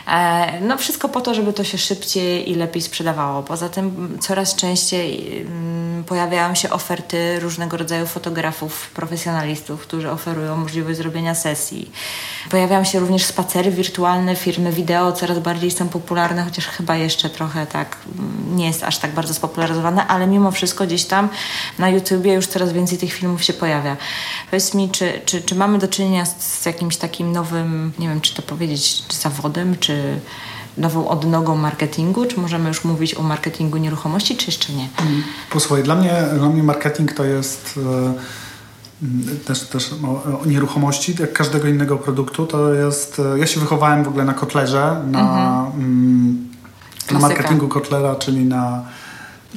E, 0.07 0.61
no 0.61 0.77
wszystko 0.77 1.09
po 1.09 1.21
to, 1.21 1.33
żeby 1.33 1.53
to 1.53 1.63
się 1.63 1.77
szybciej 1.77 2.51
i 2.51 2.55
lepiej 2.55 2.81
sprzedawało. 2.81 3.43
Poza 3.43 3.69
tym 3.69 4.17
coraz 4.21 4.55
częściej 4.55 5.37
mm, 5.41 6.03
pojawiają 6.03 6.55
się 6.55 6.69
oferty 6.69 7.39
różnego 7.39 7.77
rodzaju 7.77 8.00
rodzaju 8.01 8.13
fotografów, 8.13 8.89
profesjonalistów, 8.93 9.81
którzy 9.81 10.11
oferują 10.11 10.57
możliwość 10.57 10.97
zrobienia 10.97 11.35
sesji. 11.35 11.91
Pojawiają 12.49 12.83
się 12.83 12.99
również 12.99 13.25
spacery 13.25 13.71
wirtualne, 13.71 14.35
firmy 14.35 14.71
wideo 14.71 15.11
coraz 15.11 15.39
bardziej 15.39 15.71
są 15.71 15.89
popularne, 15.89 16.43
chociaż 16.43 16.67
chyba 16.67 16.95
jeszcze 16.95 17.29
trochę 17.29 17.65
tak 17.65 17.97
mm, 18.17 18.55
nie 18.55 18.67
jest 18.67 18.83
aż 18.83 18.97
tak 18.97 19.11
bardzo 19.11 19.33
spopularyzowane, 19.33 20.07
ale 20.07 20.27
mimo 20.27 20.51
wszystko 20.51 20.85
gdzieś 20.85 21.05
tam 21.05 21.29
na 21.79 21.89
YouTubie 21.89 22.33
już 22.33 22.47
coraz 22.47 22.73
więcej 22.73 22.97
tych 22.97 23.13
filmów 23.13 23.43
się 23.43 23.53
pojawia. 23.53 23.97
Powiedz 24.49 24.73
mi, 24.73 24.89
czy, 24.89 25.21
czy, 25.25 25.41
czy 25.41 25.55
mamy 25.55 25.77
do 25.77 25.87
czynienia 25.87 26.25
z, 26.25 26.35
z 26.39 26.65
jakimś 26.65 26.97
takim 26.97 27.31
nowym, 27.31 27.93
nie 27.99 28.07
wiem, 28.07 28.21
czy 28.21 28.35
to 28.35 28.41
powiedzieć, 28.41 29.07
czy 29.07 29.17
zawodem, 29.17 29.77
czy 29.79 30.19
nową 30.77 31.07
odnogą 31.07 31.55
marketingu? 31.55 32.25
Czy 32.25 32.39
możemy 32.39 32.67
już 32.67 32.83
mówić 32.83 33.15
o 33.15 33.23
marketingu 33.23 33.77
nieruchomości, 33.77 34.37
czy 34.37 34.45
jeszcze 34.45 34.73
nie? 34.73 34.89
Mm, 34.99 35.23
posłuchaj, 35.51 35.83
dla 35.83 35.95
mnie, 35.95 36.23
dla 36.37 36.49
mnie 36.49 36.63
marketing 36.63 37.13
to 37.13 37.25
jest 37.25 37.79
e, 39.03 39.45
też, 39.45 39.61
też 39.61 39.89
o, 40.03 40.07
o, 40.41 40.45
nieruchomości, 40.45 41.15
jak 41.19 41.33
każdego 41.33 41.67
innego 41.67 41.97
produktu, 41.97 42.45
to 42.45 42.73
jest. 42.73 43.21
E, 43.35 43.39
ja 43.39 43.47
się 43.47 43.59
wychowałem 43.59 44.03
w 44.03 44.07
ogóle 44.07 44.25
na 44.25 44.33
kotlerze, 44.33 45.03
na, 45.11 45.19
mhm. 45.19 45.83
mm, 45.83 46.49
na 47.11 47.19
marketingu 47.19 47.67
kotlera, 47.67 48.15
czyli 48.15 48.45
na, 48.45 48.83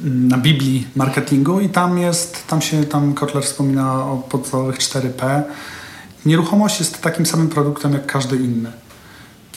na 0.03 0.37
Biblii 0.37 0.87
marketingu 0.95 1.59
i 1.59 1.69
tam 1.69 1.97
jest, 1.97 2.47
tam 2.47 2.61
się, 2.61 2.83
tam 2.83 3.13
Kotler 3.13 3.43
wspomina 3.43 3.93
o 3.93 4.17
podstawowych 4.29 4.77
4P. 4.77 5.41
Nieruchomość 6.25 6.79
jest 6.79 7.01
takim 7.01 7.25
samym 7.25 7.49
produktem 7.49 7.93
jak 7.93 8.05
każdy 8.05 8.35
inny. 8.35 8.71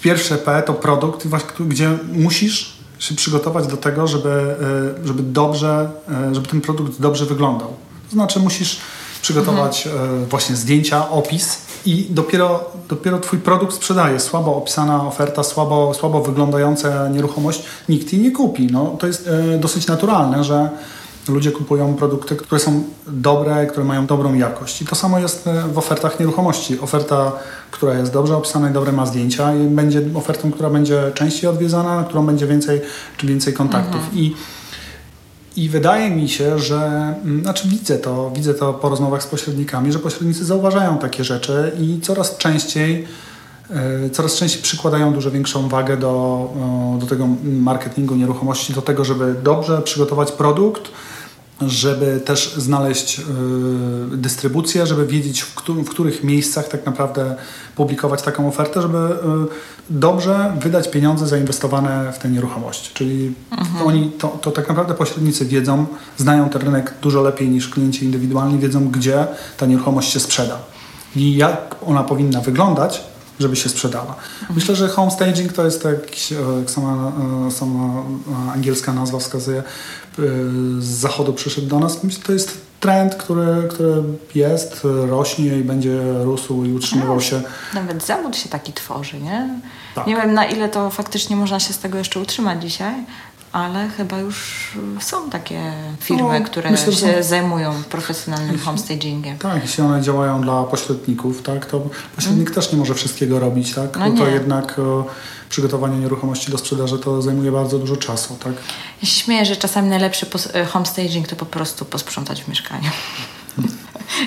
Pierwsze 0.00 0.38
P 0.38 0.62
to 0.62 0.74
produkt, 0.74 1.26
gdzie 1.60 1.98
musisz 2.12 2.78
się 2.98 3.14
przygotować 3.14 3.66
do 3.66 3.76
tego, 3.76 4.06
żeby, 4.06 4.56
e, 5.02 5.06
żeby 5.06 5.22
dobrze, 5.22 5.90
e, 6.30 6.34
żeby 6.34 6.48
ten 6.48 6.60
produkt 6.60 7.00
dobrze 7.00 7.26
wyglądał. 7.26 7.68
To 8.08 8.12
znaczy 8.12 8.40
musisz 8.40 8.80
przygotować 9.22 9.86
mhm. 9.86 10.26
właśnie 10.26 10.56
zdjęcia, 10.56 11.10
opis 11.10 11.58
i 11.86 12.06
dopiero, 12.10 12.70
dopiero 12.88 13.18
twój 13.18 13.38
produkt 13.38 13.74
sprzedaje. 13.74 14.20
Słabo 14.20 14.56
opisana 14.56 15.06
oferta, 15.06 15.42
słabo, 15.42 15.94
słabo 15.94 16.22
wyglądająca 16.22 17.08
nieruchomość, 17.08 17.62
nikt 17.88 18.12
jej 18.12 18.22
nie 18.22 18.30
kupi. 18.30 18.66
No, 18.66 18.96
to 18.98 19.06
jest 19.06 19.30
dosyć 19.60 19.86
naturalne, 19.86 20.44
że 20.44 20.70
ludzie 21.28 21.52
kupują 21.52 21.94
produkty, 21.94 22.36
które 22.36 22.60
są 22.60 22.82
dobre, 23.06 23.66
które 23.66 23.86
mają 23.86 24.06
dobrą 24.06 24.34
jakość. 24.34 24.82
I 24.82 24.86
to 24.86 24.94
samo 24.96 25.18
jest 25.18 25.46
e, 25.46 25.62
w 25.72 25.78
ofertach 25.78 26.20
nieruchomości. 26.20 26.80
Oferta, 26.80 27.32
która 27.70 27.94
jest 27.94 28.12
dobrze 28.12 28.36
opisana 28.36 28.70
i 28.70 28.72
dobre 28.72 28.92
ma 28.92 29.06
zdjęcia, 29.06 29.54
i 29.54 29.66
będzie 29.66 30.02
ofertą, 30.14 30.52
która 30.52 30.70
będzie 30.70 31.12
częściej 31.14 31.50
odwiedzana, 31.50 31.96
na 31.96 32.04
którą 32.04 32.26
będzie 32.26 32.46
więcej 32.46 32.80
czy 33.16 33.26
więcej 33.26 33.52
kontaktów. 33.52 34.00
Mhm. 34.00 34.18
I 34.18 34.34
I 35.58 35.68
wydaje 35.68 36.10
mi 36.10 36.28
się, 36.28 36.58
że, 36.58 37.14
mm, 37.24 37.42
znaczy 37.42 37.68
widzę 37.68 37.98
to, 37.98 38.30
widzę 38.34 38.54
to 38.54 38.74
po 38.74 38.88
rozmowach 38.88 39.22
z 39.22 39.26
pośrednikami, 39.26 39.92
że 39.92 39.98
pośrednicy 39.98 40.44
zauważają 40.44 40.98
takie 40.98 41.24
rzeczy 41.24 41.72
i 41.80 42.00
coraz 42.00 42.36
częściej, 42.36 43.06
e, 43.70 44.10
coraz 44.10 44.36
częściej 44.36 44.62
przykładają 44.62 45.12
dużo 45.12 45.30
większą 45.30 45.68
wagę 45.68 45.96
do, 45.96 46.48
do 47.00 47.06
tego 47.06 47.28
marketingu 47.42 48.14
nieruchomości, 48.14 48.72
do 48.72 48.82
tego, 48.82 49.04
żeby 49.04 49.34
dobrze 49.42 49.82
przygotować 49.82 50.32
produkt, 50.32 50.90
żeby 51.60 52.20
też 52.24 52.54
znaleźć 52.56 53.18
y, 53.18 53.22
dystrybucję, 54.16 54.86
żeby 54.86 55.06
wiedzieć, 55.06 55.40
w, 55.42 55.54
których 55.90 56.24
miejscach 56.24 56.68
tak 56.68 56.86
naprawdę 56.86 57.36
publikować 57.76 58.22
taką 58.22 58.48
ofertę, 58.48 58.82
żeby 58.82 58.98
y, 58.98 59.10
dobrze 59.90 60.56
wydać 60.60 60.90
pieniądze 60.90 61.26
zainwestowane 61.26 62.12
w 62.12 62.18
te 62.18 62.28
nieruchomości. 62.28 62.90
Czyli 62.94 63.34
mhm. 63.50 63.86
oni, 63.86 64.12
to, 64.18 64.28
to 64.28 64.50
tak 64.50 64.68
naprawdę 64.68 64.94
pośrednicy 64.94 65.46
wiedzą, 65.46 65.86
znają 66.16 66.48
ten 66.48 66.62
rynek 66.62 66.94
dużo 67.02 67.22
lepiej 67.22 67.48
niż 67.48 67.68
klienci 67.68 68.04
indywidualni, 68.04 68.58
wiedzą, 68.58 68.88
gdzie 68.88 69.26
ta 69.56 69.66
nieruchomość 69.66 70.12
się 70.12 70.20
sprzeda 70.20 70.58
i 71.16 71.36
jak 71.36 71.74
ona 71.86 72.04
powinna 72.04 72.40
wyglądać, 72.40 73.04
żeby 73.40 73.56
się 73.56 73.68
sprzedała. 73.68 74.14
Mhm. 74.40 74.54
Myślę, 74.54 74.76
że 74.76 74.88
home 74.88 75.10
staging 75.10 75.52
to 75.52 75.64
jest 75.64 75.82
tak, 75.82 76.30
jak 76.30 76.70
sama, 76.70 77.12
e, 77.48 77.50
sama 77.50 78.02
angielska 78.54 78.92
nazwa 78.92 79.18
wskazuje, 79.18 79.62
z 80.78 80.84
zachodu 80.84 81.32
przyszedł 81.32 81.66
do 81.66 81.78
nas. 81.78 82.04
Myślę, 82.04 82.24
to 82.24 82.32
jest 82.32 82.60
trend, 82.80 83.14
który, 83.14 83.68
który 83.70 84.02
jest, 84.34 84.80
rośnie 85.08 85.58
i 85.58 85.64
będzie 85.64 86.00
rósł 86.24 86.64
i 86.64 86.72
utrzymywał 86.72 87.14
no, 87.14 87.20
się. 87.20 87.42
Nawet 87.74 88.06
zawód 88.06 88.36
się 88.36 88.48
taki 88.48 88.72
tworzy, 88.72 89.20
nie? 89.20 89.60
Tak. 89.94 90.06
Nie 90.06 90.16
wiem 90.16 90.34
na 90.34 90.44
ile 90.44 90.68
to 90.68 90.90
faktycznie 90.90 91.36
można 91.36 91.60
się 91.60 91.72
z 91.72 91.78
tego 91.78 91.98
jeszcze 91.98 92.20
utrzymać 92.20 92.62
dzisiaj, 92.62 92.94
ale 93.52 93.88
chyba 93.88 94.18
już 94.18 94.68
są 95.00 95.30
takie 95.30 95.72
firmy, 96.00 96.40
no, 96.40 96.46
które 96.46 96.70
myślę, 96.70 96.92
się 96.92 97.14
są... 97.14 97.22
zajmują 97.22 97.82
profesjonalnym 97.90 98.58
homestagingiem. 98.58 99.38
Tak, 99.38 99.62
jeśli 99.62 99.84
one 99.84 100.02
działają 100.02 100.40
dla 100.40 100.64
pośredników, 100.64 101.42
tak, 101.42 101.66
to 101.66 101.80
pośrednik 102.16 102.48
mm. 102.48 102.54
też 102.54 102.72
nie 102.72 102.78
może 102.78 102.94
wszystkiego 102.94 103.40
robić, 103.40 103.74
tak? 103.74 103.98
No 103.98 104.10
to 104.10 104.26
jednak 104.26 104.78
o, 104.78 105.06
przygotowanie 105.48 105.98
nieruchomości 105.98 106.50
do 106.50 106.58
sprzedaży 106.58 106.98
to 106.98 107.22
zajmuje 107.22 107.52
bardzo 107.52 107.78
dużo 107.78 107.96
czasu, 107.96 108.36
tak? 108.44 108.52
Ja 109.02 109.08
się 109.08 109.20
śmieję, 109.20 109.44
że 109.44 109.56
czasami 109.56 109.88
najlepszy 109.88 110.26
e, 110.54 110.64
homestaging 110.64 111.28
to 111.28 111.36
po 111.36 111.46
prostu 111.46 111.84
posprzątać 111.84 112.42
w 112.42 112.48
mieszkaniu. 112.48 112.90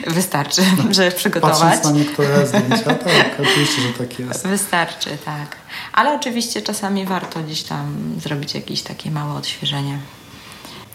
Wystarczy, 0.08 0.62
żeby 0.92 1.12
przygotować. 1.12 1.60
Patrząc 1.60 1.86
na 1.86 1.92
niektóre 1.92 2.48
zdjęcia, 2.48 2.94
tak, 2.96 3.40
oczywiście, 3.40 3.82
że 3.82 3.94
tak 3.94 4.20
jest. 4.20 4.48
Wystarczy, 4.48 5.10
tak. 5.26 5.56
Ale 5.94 6.16
oczywiście 6.16 6.62
czasami 6.62 7.06
warto 7.06 7.40
gdzieś 7.44 7.64
tam 7.64 7.96
zrobić 8.24 8.56
jakieś 8.56 8.82
takie 8.82 9.12
małe 9.12 9.34
odświeżenie. 9.34 10.00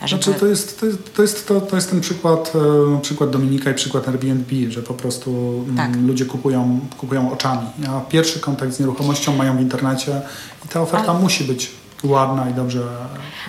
Żeby... 0.05 0.23
Znaczy, 0.23 0.41
to, 0.41 0.47
jest, 0.47 0.81
to, 0.81 0.87
jest, 0.87 1.15
to, 1.15 1.23
jest, 1.23 1.49
to, 1.49 1.61
to 1.61 1.77
jest 1.77 1.91
ten 1.91 2.01
przykład, 2.01 2.53
e, 2.97 3.01
przykład 3.03 3.31
Dominika 3.31 3.71
i 3.71 3.75
przykład 3.75 4.09
Airbnb, 4.09 4.71
że 4.71 4.83
po 4.83 4.95
prostu 4.95 5.31
mm, 5.69 5.77
tak. 5.77 6.03
ludzie 6.03 6.25
kupują, 6.25 6.81
kupują 6.99 7.33
oczami. 7.33 7.67
A 7.89 8.01
pierwszy 8.01 8.41
kontakt 8.41 8.73
z 8.73 8.81
nieruchomością 8.81 9.37
mają 9.37 9.57
w 9.57 9.61
internecie 9.61 10.21
i 10.65 10.69
ta 10.69 10.81
oferta 10.81 11.11
Ale... 11.13 11.21
musi 11.21 11.45
być 11.45 11.71
ładna 12.05 12.51
i 12.51 12.55
dobrze. 12.55 12.83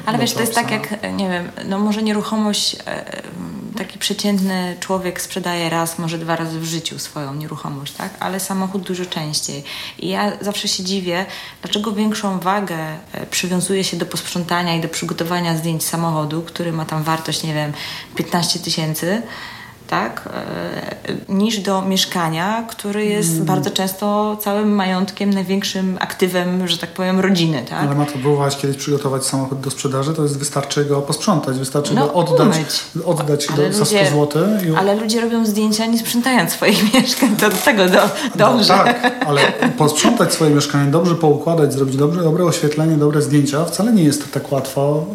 Ale 0.05 0.17
wiesz, 0.17 0.33
to 0.33 0.41
jest 0.41 0.55
tak 0.55 0.71
jak, 0.71 1.13
nie 1.13 1.29
wiem, 1.29 1.51
no 1.65 1.79
może 1.79 2.03
nieruchomość, 2.03 2.75
e, 2.85 3.21
taki 3.77 3.99
przeciętny 3.99 4.77
człowiek 4.79 5.21
sprzedaje 5.21 5.69
raz, 5.69 5.99
może 5.99 6.17
dwa 6.17 6.35
razy 6.35 6.59
w 6.59 6.63
życiu 6.63 6.99
swoją 6.99 7.33
nieruchomość, 7.33 7.93
tak? 7.93 8.11
Ale 8.19 8.39
samochód 8.39 8.81
dużo 8.81 9.05
częściej. 9.05 9.63
I 9.99 10.09
ja 10.09 10.31
zawsze 10.41 10.67
się 10.67 10.83
dziwię, 10.83 11.25
dlaczego 11.61 11.91
większą 11.91 12.39
wagę 12.39 12.77
e, 13.13 13.25
przywiązuje 13.25 13.83
się 13.83 13.97
do 13.97 14.05
posprzątania 14.05 14.75
i 14.75 14.81
do 14.81 14.89
przygotowania 14.89 15.57
zdjęć 15.57 15.85
samochodu, 15.85 16.41
który 16.41 16.71
ma 16.71 16.85
tam 16.85 17.03
wartość, 17.03 17.43
nie 17.43 17.53
wiem, 17.53 17.73
15 18.15 18.59
tysięcy 18.59 19.21
tak, 19.87 20.29
e, 20.33 21.33
niż 21.33 21.59
do 21.59 21.81
mieszkania, 21.81 22.63
który 22.69 23.05
jest 23.05 23.33
mm. 23.33 23.45
bardzo 23.45 23.71
często 23.71 24.37
całym 24.41 24.75
majątkiem, 24.75 25.33
największym 25.33 25.97
aktywem, 25.99 26.67
że 26.67 26.77
tak 26.77 26.89
powiem, 26.89 27.19
rodziny. 27.19 27.65
Tak? 27.69 27.79
Ale 27.79 27.95
ma 27.95 28.05
to 28.05 28.11
próbować 28.11 28.57
kiedyś 28.57 28.77
przygotować 28.77 29.25
samochód 29.25 29.59
do 29.59 29.71
sprzedaży, 29.71 30.13
to 30.13 30.23
jest 30.23 30.37
wystarczy 30.37 30.85
go 30.85 31.01
posprzątać, 31.01 31.59
wystarczy 31.59 31.93
no, 31.93 32.07
go 32.07 32.13
oddać, 32.13 32.57
oddać 33.05 33.47
do, 33.47 33.73
za 33.73 33.85
100 33.85 33.97
zł. 33.97 34.27
I... 34.67 34.75
Ale 34.75 34.95
ludzie 34.95 35.21
robią 35.21 35.45
zdjęcia 35.45 35.85
nie 35.85 35.99
sprzątając 35.99 36.51
swoich 36.51 36.83
mieszkań, 36.93 37.35
to 37.35 37.49
do 37.49 37.55
tego 37.55 37.89
do, 37.89 38.01
dobrze. 38.35 38.77
No, 38.77 38.83
tak, 38.83 39.25
ale 39.27 39.41
posprzątać 39.77 40.33
swoje 40.33 40.51
mieszkanie, 40.51 40.91
dobrze 40.91 41.15
poukładać, 41.15 41.73
zrobić 41.73 41.97
dobre, 41.97 42.23
dobre 42.23 42.45
oświetlenie, 42.45 42.97
dobre 42.97 43.21
zdjęcia, 43.21 43.65
wcale 43.65 43.93
nie 43.93 44.03
jest 44.03 44.31
tak 44.31 44.51
łatwo, 44.51 45.05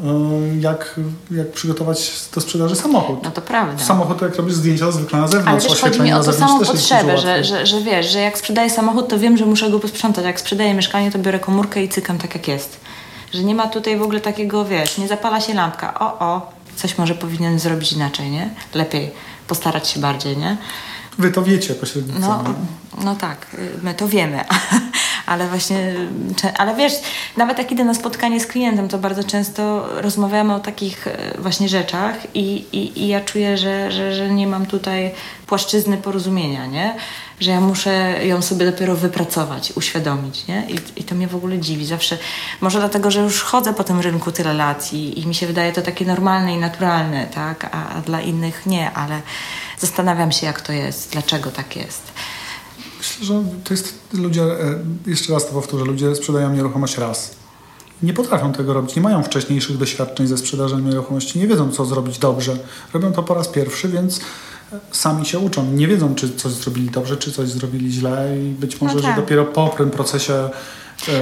e, 0.55 0.61
jak, 0.61 1.01
jak 1.31 1.53
przygotować 1.53 2.13
do 2.35 2.41
sprzedaży 2.41 2.77
samochód. 2.77 3.23
No 3.25 3.31
to 3.31 3.41
prawda. 3.41 3.85
Samochód, 3.85 4.23
jak 4.23 4.37
robisz 4.37 4.55
zdjęcia 4.63 4.93
zwykle 4.93 5.19
na 5.19 5.29
zewnątrz. 5.29 5.65
Ale 5.67 5.75
wiesz, 5.75 5.81
chodzi 5.81 6.01
mi 6.01 6.13
o 6.13 6.25
tą 6.25 6.33
samą 6.33 6.65
potrzebę, 6.65 7.19
że, 7.19 7.45
że, 7.45 7.67
że 7.67 7.81
wiesz, 7.81 8.11
że 8.13 8.21
jak 8.21 8.39
sprzedaję 8.39 8.71
samochód, 8.71 9.09
to 9.09 9.19
wiem, 9.19 9.37
że 9.37 9.47
muszę 9.47 9.71
go 9.71 9.81
posprzątać. 9.81 10.25
Jak 10.25 10.41
sprzedaję 10.41 10.75
mieszkanie, 10.75 11.11
to 11.11 11.19
biorę 11.19 11.41
komórkę 11.41 11.83
i 11.83 11.89
cykam 11.89 12.19
tak 12.19 12.35
jak 12.35 12.49
jest. 12.49 12.81
Że 13.35 13.45
nie 13.45 13.55
ma 13.55 13.67
tutaj 13.67 13.97
w 13.97 14.03
ogóle 14.03 14.21
takiego, 14.21 14.65
wiesz, 14.65 14.99
nie 14.99 15.09
zapala 15.09 15.41
się 15.41 15.55
lampka. 15.55 15.99
O, 15.99 16.19
o, 16.19 16.53
coś 16.77 16.99
może 16.99 17.15
powinien 17.15 17.59
zrobić 17.59 17.93
inaczej, 17.93 18.31
nie? 18.31 18.51
Lepiej 18.75 19.11
postarać 19.49 19.89
się 19.89 20.01
bardziej, 20.01 20.37
nie? 20.37 20.57
Wy 21.19 21.31
to 21.31 21.43
wiecie 21.43 21.75
pośrednictwo. 21.75 22.43
No, 22.43 22.55
no 23.05 23.17
tak, 23.17 23.47
my 23.83 23.95
to 23.95 24.09
wiemy, 24.09 24.45
ale 25.33 25.49
właśnie, 25.49 25.95
ale 26.59 26.75
wiesz, 26.75 26.93
nawet 27.37 27.59
jak 27.59 27.73
idę 27.73 27.85
na 27.85 27.95
spotkanie 27.95 28.41
z 28.41 28.47
klientem, 28.47 28.89
to 28.89 28.99
bardzo 28.99 29.25
często 29.25 29.89
rozmawiamy 30.01 30.55
o 30.55 30.61
takich 30.61 31.07
e, 31.07 31.17
właśnie 31.39 31.69
rzeczach 31.69 32.17
i, 32.35 32.65
i, 32.73 33.03
i 33.03 33.09
ja 33.09 33.21
czuję, 33.21 33.59
że, 33.59 33.93
że, 33.93 34.15
że 34.15 34.31
nie 34.31 34.47
mam 34.47 34.67
tutaj 34.67 35.11
płaszczyzny 35.47 35.97
porozumienia, 35.97 36.67
nie? 36.67 36.97
Że 37.41 37.51
ja 37.51 37.61
muszę 37.61 38.27
ją 38.27 38.43
sobie 38.43 38.67
dopiero 38.67 38.97
wypracować, 38.97 39.73
uświadomić, 39.77 40.47
nie? 40.47 40.67
I, 40.69 41.01
i 41.01 41.05
to 41.05 41.15
mnie 41.15 41.29
w 41.29 41.37
ogóle 41.37 41.59
dziwi. 41.59 41.87
Zawsze, 41.87 42.19
może 42.61 42.79
dlatego, 42.79 43.11
że 43.11 43.21
już 43.21 43.43
chodzę 43.43 43.75
po 43.75 43.85
tym 43.85 44.01
rynku 44.01 44.33
tyle 44.33 44.55
lat 44.55 44.93
i, 44.93 45.21
i 45.21 45.27
mi 45.27 45.35
się 45.35 45.47
wydaje 45.47 45.73
to 45.73 45.83
takie 45.83 46.05
normalne 46.05 46.55
i 46.55 46.59
naturalne, 46.59 47.27
tak? 47.27 47.65
A, 47.73 47.89
a 47.89 48.01
dla 48.01 48.21
innych 48.21 48.67
nie, 48.67 48.91
ale 48.91 49.21
zastanawiam 49.79 50.33
się, 50.33 50.47
jak 50.47 50.61
to 50.61 50.73
jest, 50.73 51.13
dlaczego 51.13 51.51
tak 51.51 51.77
jest. 51.77 52.13
Myślę, 53.03 53.27
że 53.27 53.43
to 53.65 53.75
jest 53.75 53.95
ludzie, 54.13 54.43
e, 54.43 54.79
jeszcze 55.07 55.33
raz 55.33 55.47
to 55.47 55.53
powtórzę, 55.53 55.85
ludzie 55.85 56.15
sprzedają 56.15 56.53
nieruchomość 56.53 56.99
raz. 56.99 57.35
Nie 58.03 58.15
potrafią 58.15 58.53
tego 58.53 58.73
robić, 58.75 58.97
nie 58.97 59.03
mają 59.03 59.23
wcześniejszych 59.23 59.77
doświadczeń 59.77 60.27
ze 60.27 60.39
sprzedażą 60.39 60.79
nieruchomości, 60.79 61.39
nie 61.39 61.47
wiedzą, 61.47 61.73
co 61.73 61.85
zrobić 61.85 62.19
dobrze. 62.19 62.57
Robią 62.93 63.13
to 63.13 63.23
po 63.23 63.35
raz 63.35 63.49
pierwszy, 63.49 63.89
więc 63.89 64.21
sami 64.93 65.27
się 65.27 65.39
uczą. 65.39 65.73
Nie 65.73 65.89
wiedzą, 65.89 66.15
czy 66.15 66.37
coś 66.37 66.53
zrobili 66.53 66.91
dobrze, 66.91 67.17
czy 67.17 67.33
coś 67.33 67.49
zrobili 67.49 67.93
źle 67.93 68.39
i 68.39 68.51
być 68.51 68.81
może, 68.81 68.95
no 68.95 69.01
tak. 69.01 69.17
że 69.17 69.23
dopiero 69.23 69.45
po 69.45 69.69
tym 69.69 69.91
procesie 69.91 70.35
E, 70.35 70.51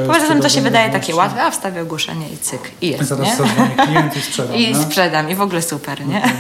Poza 0.07 0.27
tym 0.27 0.41
to 0.41 0.49
się 0.49 0.61
wydaje 0.61 0.91
takie 0.91 1.15
łatwe, 1.15 1.43
a 1.43 1.51
wstawię 1.51 1.83
ogłoszenie 1.83 2.29
i 2.29 2.39
cyk, 2.39 2.61
i 2.81 2.91
jest, 2.91 3.09
Zaraz 3.09 3.39
nie? 3.39 3.85
klient 3.85 4.17
i 4.17 4.21
sprzedam. 4.23 4.57
I 4.61 4.69
nie? 4.69 4.83
sprzedam 4.83 5.31
i 5.31 5.35
w 5.35 5.41
ogóle 5.41 5.63
super, 5.63 6.07
nie? 6.07 6.23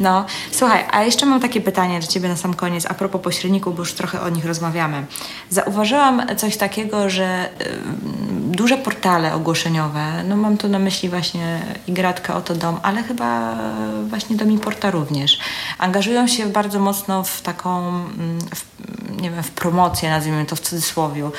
No, 0.00 0.26
słuchaj, 0.50 0.84
a 0.90 1.02
jeszcze 1.02 1.26
mam 1.26 1.40
takie 1.40 1.60
pytanie 1.60 2.00
do 2.00 2.06
Ciebie 2.06 2.28
na 2.28 2.36
sam 2.36 2.54
koniec, 2.54 2.86
a 2.86 2.94
propos 2.94 3.20
pośredników, 3.20 3.76
bo 3.76 3.82
już 3.82 3.92
trochę 3.92 4.20
o 4.20 4.28
nich 4.28 4.44
rozmawiamy. 4.44 5.06
Zauważyłam 5.50 6.22
coś 6.36 6.56
takiego, 6.56 7.10
że 7.10 7.48
y, 7.60 7.80
duże 8.56 8.78
portale 8.78 9.34
ogłoszeniowe, 9.34 10.24
no 10.24 10.36
mam 10.36 10.56
tu 10.56 10.68
na 10.68 10.78
myśli 10.78 11.08
właśnie 11.08 11.60
i 11.86 11.92
Gratka 11.92 12.36
Oto 12.36 12.54
Dom, 12.54 12.80
ale 12.82 13.02
chyba 13.02 13.58
właśnie 14.08 14.36
Domiporta 14.36 14.90
również, 14.90 15.38
angażują 15.78 16.28
się 16.28 16.46
bardzo 16.46 16.78
mocno 16.78 17.24
w 17.24 17.42
taką, 17.42 17.88
mm, 17.88 18.38
w, 18.54 18.64
nie 19.22 19.30
wiem, 19.30 19.42
w 19.42 19.50
promocję, 19.50 20.10
nazwijmy 20.10 20.46
to 20.46 20.56
w 20.56 20.60
cudzysłowie, 20.60 21.30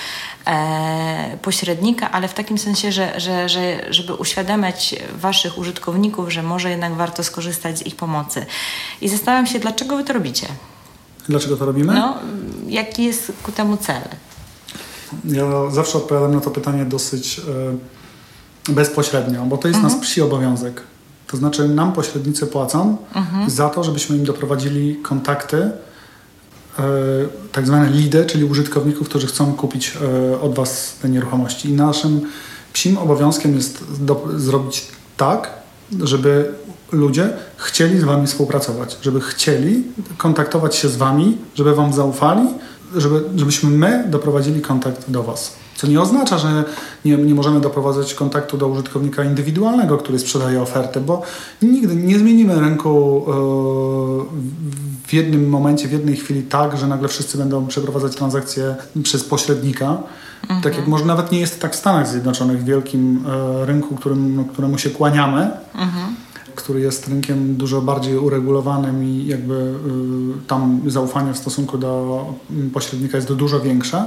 e, 0.47 1.37
pośrednika, 1.41 2.11
ale 2.11 2.27
w 2.27 2.33
takim 2.33 2.57
sensie, 2.57 2.91
że, 2.91 3.19
że, 3.19 3.49
że, 3.49 3.85
żeby 3.89 4.13
uświadamiać 4.13 4.95
Waszych 5.15 5.57
użytkowników, 5.57 6.33
że 6.33 6.43
może 6.43 6.69
jednak 6.69 6.93
warto 6.93 7.23
skorzystać 7.23 7.79
z 7.79 7.85
ich 7.85 7.95
pomocy. 7.95 8.45
I 9.01 9.09
zastanawiam 9.09 9.47
się, 9.47 9.59
dlaczego 9.59 9.97
Wy 9.97 10.03
to 10.03 10.13
robicie? 10.13 10.47
Dlaczego 11.29 11.57
to 11.57 11.65
robimy? 11.65 11.93
No, 11.93 12.17
jaki 12.67 13.03
jest 13.03 13.31
ku 13.43 13.51
temu 13.51 13.77
cel? 13.77 14.01
Ja 15.25 15.69
zawsze 15.71 15.97
odpowiadam 15.97 16.35
na 16.35 16.41
to 16.41 16.51
pytanie 16.51 16.85
dosyć 16.85 17.41
e, 18.69 18.73
bezpośrednio, 18.73 19.45
bo 19.45 19.57
to 19.57 19.67
jest 19.67 19.79
mhm. 19.79 19.93
nasz 19.93 20.07
psi 20.07 20.21
obowiązek. 20.21 20.83
To 21.27 21.37
znaczy 21.37 21.67
nam 21.67 21.93
pośrednicy 21.93 22.47
płacą 22.47 22.97
mhm. 23.15 23.49
za 23.49 23.69
to, 23.69 23.83
żebyśmy 23.83 24.17
im 24.17 24.25
doprowadzili 24.25 24.95
kontakty 24.95 25.71
tak 27.51 27.67
zwane 27.67 27.89
lidy, 27.89 28.25
czyli 28.25 28.43
użytkowników, 28.43 29.09
którzy 29.09 29.27
chcą 29.27 29.53
kupić 29.53 29.97
e, 30.33 30.41
od 30.41 30.55
Was 30.55 30.95
te 31.01 31.09
nieruchomości. 31.09 31.69
I 31.69 31.73
naszym 31.73 32.21
psim 32.73 32.97
obowiązkiem 32.97 33.55
jest 33.55 33.83
do, 34.05 34.27
zrobić 34.35 34.87
tak, 35.17 35.49
żeby 36.03 36.51
ludzie 36.91 37.29
chcieli 37.57 37.99
z 37.99 38.03
Wami 38.03 38.27
współpracować, 38.27 38.97
żeby 39.01 39.21
chcieli 39.21 39.83
kontaktować 40.17 40.75
się 40.75 40.89
z 40.89 40.95
Wami, 40.95 41.37
żeby 41.55 41.75
Wam 41.75 41.93
zaufali, 41.93 42.47
żeby, 42.95 43.23
żebyśmy 43.35 43.69
my 43.69 44.03
doprowadzili 44.09 44.61
kontakt 44.61 45.11
do 45.11 45.23
Was. 45.23 45.55
Co 45.77 45.87
nie 45.87 46.01
oznacza, 46.01 46.37
że 46.37 46.63
nie, 47.05 47.17
nie 47.17 47.35
możemy 47.35 47.61
doprowadzać 47.61 48.13
kontaktu 48.13 48.57
do 48.57 48.67
użytkownika 48.67 49.23
indywidualnego, 49.23 49.97
który 49.97 50.19
sprzedaje 50.19 50.61
ofertę, 50.61 51.01
bo 51.01 51.21
nigdy 51.61 51.95
nie 51.95 52.19
zmienimy 52.19 52.59
rynku 52.59 53.25
w 55.07 55.13
jednym 55.13 55.49
momencie, 55.49 55.87
w 55.87 55.91
jednej 55.91 56.15
chwili 56.15 56.43
tak, 56.43 56.77
że 56.77 56.87
nagle 56.87 57.07
wszyscy 57.07 57.37
będą 57.37 57.67
przeprowadzać 57.67 58.15
transakcje 58.15 58.75
przez 59.03 59.23
pośrednika. 59.23 59.97
Mhm. 60.41 60.61
Tak 60.61 60.77
jak 60.77 60.87
może 60.87 61.05
nawet 61.05 61.31
nie 61.31 61.39
jest 61.39 61.61
tak 61.61 61.73
w 61.73 61.75
Stanach 61.75 62.07
Zjednoczonych, 62.07 62.63
wielkim 62.63 63.25
e, 63.27 63.65
rynku, 63.65 63.95
którym, 63.95 64.45
któremu 64.53 64.77
się 64.77 64.89
kłaniamy. 64.89 65.51
Mhm 65.75 66.15
który 66.57 66.79
jest 66.79 67.07
rynkiem 67.07 67.55
dużo 67.55 67.81
bardziej 67.81 68.17
uregulowanym 68.17 69.03
i 69.03 69.25
jakby 69.25 69.53
y, 69.53 70.47
tam 70.47 70.81
zaufanie 70.87 71.33
w 71.33 71.37
stosunku 71.37 71.77
do 71.77 72.25
pośrednika 72.73 73.17
jest 73.17 73.33
dużo 73.33 73.59
większe. 73.59 74.05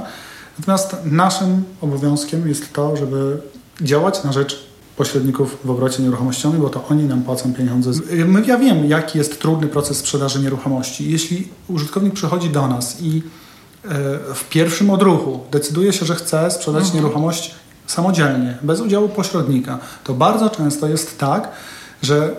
Natomiast 0.59 0.95
naszym 1.05 1.63
obowiązkiem 1.81 2.47
jest 2.47 2.73
to, 2.73 2.97
żeby 2.97 3.41
działać 3.81 4.23
na 4.23 4.31
rzecz 4.31 4.71
pośredników 4.97 5.57
w 5.65 5.69
obrocie 5.69 6.03
nieruchomościowym, 6.03 6.61
bo 6.61 6.69
to 6.69 6.87
oni 6.89 7.03
nam 7.03 7.23
płacą 7.23 7.53
pieniądze. 7.53 7.91
Ja 8.45 8.57
wiem, 8.57 8.85
jaki 8.85 9.17
jest 9.17 9.41
trudny 9.41 9.67
proces 9.67 9.97
sprzedaży 9.97 10.39
nieruchomości. 10.39 11.11
Jeśli 11.11 11.47
użytkownik 11.67 12.13
przychodzi 12.13 12.49
do 12.49 12.67
nas 12.67 13.01
i 13.01 13.23
e, 13.85 13.89
w 14.33 14.49
pierwszym 14.49 14.89
odruchu 14.89 15.39
decyduje 15.51 15.93
się, 15.93 16.05
że 16.05 16.15
chce 16.15 16.51
sprzedać 16.51 16.83
mhm. 16.83 16.95
nieruchomość 16.95 17.55
samodzielnie, 17.87 18.57
bez 18.61 18.81
udziału 18.81 19.09
pośrednika, 19.09 19.79
to 20.03 20.13
bardzo 20.13 20.49
często 20.49 20.87
jest 20.87 21.19
tak, 21.19 21.51
że 22.01 22.35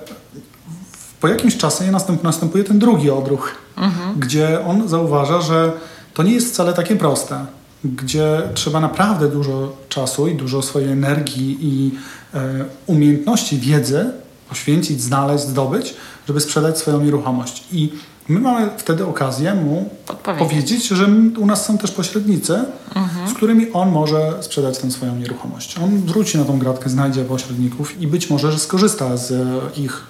po 1.21 1.29
jakimś 1.29 1.57
czasie 1.57 1.85
następuje 2.23 2.65
ten 2.65 2.79
drugi 2.79 3.11
odruch, 3.11 3.55
mhm. 3.77 4.21
gdzie 4.21 4.67
on 4.67 4.89
zauważa, 4.89 5.41
że 5.41 5.73
to 6.15 6.23
nie 6.23 6.33
jest 6.33 6.53
wcale 6.53 6.73
takie 6.73 6.97
proste, 6.97 7.47
gdzie 7.85 8.43
trzeba 8.55 8.81
naprawdę 8.81 9.29
dużo 9.29 9.77
czasu 9.89 10.29
i 10.29 10.35
dużo 10.35 10.63
swojej 10.63 10.93
energii 10.93 11.59
i 11.61 11.91
e, 12.35 12.65
umiejętności, 12.87 13.59
wiedzy 13.59 14.11
poświęcić, 14.49 15.03
znaleźć, 15.03 15.45
zdobyć, 15.45 15.95
żeby 16.29 16.41
sprzedać 16.41 16.79
swoją 16.79 17.01
nieruchomość. 17.01 17.65
I 17.73 17.93
my 18.29 18.41
mamy 18.41 18.71
wtedy 18.77 19.07
okazję 19.07 19.55
mu 19.55 19.91
powiedzieć, 20.39 20.89
że 20.89 21.07
u 21.39 21.47
nas 21.47 21.67
są 21.67 21.79
też 21.79 21.91
pośrednicy, 21.91 22.65
mhm. 22.95 23.29
z 23.29 23.35
którymi 23.35 23.73
on 23.73 23.91
może 23.91 24.43
sprzedać 24.43 24.79
tę 24.79 24.91
swoją 24.91 25.17
nieruchomość. 25.17 25.79
On 25.79 25.99
wróci 25.99 26.39
na 26.39 26.45
tą 26.45 26.59
gratkę, 26.59 26.91
znajdzie 26.91 27.25
pośredników 27.25 28.01
i 28.01 28.07
być 28.07 28.31
może, 28.31 28.53
że 28.53 28.59
skorzysta 28.59 29.17
z 29.17 29.33
ich 29.79 30.03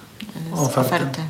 z 0.55 0.59
oferty. 0.59 0.95
oferty. 0.95 1.21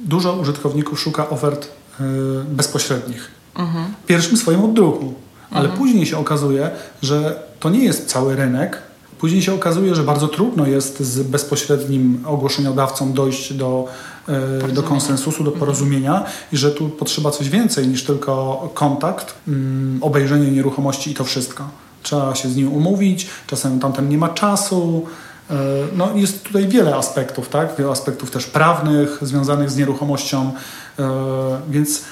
Dużo 0.00 0.36
użytkowników 0.36 1.00
szuka 1.00 1.28
ofert 1.28 1.68
y, 2.00 2.04
bezpośrednich. 2.44 3.30
Mhm. 3.54 3.94
Pierwszym 4.06 4.36
swoim 4.36 4.64
odruchu. 4.64 5.14
Ale 5.52 5.64
mhm. 5.64 5.78
później 5.78 6.06
się 6.06 6.18
okazuje, 6.18 6.70
że 7.02 7.42
to 7.60 7.70
nie 7.70 7.84
jest 7.84 8.08
cały 8.08 8.36
rynek, 8.36 8.82
Później 9.22 9.42
się 9.42 9.54
okazuje, 9.54 9.94
że 9.94 10.02
bardzo 10.02 10.28
trudno 10.28 10.66
jest 10.66 11.00
z 11.00 11.22
bezpośrednim 11.22 12.22
ogłoszeniodawcą 12.26 13.12
dojść 13.12 13.52
do, 13.54 13.88
e, 14.28 14.68
do 14.68 14.82
konsensusu, 14.82 15.44
do 15.44 15.50
mhm. 15.50 15.60
porozumienia 15.60 16.24
i 16.52 16.56
że 16.56 16.70
tu 16.70 16.88
potrzeba 16.88 17.30
coś 17.30 17.48
więcej 17.48 17.88
niż 17.88 18.04
tylko 18.04 18.70
kontakt, 18.74 19.34
mm, 19.48 19.98
obejrzenie 20.00 20.50
nieruchomości 20.50 21.10
i 21.10 21.14
to 21.14 21.24
wszystko. 21.24 21.68
Trzeba 22.02 22.34
się 22.34 22.48
z 22.48 22.56
nim 22.56 22.72
umówić, 22.72 23.26
czasem 23.46 23.80
tamten 23.80 24.08
nie 24.08 24.18
ma 24.18 24.28
czasu. 24.28 25.04
E, 25.50 25.54
no, 25.96 26.08
jest 26.14 26.44
tutaj 26.44 26.68
wiele 26.68 26.96
aspektów, 26.96 27.48
tak? 27.48 27.76
Wiele 27.78 27.90
aspektów 27.90 28.30
też 28.30 28.46
prawnych 28.46 29.18
związanych 29.22 29.70
z 29.70 29.76
nieruchomością, 29.76 30.52
e, 30.98 31.10
więc 31.70 32.02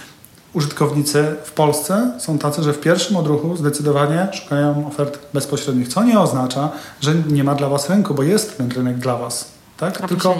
użytkownicy 0.54 1.36
w 1.44 1.52
Polsce 1.52 2.12
są 2.18 2.38
tacy, 2.38 2.62
że 2.62 2.72
w 2.72 2.80
pierwszym 2.80 3.16
odruchu 3.16 3.56
zdecydowanie 3.56 4.28
szukają 4.32 4.86
ofert 4.86 5.18
bezpośrednich, 5.34 5.88
co 5.88 6.04
nie 6.04 6.20
oznacza, 6.20 6.70
że 7.00 7.14
nie 7.14 7.44
ma 7.44 7.54
dla 7.54 7.68
Was 7.68 7.90
rynku, 7.90 8.14
bo 8.14 8.22
jest 8.22 8.56
ten 8.56 8.70
rynek 8.70 8.98
dla 8.98 9.16
Was. 9.16 9.48
Tak? 9.76 9.98
Dla 9.98 10.08
Tylko, 10.08 10.36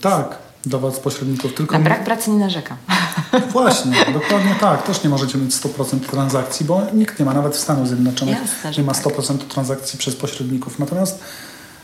tak, 0.00 0.38
dla 0.64 0.78
Was 0.78 1.00
pośredników. 1.00 1.54
Tylko 1.54 1.78
Na 1.78 1.84
brak 1.84 2.04
pracy 2.04 2.30
nie 2.30 2.38
narzekam. 2.38 2.76
Właśnie, 3.52 3.92
dokładnie 4.12 4.56
tak. 4.60 4.82
Też 4.82 5.04
nie 5.04 5.10
możecie 5.10 5.38
mieć 5.38 5.54
100% 5.54 6.00
transakcji, 6.00 6.66
bo 6.66 6.82
nikt 6.92 7.18
nie 7.18 7.24
ma, 7.24 7.34
nawet 7.34 7.56
w 7.56 7.58
Stanach 7.58 7.86
Zjednoczonych 7.86 8.38
Jasne, 8.40 8.82
nie 8.82 8.86
ma 8.86 8.92
100% 8.92 9.38
tak. 9.38 9.48
transakcji 9.48 9.98
przez 9.98 10.16
pośredników. 10.16 10.78
Natomiast 10.78 11.20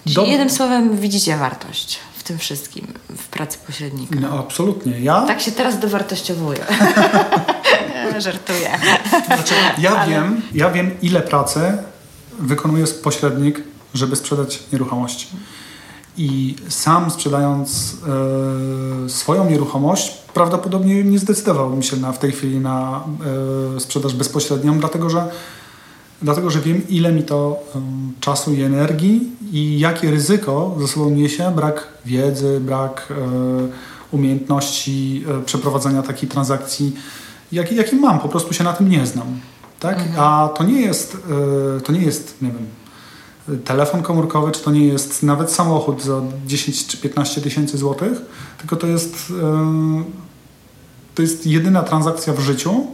Czyli 0.04 0.14
do... 0.14 0.24
jednym 0.24 0.50
słowem 0.50 0.96
widzicie 0.96 1.36
wartość 1.36 1.98
w 2.16 2.22
tym 2.22 2.38
wszystkim, 2.38 2.86
w 3.16 3.28
pracy 3.28 3.58
pośrednika. 3.66 4.20
No 4.20 4.38
absolutnie. 4.38 5.00
Ja? 5.00 5.26
Tak 5.26 5.40
się 5.40 5.52
teraz 5.52 5.78
dowartościowuję. 5.78 6.64
Żartuję. 8.18 8.78
Znaczy, 9.26 9.54
ja, 9.78 9.96
Ale... 9.96 10.10
wiem, 10.10 10.42
ja 10.54 10.70
wiem, 10.70 10.90
ile 11.02 11.20
pracy 11.20 11.60
wykonuje 12.38 12.86
pośrednik, 12.86 13.62
żeby 13.94 14.16
sprzedać 14.16 14.62
nieruchomość. 14.72 15.28
I 16.16 16.56
sam 16.68 17.10
sprzedając 17.10 17.96
e, 19.04 19.08
swoją 19.08 19.50
nieruchomość, 19.50 20.10
prawdopodobnie 20.34 21.04
nie 21.04 21.18
zdecydowałbym 21.18 21.82
się 21.82 21.96
na, 21.96 22.12
w 22.12 22.18
tej 22.18 22.32
chwili 22.32 22.58
na 22.58 23.04
e, 23.76 23.80
sprzedaż 23.80 24.14
bezpośrednią, 24.14 24.78
dlatego 24.78 25.10
że, 25.10 25.28
dlatego 26.22 26.50
że 26.50 26.60
wiem, 26.60 26.88
ile 26.88 27.12
mi 27.12 27.22
to 27.22 27.58
czasu 28.20 28.54
i 28.54 28.62
energii 28.62 29.32
i 29.52 29.78
jakie 29.78 30.10
ryzyko 30.10 30.76
ze 30.80 30.88
sobą 30.88 31.10
niesie 31.10 31.52
brak 31.56 31.88
wiedzy, 32.06 32.60
brak 32.60 33.08
e, 33.10 33.14
umiejętności 34.10 35.24
e, 35.28 35.44
przeprowadzania 35.44 36.02
takiej 36.02 36.28
transakcji 36.28 36.96
jaki, 37.52 37.76
jaki 37.76 37.96
mam, 37.96 38.18
po 38.18 38.28
prostu 38.28 38.54
się 38.54 38.64
na 38.64 38.72
tym 38.72 38.88
nie 38.88 39.06
znam. 39.06 39.40
Tak? 39.80 39.98
Mhm. 39.98 40.20
A 40.20 40.48
to 40.48 40.64
nie 40.64 40.80
jest, 40.80 41.16
e, 41.76 41.80
to 41.80 41.92
nie 41.92 42.00
jest, 42.00 42.42
nie 42.42 42.48
wiem, 42.48 42.66
telefon 43.64 44.02
komórkowy, 44.02 44.52
czy 44.52 44.60
to 44.60 44.70
nie 44.70 44.86
jest 44.86 45.22
nawet 45.22 45.52
samochód 45.52 46.02
za 46.02 46.22
10 46.46 46.86
czy 46.86 46.96
15 46.96 47.40
tysięcy 47.40 47.78
złotych, 47.78 48.18
tylko 48.58 48.76
to 48.76 48.86
jest, 48.86 49.32
to 51.14 51.22
jest 51.22 51.46
jedyna 51.46 51.82
transakcja 51.82 52.32
w 52.32 52.40
życiu, 52.40 52.86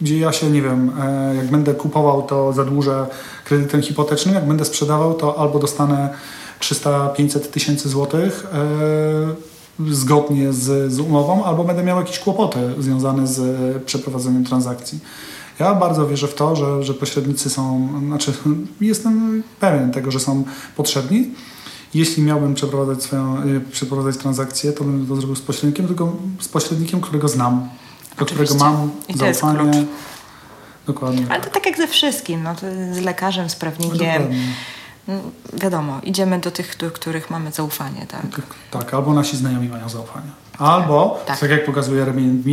gdzie 0.00 0.18
ja 0.18 0.32
się, 0.32 0.50
nie 0.50 0.62
wiem, 0.62 0.92
e, 1.00 1.34
jak 1.36 1.46
będę 1.46 1.74
kupował, 1.74 2.22
to 2.22 2.52
zadłużę 2.52 3.06
kredytem 3.44 3.82
hipotecznym, 3.82 4.34
jak 4.34 4.48
będę 4.48 4.64
sprzedawał, 4.64 5.14
to 5.14 5.38
albo 5.38 5.58
dostanę 5.58 6.08
300-500 6.60 7.40
tysięcy 7.40 7.88
złotych 7.88 8.46
zgodnie 9.86 10.52
z, 10.52 10.92
z 10.92 11.00
umową, 11.00 11.44
albo 11.44 11.64
będę 11.64 11.82
miał 11.82 11.98
jakieś 11.98 12.18
kłopoty 12.18 12.58
związane 12.78 13.26
z 13.26 13.42
przeprowadzeniem 13.84 14.44
transakcji. 14.44 14.98
Ja 15.58 15.74
bardzo 15.74 16.06
wierzę 16.06 16.28
w 16.28 16.34
to, 16.34 16.56
że, 16.56 16.82
że 16.82 16.94
pośrednicy 16.94 17.50
są, 17.50 17.88
znaczy 18.06 18.32
jestem 18.80 19.42
pewien 19.60 19.92
tego, 19.92 20.10
że 20.10 20.20
są 20.20 20.44
potrzebni. 20.76 21.30
Jeśli 21.94 22.22
miałbym 22.22 22.54
przeprowadzać 22.54 23.02
swoją, 23.02 23.36
przeprowadzać 23.72 24.16
transakcję, 24.16 24.72
to 24.72 24.84
bym 24.84 25.06
to 25.06 25.16
zrobił 25.16 25.36
z 25.36 25.40
pośrednikiem, 25.40 25.86
tylko 25.86 26.16
z 26.40 26.48
pośrednikiem, 26.48 27.00
którego 27.00 27.28
znam, 27.28 27.68
do 28.18 28.26
którego 28.26 28.54
mam 28.54 28.90
I 29.08 29.14
to 29.14 29.34
zaufanie. 29.34 29.84
Dokładnie. 30.86 31.26
Ale 31.30 31.40
to 31.40 31.50
tak 31.50 31.66
jak 31.66 31.76
ze 31.76 31.86
wszystkim, 31.86 32.42
no, 32.42 32.54
z 32.92 32.98
lekarzem, 32.98 33.50
z 33.50 33.56
prawnikiem. 33.56 34.22
Dokładnie 34.22 34.38
no, 35.08 35.14
wiadomo, 35.52 36.00
idziemy 36.02 36.38
do 36.38 36.50
tych, 36.50 36.76
do 36.76 36.90
których 36.90 37.30
mamy 37.30 37.52
zaufanie, 37.52 38.06
tak? 38.06 38.40
Tak, 38.70 38.94
albo 38.94 39.12
nasi 39.12 39.36
znajomi 39.36 39.68
mają 39.68 39.88
zaufanie. 39.88 40.30
Albo, 40.58 41.20
tak, 41.26 41.38
tak 41.38 41.50
jak 41.50 41.64
pokazuje 41.64 42.02
Airbnb, 42.02 42.50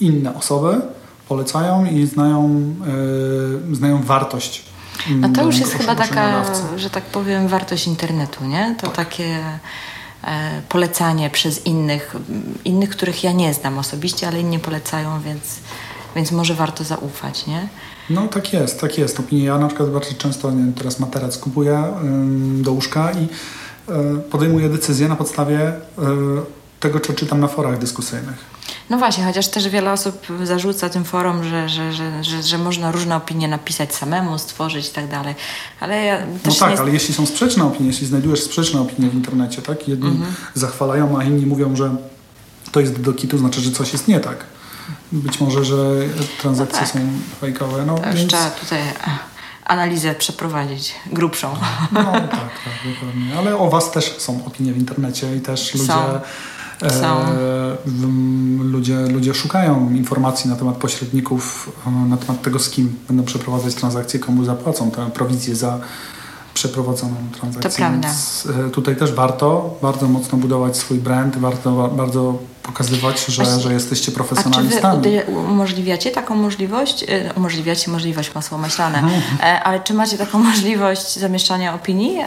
inne 0.00 0.34
osoby 0.34 0.80
polecają 1.28 1.84
i 1.84 2.06
znają, 2.06 2.74
yy, 3.68 3.76
znają 3.76 4.02
wartość. 4.02 4.64
No 5.10 5.28
to 5.28 5.42
już 5.42 5.58
jest 5.58 5.74
chyba 5.74 5.94
taka, 5.94 6.44
że 6.76 6.90
tak 6.90 7.04
powiem, 7.04 7.48
wartość 7.48 7.86
internetu, 7.86 8.44
nie? 8.44 8.74
To 8.80 8.86
tak. 8.86 8.96
takie 8.96 9.38
polecanie 10.68 11.30
przez 11.30 11.66
innych, 11.66 12.16
innych, 12.64 12.90
których 12.90 13.24
ja 13.24 13.32
nie 13.32 13.54
znam 13.54 13.78
osobiście, 13.78 14.28
ale 14.28 14.40
inni 14.40 14.58
polecają, 14.58 15.20
więc, 15.20 15.58
więc 16.16 16.32
może 16.32 16.54
warto 16.54 16.84
zaufać, 16.84 17.46
nie? 17.46 17.68
No 18.10 18.28
tak 18.28 18.52
jest, 18.52 18.80
tak 18.80 18.98
jest. 18.98 19.22
Ja 19.32 19.58
na 19.58 19.66
przykład 19.66 19.90
bardzo 19.90 20.14
często 20.14 20.50
nie 20.50 20.72
teraz 20.72 21.00
materac 21.00 21.38
kupuję 21.38 21.84
do 22.62 22.72
łóżka 22.72 23.12
i 23.12 23.24
y, 23.24 24.20
podejmuję 24.30 24.68
decyzję 24.68 25.08
na 25.08 25.16
podstawie 25.16 25.68
y, 25.68 25.72
tego, 26.80 27.00
co 27.00 27.12
czytam 27.12 27.40
na 27.40 27.48
forach 27.48 27.78
dyskusyjnych. 27.78 28.59
No 28.90 28.98
właśnie, 28.98 29.24
chociaż 29.24 29.48
też 29.48 29.68
wiele 29.68 29.92
osób 29.92 30.26
zarzuca 30.44 30.88
tym 30.88 31.04
forum, 31.04 31.44
że, 31.44 31.68
że, 31.68 31.92
że, 31.92 32.24
że, 32.24 32.42
że 32.42 32.58
można 32.58 32.92
różne 32.92 33.16
opinie 33.16 33.48
napisać 33.48 33.94
samemu, 33.94 34.38
stworzyć 34.38 34.88
i 34.88 34.90
tak 34.90 35.08
dalej. 35.08 35.34
Ale 35.80 36.04
ja 36.04 36.26
no 36.44 36.52
tak, 36.52 36.70
nie... 36.70 36.80
ale 36.80 36.90
jeśli 36.90 37.14
są 37.14 37.26
sprzeczne 37.26 37.64
opinie, 37.64 37.86
jeśli 37.86 38.06
znajdujesz 38.06 38.42
sprzeczne 38.42 38.80
opinie 38.80 39.10
w 39.10 39.14
internecie, 39.14 39.62
tak? 39.62 39.88
Jedni 39.88 40.08
mhm. 40.08 40.34
zachwalają, 40.54 41.18
a 41.18 41.24
inni 41.24 41.46
mówią, 41.46 41.76
że 41.76 41.96
to 42.72 42.80
jest 42.80 43.00
do 43.00 43.12
kitu, 43.12 43.38
znaczy, 43.38 43.60
że 43.60 43.70
coś 43.70 43.92
jest 43.92 44.08
nie 44.08 44.20
tak. 44.20 44.44
Być 45.12 45.40
może, 45.40 45.64
że 45.64 45.76
transakcje 46.40 46.80
no 46.80 46.86
tak. 46.86 46.92
są 46.92 47.00
fajkowe. 47.40 47.86
No, 47.86 47.94
więc... 48.14 48.30
Trzeba 48.30 48.50
tutaj 48.50 48.80
analizę 49.64 50.14
przeprowadzić 50.14 50.94
grubszą. 51.06 51.56
No 51.92 52.12
tak, 52.12 52.30
tak, 52.30 52.94
dokładnie. 52.94 53.38
Ale 53.38 53.56
o 53.58 53.70
Was 53.70 53.90
też 53.90 54.14
są 54.18 54.44
opinie 54.46 54.72
w 54.72 54.78
internecie 54.78 55.36
i 55.36 55.40
też 55.40 55.74
ludzie 55.74 55.86
Są. 55.86 56.20
Ludzie, 58.62 58.96
ludzie 58.96 59.34
szukają 59.34 59.90
informacji 59.90 60.50
na 60.50 60.56
temat 60.56 60.76
pośredników, 60.76 61.72
na 62.08 62.16
temat 62.16 62.42
tego, 62.42 62.58
z 62.58 62.70
kim 62.70 62.96
będą 63.08 63.24
przeprowadzać 63.24 63.74
transakcje, 63.74 64.20
komu 64.20 64.44
zapłacą 64.44 64.90
tę 64.90 65.10
prowizję 65.14 65.56
za 65.56 65.78
przeprowadzoną 66.54 67.14
transakcję. 67.40 67.70
To 67.70 67.76
prawda. 67.76 68.08
Więc 68.08 68.48
tutaj 68.72 68.96
też 68.96 69.12
warto 69.12 69.76
bardzo 69.82 70.08
mocno 70.08 70.38
budować 70.38 70.76
swój 70.76 70.98
brand, 70.98 71.38
warto 71.38 71.88
bardzo 71.88 72.38
pokazywać, 72.62 73.26
że, 73.26 73.44
Właśnie, 73.44 73.62
że 73.62 73.72
jesteście 73.72 74.12
profesjonalistami. 74.12 75.02
Czy 75.04 75.10
wy 75.10 75.32
umożliwiacie 75.32 76.10
taką 76.10 76.34
możliwość? 76.34 77.04
Umożliwiacie 77.36 77.90
możliwość 77.90 78.34
masło 78.34 78.58
maślane, 78.58 78.98
mhm. 78.98 79.60
ale 79.64 79.80
czy 79.80 79.94
macie 79.94 80.18
taką 80.18 80.38
możliwość 80.50 81.18
zamieszczania 81.18 81.74
opinii 81.74 82.18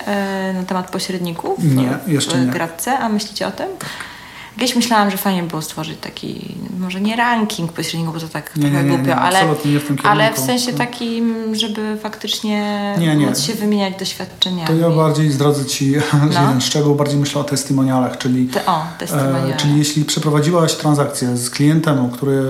na 0.54 0.64
temat 0.68 0.92
pośredników? 0.92 1.64
Nie, 1.64 1.98
jeszcze 2.08 2.38
w 2.38 2.46
nie. 2.46 2.52
Gradce, 2.52 3.00
a 3.00 3.10
myślicie 3.10 3.48
o 3.48 3.52
tym? 3.52 3.68
Tak. 3.80 4.13
Kiedyś 4.56 4.76
myślałam, 4.76 5.12
że 5.12 5.18
fajnie 5.18 5.44
było 5.44 5.62
stworzyć 5.62 5.98
taki, 6.02 6.56
może 6.80 7.02
nie 7.02 7.16
ranking 7.16 7.72
pośredników, 7.72 8.14
bo 8.14 8.20
to 8.20 8.28
tak 8.28 8.56
nie, 8.56 8.62
trochę 8.62 8.84
nie, 8.84 8.90
nie, 8.90 8.98
głupio, 8.98 9.16
ale, 9.16 9.56
w 9.56 10.06
ale 10.06 10.34
w 10.34 10.40
sensie 10.40 10.74
takim, 10.74 11.56
żeby 11.56 11.98
faktycznie 12.02 12.96
nie, 13.00 13.16
nie. 13.16 13.28
móc 13.28 13.40
się 13.40 13.54
wymieniać 13.54 14.00
doświadczeniami. 14.00 14.68
To 14.68 14.74
ja 14.74 14.90
bardziej 14.90 15.32
zdradzę 15.32 15.66
Ci 15.66 15.94
no. 16.34 16.42
jeden 16.42 16.62
szczegół, 16.62 16.96
bardziej 16.96 17.20
myślę 17.20 17.42
o 17.42 17.44
testimonialach, 17.44 18.18
czyli, 18.18 18.48
Te, 18.48 18.66
o, 18.66 18.86
e, 19.02 19.58
czyli 19.58 19.78
jeśli 19.78 20.06
przeprowadziłaś 20.06 20.74
transakcję 20.74 21.38
z 21.38 21.50
klientem, 21.50 22.10
który, 22.12 22.44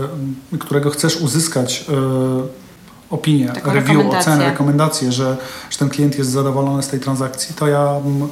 którego 0.59 0.89
chcesz 0.89 1.17
uzyskać 1.17 1.85
e, 1.89 2.62
opinię, 3.13 3.47
Taką 3.47 3.73
review, 3.73 4.05
ocenę, 4.05 4.45
rekomendację, 4.45 5.11
że, 5.11 5.37
że 5.69 5.77
ten 5.77 5.89
klient 5.89 6.17
jest 6.17 6.29
zadowolony 6.29 6.83
z 6.83 6.87
tej 6.87 6.99
transakcji, 6.99 7.55
to 7.55 7.67
ja 7.67 7.87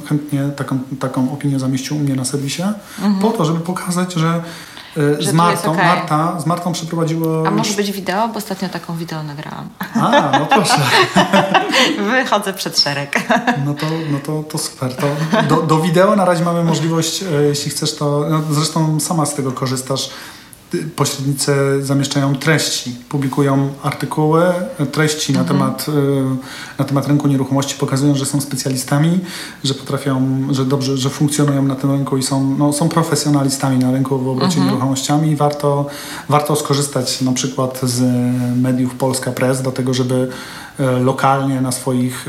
chętnie 0.08 0.42
taką, 0.56 0.78
taką 1.00 1.32
opinię 1.32 1.58
zamieścił 1.58 1.96
u 1.96 2.00
mnie 2.00 2.14
na 2.14 2.24
serwisie, 2.24 2.62
mhm. 2.98 3.18
po 3.18 3.30
to, 3.30 3.44
żeby 3.44 3.60
pokazać, 3.60 4.12
że 4.12 4.42
e, 4.96 5.22
z 5.22 5.32
Martą, 5.32 5.72
okay. 5.72 5.84
Marta, 5.84 6.40
z 6.40 6.46
Martą 6.46 6.72
przeprowadziło... 6.72 7.48
A 7.48 7.50
może 7.50 7.74
być 7.74 7.92
wideo? 7.92 8.28
Bo 8.28 8.34
ostatnio 8.34 8.68
taką 8.68 8.96
wideo 8.96 9.22
nagrałam. 9.22 9.68
A, 9.94 10.38
no 10.38 10.46
proszę. 10.46 10.80
Wychodzę 12.10 12.52
przed 12.52 12.80
szereg. 12.80 13.28
No 13.64 13.74
to, 13.74 13.86
no 14.10 14.18
to, 14.18 14.42
to 14.42 14.58
super. 14.58 14.96
To 14.96 15.06
do, 15.48 15.62
do 15.62 15.78
wideo 15.78 16.16
na 16.16 16.24
razie 16.24 16.44
mamy 16.44 16.64
możliwość, 16.64 17.22
e, 17.22 17.42
jeśli 17.42 17.70
chcesz 17.70 17.96
to... 17.96 18.26
No 18.30 18.42
zresztą 18.50 19.00
sama 19.00 19.26
z 19.26 19.34
tego 19.34 19.52
korzystasz, 19.52 20.10
pośrednicy 20.96 21.52
zamieszczają 21.80 22.34
treści, 22.34 22.96
publikują 23.08 23.68
artykuły, 23.82 24.44
treści 24.92 25.32
mhm. 25.32 25.46
na, 25.46 25.52
temat, 25.52 25.88
y, 25.88 25.92
na 26.78 26.84
temat 26.84 27.08
rynku 27.08 27.28
nieruchomości, 27.28 27.74
pokazują, 27.78 28.14
że 28.14 28.26
są 28.26 28.40
specjalistami, 28.40 29.20
że 29.64 29.74
potrafią, 29.74 30.46
że 30.50 30.64
dobrze, 30.64 30.96
że 30.96 31.10
funkcjonują 31.10 31.62
na 31.62 31.74
tym 31.74 31.90
rynku 31.90 32.16
i 32.16 32.22
są, 32.22 32.56
no, 32.58 32.72
są 32.72 32.88
profesjonalistami 32.88 33.78
na 33.78 33.92
rynku 33.92 34.18
w 34.18 34.28
obrocie 34.28 34.56
mhm. 34.56 34.66
nieruchomościami. 34.66 35.36
Warto, 35.36 35.86
warto 36.28 36.56
skorzystać 36.56 37.20
na 37.20 37.32
przykład 37.32 37.80
z 37.82 38.02
mediów 38.56 38.94
Polska 38.94 39.32
Press 39.32 39.62
do 39.62 39.72
tego, 39.72 39.94
żeby 39.94 40.28
y, 40.80 40.84
lokalnie 40.84 41.60
na 41.60 41.72
swoich 41.72 42.28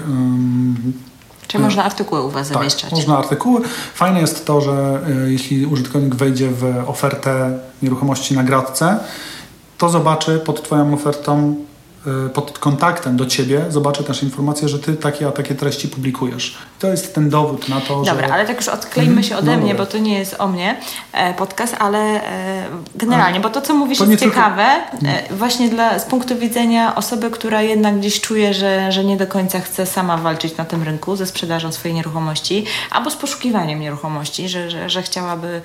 Czy 1.53 1.59
można 1.59 1.83
artykuły 1.83 2.21
u 2.21 2.29
Was 2.29 2.47
tak, 2.47 2.57
zamieszczać? 2.57 2.91
można 2.91 3.17
artykuły. 3.17 3.61
Fajne 3.93 4.21
jest 4.21 4.45
to, 4.45 4.61
że 4.61 4.99
y, 5.25 5.31
jeśli 5.31 5.65
użytkownik 5.65 6.15
wejdzie 6.15 6.49
w 6.49 6.83
ofertę 6.87 7.59
nieruchomości 7.81 8.35
na 8.35 8.43
gradce, 8.43 8.99
to 9.77 9.89
zobaczy 9.89 10.39
pod 10.39 10.63
Twoją 10.63 10.93
ofertą 10.93 11.55
pod 12.33 12.59
kontaktem 12.59 13.17
do 13.17 13.25
Ciebie 13.25 13.65
zobaczę 13.69 14.03
też 14.03 14.23
informację, 14.23 14.69
że 14.69 14.79
Ty 14.79 14.93
takie 14.93 15.27
a 15.27 15.31
takie 15.31 15.55
treści 15.55 15.87
publikujesz. 15.87 16.57
To 16.79 16.87
jest 16.87 17.15
ten 17.15 17.29
dowód 17.29 17.69
na 17.69 17.81
to, 17.81 18.03
Dobra, 18.03 18.27
że... 18.27 18.33
ale 18.33 18.45
tak 18.45 18.57
już 18.57 18.67
odklejmy 18.67 19.23
się 19.23 19.37
ode 19.37 19.57
no, 19.57 19.63
mnie, 19.63 19.75
bo 19.75 19.85
to 19.85 19.97
nie 19.97 20.19
jest 20.19 20.35
o 20.39 20.47
mnie 20.47 20.75
e, 21.13 21.33
podcast, 21.33 21.75
ale 21.79 21.99
e, 21.99 22.65
generalnie, 22.95 23.39
bo 23.39 23.49
to 23.49 23.61
co 23.61 23.73
mówisz 23.73 23.97
to 23.97 24.05
jest 24.05 24.23
ciekawe 24.23 24.63
e, 24.63 25.35
właśnie 25.35 25.69
dla, 25.69 25.99
z 25.99 26.05
punktu 26.05 26.35
widzenia 26.35 26.95
osoby, 26.95 27.31
która 27.31 27.61
jednak 27.61 27.97
gdzieś 27.97 28.21
czuje, 28.21 28.53
że, 28.53 28.91
że 28.91 29.03
nie 29.03 29.17
do 29.17 29.27
końca 29.27 29.59
chce 29.59 29.85
sama 29.85 30.17
walczyć 30.17 30.57
na 30.57 30.65
tym 30.65 30.83
rynku 30.83 31.15
ze 31.15 31.25
sprzedażą 31.25 31.71
swojej 31.71 31.95
nieruchomości 31.95 32.65
albo 32.91 33.09
z 33.09 33.15
poszukiwaniem 33.15 33.79
nieruchomości, 33.79 34.49
że, 34.49 34.71
że, 34.71 34.89
że 34.89 35.01
chciałaby 35.01 35.61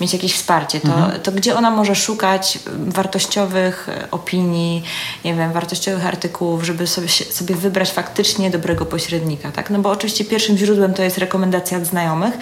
mieć 0.00 0.12
jakieś 0.12 0.34
wsparcie, 0.34 0.80
to, 0.80 0.94
mhm. 0.94 1.20
to 1.20 1.32
gdzie 1.32 1.56
ona 1.56 1.70
może 1.70 1.94
szukać 1.94 2.58
wartościowych 2.76 3.86
opinii, 4.10 4.82
nie 5.24 5.34
wiem, 5.34 5.52
wartościowych 5.52 6.06
artykułów, 6.06 6.64
żeby 6.64 6.86
sobie, 6.86 7.08
sobie 7.08 7.54
wybrać 7.54 7.90
faktycznie 7.90 8.50
dobrego 8.50 8.86
pośrednika, 8.86 9.52
tak? 9.52 9.70
No 9.70 9.78
bo 9.78 9.90
oczywiście 9.90 10.24
pierwszym 10.24 10.58
źródłem 10.58 10.94
to 10.94 11.02
jest 11.02 11.18
rekomendacja 11.18 11.78
od 11.78 11.84
znajomych, 11.84 12.34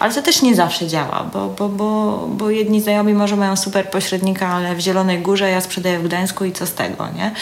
ale 0.00 0.14
to 0.14 0.22
też 0.22 0.42
nie 0.42 0.54
zawsze 0.54 0.86
działa, 0.86 1.30
bo, 1.32 1.48
bo, 1.48 1.68
bo, 1.68 2.18
bo 2.28 2.50
jedni 2.50 2.80
znajomi 2.80 3.14
może 3.14 3.36
mają 3.36 3.56
super 3.56 3.90
pośrednika, 3.90 4.48
ale 4.48 4.74
w 4.74 4.80
Zielonej 4.80 5.22
Górze 5.22 5.50
ja 5.50 5.60
sprzedaję 5.60 5.98
w 5.98 6.04
Gdańsku 6.04 6.44
i 6.44 6.52
co 6.52 6.66
z 6.66 6.72
tego, 6.72 7.08
nie? 7.16 7.32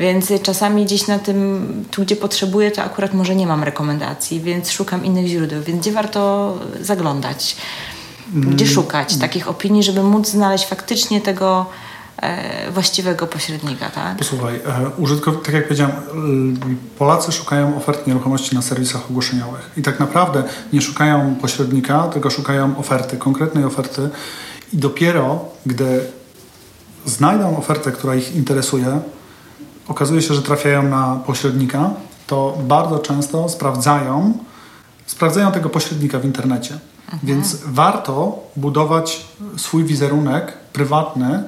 Więc 0.00 0.32
czasami 0.42 0.84
gdzieś 0.84 1.06
na 1.06 1.18
tym, 1.18 1.84
tu 1.90 2.02
gdzie 2.02 2.16
potrzebuję, 2.16 2.70
to 2.70 2.82
akurat 2.82 3.14
może 3.14 3.34
nie 3.34 3.46
mam 3.46 3.64
rekomendacji, 3.64 4.40
więc 4.40 4.70
szukam 4.70 5.04
innych 5.04 5.26
źródeł, 5.26 5.62
więc 5.62 5.80
gdzie 5.80 5.92
warto 5.92 6.54
zaglądać? 6.80 7.56
Gdzie 8.34 8.66
szukać 8.66 9.16
takich 9.16 9.48
opinii, 9.48 9.82
żeby 9.82 10.02
móc 10.02 10.28
znaleźć 10.28 10.66
faktycznie 10.66 11.20
tego 11.20 11.66
e, 12.16 12.70
właściwego 12.70 13.26
pośrednika, 13.26 13.90
tak? 13.90 14.16
Posłuchaj, 14.16 14.54
e, 14.54 14.60
użytkownik, 14.98 15.44
tak 15.44 15.54
jak 15.54 15.64
powiedziałem, 15.64 15.92
Polacy 16.98 17.32
szukają 17.32 17.76
ofert 17.76 18.06
nieruchomości 18.06 18.54
na 18.54 18.62
serwisach 18.62 19.10
ogłoszeniowych 19.10 19.70
i 19.76 19.82
tak 19.82 20.00
naprawdę 20.00 20.44
nie 20.72 20.82
szukają 20.82 21.34
pośrednika, 21.40 22.08
tylko 22.08 22.30
szukają 22.30 22.78
oferty, 22.78 23.16
konkretnej 23.16 23.64
oferty 23.64 24.10
i 24.72 24.76
dopiero 24.76 25.44
gdy 25.66 26.00
znajdą 27.06 27.56
ofertę, 27.56 27.92
która 27.92 28.14
ich 28.14 28.36
interesuje, 28.36 29.00
okazuje 29.88 30.22
się, 30.22 30.34
że 30.34 30.42
trafiają 30.42 30.82
na 30.82 31.20
pośrednika, 31.26 31.90
to 32.26 32.58
bardzo 32.62 32.98
często 32.98 33.48
sprawdzają, 33.48 34.38
sprawdzają 35.06 35.52
tego 35.52 35.68
pośrednika 35.68 36.18
w 36.18 36.24
internecie. 36.24 36.78
Więc 37.22 37.56
warto 37.64 38.38
budować 38.56 39.26
swój 39.56 39.84
wizerunek 39.84 40.52
prywatny, 40.72 41.42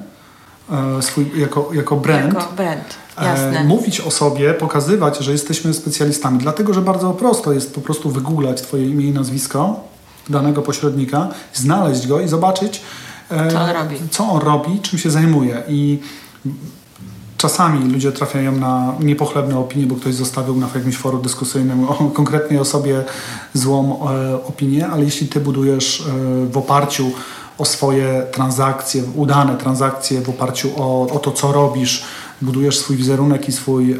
e, 0.71 1.01
swój, 1.01 1.31
jako, 1.39 1.69
jako 1.73 1.95
brand. 1.95 2.33
Jako 2.33 2.53
brand. 2.55 2.97
E. 3.17 3.63
Mówić 3.63 4.01
o 4.01 4.11
sobie, 4.11 4.53
pokazywać, 4.53 5.19
że 5.19 5.31
jesteśmy 5.31 5.73
specjalistami. 5.73 6.39
Dlatego, 6.39 6.73
że 6.73 6.81
bardzo 6.81 7.11
prosto 7.13 7.53
jest 7.53 7.75
po 7.75 7.81
prostu 7.81 8.09
wygooglać 8.09 8.61
Twoje 8.61 8.89
imię 8.89 9.05
i 9.05 9.11
nazwisko 9.11 9.79
danego 10.29 10.61
pośrednika, 10.61 11.27
znaleźć 11.53 12.07
go 12.07 12.19
i 12.19 12.27
zobaczyć, 12.27 12.81
e, 13.29 13.51
co 13.51 13.61
on 13.61 13.69
robi, 13.69 13.95
co 14.11 14.29
on 14.31 14.41
robi 14.41 14.79
czym 14.79 14.99
się 14.99 15.11
zajmuje. 15.11 15.63
I 15.67 15.99
Czasami 17.41 17.91
ludzie 17.93 18.11
trafiają 18.11 18.51
na 18.51 18.93
niepochlebne 18.99 19.57
opinie, 19.57 19.85
bo 19.85 19.95
ktoś 19.95 20.15
zostawił 20.15 20.55
na 20.55 20.69
jakimś 20.75 20.97
forum 20.97 21.21
dyskusyjnym 21.21 21.89
o 21.89 21.93
konkretnej 22.19 22.59
osobie 22.59 23.03
złą 23.53 24.09
e, 24.09 24.45
opinię, 24.45 24.87
ale 24.87 25.03
jeśli 25.03 25.27
ty 25.27 25.39
budujesz 25.39 26.01
e, 26.01 26.03
w 26.45 26.57
oparciu 26.57 27.11
o 27.57 27.65
swoje 27.65 28.23
transakcje, 28.31 29.03
udane 29.15 29.57
transakcje, 29.57 30.21
w 30.21 30.29
oparciu 30.29 30.69
o, 30.77 31.07
o 31.13 31.19
to, 31.19 31.31
co 31.31 31.51
robisz, 31.51 32.03
budujesz 32.41 32.79
swój 32.79 32.95
wizerunek 32.95 33.49
i 33.49 33.51
swój, 33.51 33.91
e, 33.91 33.97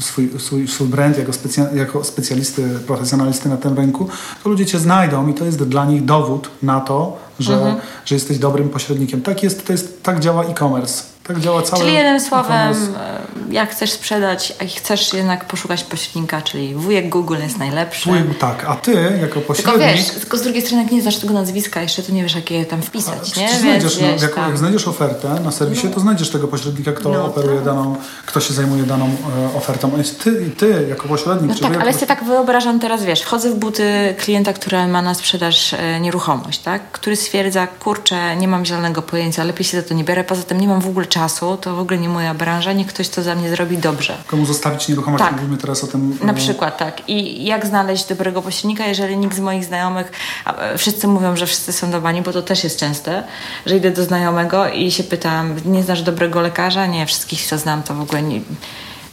swój, 0.00 0.30
swój, 0.38 0.68
swój 0.68 0.86
brand 0.86 1.18
jako, 1.18 1.32
specja, 1.32 1.72
jako 1.74 2.04
specjalisty, 2.04 2.68
profesjonalisty 2.86 3.48
na 3.48 3.56
tym 3.56 3.76
rynku, 3.76 4.08
to 4.44 4.50
ludzie 4.50 4.66
cię 4.66 4.78
znajdą 4.78 5.28
i 5.28 5.34
to 5.34 5.44
jest 5.44 5.62
dla 5.64 5.84
nich 5.84 6.04
dowód 6.04 6.50
na 6.62 6.80
to, 6.80 7.16
że, 7.40 7.54
mhm. 7.54 7.76
że 8.04 8.14
jesteś 8.14 8.38
dobrym 8.38 8.68
pośrednikiem. 8.68 9.22
Tak 9.22 9.42
jest, 9.42 9.66
to 9.66 9.72
jest, 9.72 10.02
tak 10.02 10.20
działa 10.20 10.44
e-commerce. 10.44 11.19
Tak 11.34 11.42
działa 11.42 11.62
cały 11.62 11.82
Czyli 11.82 11.94
jednym 11.94 12.20
słowem, 12.20 12.74
e, 12.96 13.20
jak 13.50 13.70
chcesz 13.70 13.92
sprzedać, 13.92 14.52
a 14.62 14.78
chcesz 14.78 15.12
jednak 15.12 15.44
poszukać 15.44 15.84
pośrednika, 15.84 16.42
czyli 16.42 16.74
wujek 16.74 17.08
Google 17.08 17.36
jest 17.42 17.58
najlepszy. 17.58 18.10
Wujek, 18.10 18.38
tak, 18.38 18.64
a 18.64 18.74
ty 18.74 19.18
jako 19.20 19.40
pośrednik... 19.40 19.78
Tylko 19.78 19.92
wiesz, 19.92 20.10
tylko 20.10 20.36
z 20.36 20.42
drugiej 20.42 20.62
strony 20.62 20.82
jak 20.82 20.92
nie 20.92 21.02
znasz 21.02 21.16
tego 21.16 21.34
nazwiska, 21.34 21.82
jeszcze 21.82 22.02
to 22.02 22.12
nie 22.12 22.22
wiesz, 22.22 22.34
jakie 22.34 22.66
tam 22.66 22.82
wpisać, 22.82 23.36
nie? 23.36 23.48
Znajdziesz, 23.60 24.00
no, 24.00 24.06
jak, 24.06 24.36
jak, 24.36 24.58
znajdziesz 24.58 24.88
ofertę 24.88 25.40
na 25.44 25.52
serwisie, 25.52 25.86
no. 25.86 25.94
to 25.94 26.00
znajdziesz 26.00 26.30
tego 26.30 26.48
pośrednika, 26.48 26.92
kto 26.92 27.08
no, 27.08 27.24
operuje 27.24 27.56
tak. 27.56 27.64
daną, 27.64 27.96
kto 28.26 28.40
się 28.40 28.54
zajmuje 28.54 28.82
daną 28.82 29.10
e, 29.54 29.56
ofertą. 29.56 29.90
Ty, 30.24 30.50
ty 30.50 30.86
jako 30.88 31.08
pośrednik... 31.08 31.50
No 31.50 31.68
tak, 31.68 31.76
ale 31.76 31.86
ja 31.86 31.92
sobie 31.92 32.06
tak 32.06 32.24
wyobrażam 32.24 32.80
teraz, 32.80 33.04
wiesz, 33.04 33.24
chodzę 33.24 33.50
w 33.50 33.54
buty 33.54 34.14
klienta, 34.18 34.52
który 34.52 34.86
ma 34.86 35.02
na 35.02 35.14
sprzedaż 35.14 35.74
e, 35.74 36.00
nieruchomość, 36.00 36.58
tak? 36.58 36.92
Który 36.92 37.16
stwierdza, 37.16 37.66
kurczę, 37.66 38.36
nie 38.36 38.48
mam 38.48 38.64
zielonego 38.64 39.02
pojęcia, 39.02 39.44
lepiej 39.44 39.64
się 39.64 39.80
za 39.80 39.88
to 39.88 39.94
nie 39.94 40.04
biorę, 40.04 40.24
poza 40.24 40.42
tym 40.42 40.60
nie 40.60 40.68
mam 40.68 40.80
w 40.80 40.86
ogóle 40.86 41.06
czasu, 41.06 41.19
to 41.60 41.76
w 41.76 41.78
ogóle 41.78 41.98
nie 41.98 42.08
moja 42.08 42.34
branża, 42.34 42.72
niech 42.72 42.86
ktoś 42.86 43.08
to 43.08 43.22
za 43.22 43.34
mnie 43.34 43.50
zrobi 43.50 43.78
dobrze. 43.78 44.16
Komu 44.26 44.46
zostawić 44.46 44.88
nieruchomość? 44.88 45.24
Tak. 45.24 45.32
Mówimy 45.32 45.56
teraz 45.56 45.84
o 45.84 45.86
tym. 45.86 46.18
Na 46.22 46.34
przykład 46.34 46.78
tak. 46.78 47.08
I 47.08 47.44
jak 47.44 47.66
znaleźć 47.66 48.04
dobrego 48.04 48.42
pośrednika, 48.42 48.86
jeżeli 48.86 49.16
nikt 49.16 49.36
z 49.36 49.40
moich 49.40 49.64
znajomych, 49.64 50.12
e, 50.46 50.78
wszyscy 50.78 51.08
mówią, 51.08 51.36
że 51.36 51.46
wszyscy 51.46 51.72
są 51.72 51.90
dobani, 51.90 52.22
bo 52.22 52.32
to 52.32 52.42
też 52.42 52.64
jest 52.64 52.80
częste, 52.80 53.24
że 53.66 53.76
idę 53.76 53.90
do 53.90 54.04
znajomego 54.04 54.68
i 54.68 54.90
się 54.90 55.04
pytam, 55.04 55.56
nie 55.64 55.82
znasz 55.82 56.02
dobrego 56.02 56.40
lekarza? 56.40 56.86
Nie, 56.86 57.06
wszystkich 57.06 57.46
co 57.46 57.58
znam 57.58 57.82
to 57.82 57.94
w 57.94 58.00
ogóle 58.00 58.22
nie 58.22 58.40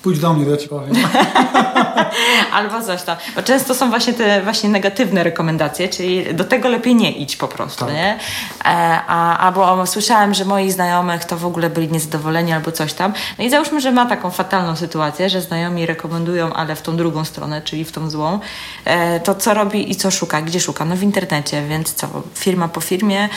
Pójdź 0.07 0.19
do 0.19 0.33
mnie, 0.33 0.45
to 0.45 0.51
ja 0.51 0.57
ci 0.57 0.67
powiem. 0.67 0.95
Albo 2.53 2.81
coś 2.81 3.03
tam. 3.03 3.17
Bo 3.35 3.43
często 3.43 3.75
są 3.75 3.89
właśnie 3.89 4.13
te 4.13 4.41
właśnie 4.41 4.69
negatywne 4.69 5.23
rekomendacje, 5.23 5.89
czyli 5.89 6.35
do 6.35 6.43
tego 6.43 6.69
lepiej 6.69 6.95
nie 6.95 7.11
idź 7.11 7.37
po 7.37 7.47
prostu, 7.47 7.85
tak. 7.85 7.93
nie? 7.93 8.19
E, 8.65 8.99
a, 9.07 9.37
albo 9.37 9.85
słyszałem, 9.85 10.33
że 10.33 10.45
moi 10.45 10.71
znajomych 10.71 11.25
to 11.25 11.37
w 11.37 11.45
ogóle 11.45 11.69
byli 11.69 11.91
niezadowoleni 11.91 12.53
albo 12.53 12.71
coś 12.71 12.93
tam. 12.93 13.13
No 13.37 13.43
i 13.43 13.49
załóżmy, 13.49 13.81
że 13.81 13.91
ma 13.91 14.05
taką 14.05 14.31
fatalną 14.31 14.75
sytuację, 14.75 15.29
że 15.29 15.41
znajomi 15.41 15.85
rekomendują, 15.85 16.53
ale 16.53 16.75
w 16.75 16.81
tą 16.81 16.97
drugą 16.97 17.25
stronę, 17.25 17.61
czyli 17.61 17.85
w 17.85 17.91
tą 17.91 18.09
złą. 18.09 18.39
E, 18.85 19.19
to 19.19 19.35
co 19.35 19.53
robi 19.53 19.91
i 19.91 19.95
co 19.95 20.11
szuka? 20.11 20.41
Gdzie 20.41 20.59
szuka? 20.59 20.85
No 20.85 20.95
w 20.95 21.03
internecie, 21.03 21.67
więc 21.67 21.93
co? 21.93 22.07
Firma 22.33 22.67
po 22.67 22.81
firmie 22.81 23.29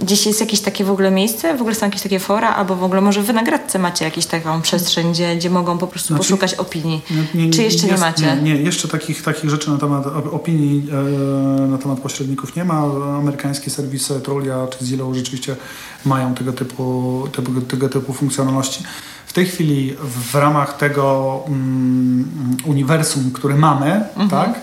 Gdzieś 0.00 0.26
jest 0.26 0.40
jakieś 0.40 0.60
takie 0.60 0.84
w 0.84 0.90
ogóle 0.90 1.10
miejsce, 1.10 1.56
w 1.56 1.60
ogóle 1.60 1.74
są 1.74 1.86
jakieś 1.86 2.02
takie 2.02 2.18
fora, 2.18 2.54
albo 2.54 2.76
w 2.76 2.84
ogóle 2.84 3.00
może 3.00 3.22
wy 3.22 3.32
na 3.32 3.42
Gradce 3.42 3.78
macie 3.78 4.04
jakąś 4.04 4.26
taką 4.26 4.62
przestrzeń, 4.62 5.12
gdzie, 5.12 5.36
gdzie 5.36 5.50
mogą 5.50 5.78
po 5.78 5.86
prostu 5.86 6.08
znaczy, 6.08 6.18
poszukać 6.18 6.54
opinii. 6.54 7.02
Nie, 7.34 7.46
nie, 7.46 7.52
Czy 7.52 7.62
jeszcze 7.62 7.86
jest, 7.86 7.98
nie 7.98 8.06
macie? 8.06 8.36
Nie, 8.42 8.54
nie, 8.54 8.62
jeszcze 8.62 8.88
takich, 8.88 9.22
takich 9.22 9.50
rzeczy 9.50 9.70
na 9.70 9.78
temat 9.78 10.06
opinii, 10.32 10.86
e, 10.90 11.66
na 11.66 11.78
temat 11.78 12.00
pośredników 12.00 12.56
nie 12.56 12.64
ma. 12.64 12.82
Amerykańskie 13.18 13.70
serwisy 13.70 14.20
Trulia 14.20 14.66
czy 14.78 14.84
Zillow 14.84 15.14
rzeczywiście 15.14 15.56
mają 16.04 16.34
tego 16.34 16.52
typu, 16.52 17.28
tego, 17.32 17.60
tego 17.60 17.88
typu 17.88 18.12
funkcjonalności. 18.12 18.84
W 19.26 19.32
tej 19.32 19.46
chwili 19.46 19.94
w 20.30 20.34
ramach 20.34 20.76
tego 20.76 21.40
mm, 21.46 22.56
uniwersum, 22.64 23.30
które 23.32 23.54
mamy, 23.54 23.86
mhm. 23.94 24.28
tak, 24.28 24.60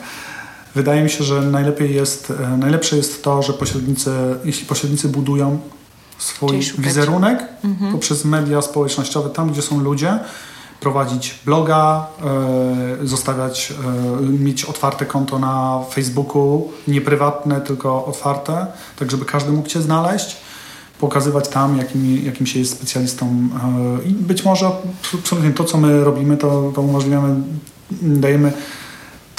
Wydaje 0.76 1.04
mi 1.04 1.10
się, 1.10 1.24
że 1.24 1.42
najlepiej 1.42 1.96
jest, 1.96 2.34
e, 2.44 2.58
najlepsze 2.58 2.98
jest 2.98 3.24
to, 3.24 3.42
że 3.42 3.54
pośrednicy, 3.54 4.12
jeśli 4.46 4.66
pośrednicy 4.66 5.10
budują 5.10 5.60
swój 6.18 6.60
wizerunek 6.78 7.48
mhm. 7.64 7.92
poprzez 7.92 8.26
media 8.26 8.62
społecznościowe, 8.62 9.30
tam 9.30 9.52
gdzie 9.52 9.62
są 9.62 9.80
ludzie, 9.80 10.20
prowadzić 10.80 11.40
bloga, 11.46 12.08
e, 13.02 13.08
zostawiać, 13.08 13.74
e, 14.20 14.22
mieć 14.22 14.66
otwarte 14.66 15.06
konto 15.06 15.40
na 15.40 15.82
Facebooku, 15.94 16.72
nie 16.88 17.02
prywatne, 17.02 17.62
tylko 17.62 18.06
otwarte, 18.06 18.68
tak 19.00 19.12
żeby 19.12 19.26
każdy 19.26 19.52
mógł 19.52 19.68
Cię 19.68 19.82
znaleźć, 19.82 20.38
pokazywać 21.00 21.48
tam, 21.48 21.78
jakim, 21.78 22.26
jakim 22.26 22.48
się 22.48 22.60
jest 22.60 22.72
specjalistą 22.72 23.50
i 24.06 24.10
być 24.10 24.46
może 24.46 24.72
absolutnie 25.20 25.52
to, 25.52 25.64
co 25.64 25.78
my 25.78 26.04
robimy, 26.04 26.38
to, 26.38 26.72
to 26.76 26.82
umożliwiamy, 26.82 27.42
dajemy 28.02 28.54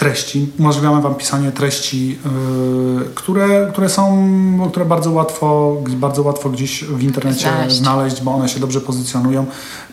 treści. 0.02 0.52
Umożliwiamy 0.58 1.02
Wam 1.02 1.14
pisanie 1.14 1.52
treści, 1.52 2.08
yy, 2.08 3.04
które, 3.14 3.68
które 3.72 3.88
są, 3.88 4.28
które 4.70 4.84
bardzo 4.84 5.10
łatwo, 5.10 5.76
bardzo 5.88 6.22
łatwo 6.22 6.50
gdzieś 6.50 6.84
w 6.84 7.02
internecie 7.02 7.48
znaleźć. 7.48 7.76
znaleźć, 7.76 8.22
bo 8.22 8.34
one 8.34 8.48
się 8.48 8.60
dobrze 8.60 8.80
pozycjonują. 8.80 9.46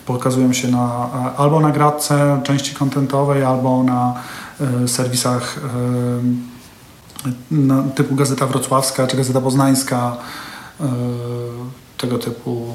Pokazują 0.06 0.52
się 0.52 0.68
na, 0.68 1.10
albo 1.36 1.60
na 1.60 1.70
gradce 1.70 2.40
części 2.44 2.74
kontentowej, 2.74 3.44
albo 3.44 3.82
na 3.82 4.14
yy, 4.60 4.88
serwisach 4.88 5.60
yy, 7.50 7.92
typu 7.94 8.14
Gazeta 8.14 8.46
Wrocławska 8.46 9.06
czy 9.06 9.16
Gazeta 9.16 9.40
Poznańska, 9.40 10.16
tego 11.96 12.18
typu 12.18 12.66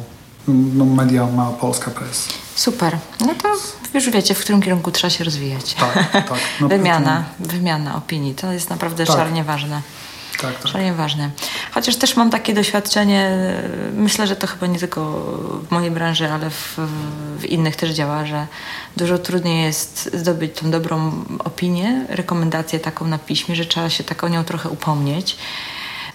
no, 0.48 0.86
media 0.86 1.28
ma 1.28 1.46
Polska 1.46 1.92
Press. 1.92 2.45
Super. 2.56 2.98
No 3.20 3.36
to 3.36 3.56
już 3.94 4.10
wiecie, 4.10 4.34
w 4.34 4.40
którym 4.40 4.62
kierunku 4.62 4.92
trzeba 4.92 5.12
się 5.12 5.24
rozwijać. 5.24 5.74
Tak, 5.74 6.12
tak. 6.12 6.34
No, 6.62 6.68
wymiana, 6.78 7.24
wymiana 7.40 7.96
opinii. 7.96 8.36
To 8.36 8.52
jest 8.52 8.70
naprawdę 8.70 9.06
tak. 9.06 9.16
szalenie 9.16 9.44
ważne. 9.44 9.82
Tak, 10.42 10.60
tak. 10.60 10.72
Szalenie 10.72 10.94
ważne. 10.94 11.30
Chociaż 11.72 11.96
też 11.96 12.16
mam 12.16 12.30
takie 12.30 12.54
doświadczenie, 12.54 13.32
myślę, 13.94 14.28
że 14.28 14.36
to 14.36 14.48
chyba 14.48 14.68
nie 14.68 14.80
tylko 14.80 15.02
w 15.68 15.72
mojej 15.72 15.92
branży, 15.92 16.32
ale 16.32 16.50
w, 16.50 16.80
w, 17.40 17.46
innych 17.46 17.76
też 17.76 17.92
działa, 17.92 18.26
że 18.26 18.48
dużo 18.98 19.18
trudniej 19.18 19.64
jest 19.64 20.10
zdobyć 20.14 20.60
tą 20.60 20.72
dobrą 20.72 21.26
opinię, 21.40 22.06
rekomendację 22.10 22.80
taką 22.80 23.08
na 23.08 23.18
piśmie, 23.18 23.56
że 23.56 23.66
trzeba 23.66 23.90
się 23.90 24.04
tak 24.04 24.24
o 24.24 24.28
nią 24.28 24.44
trochę 24.44 24.70
upomnieć. 24.70 25.38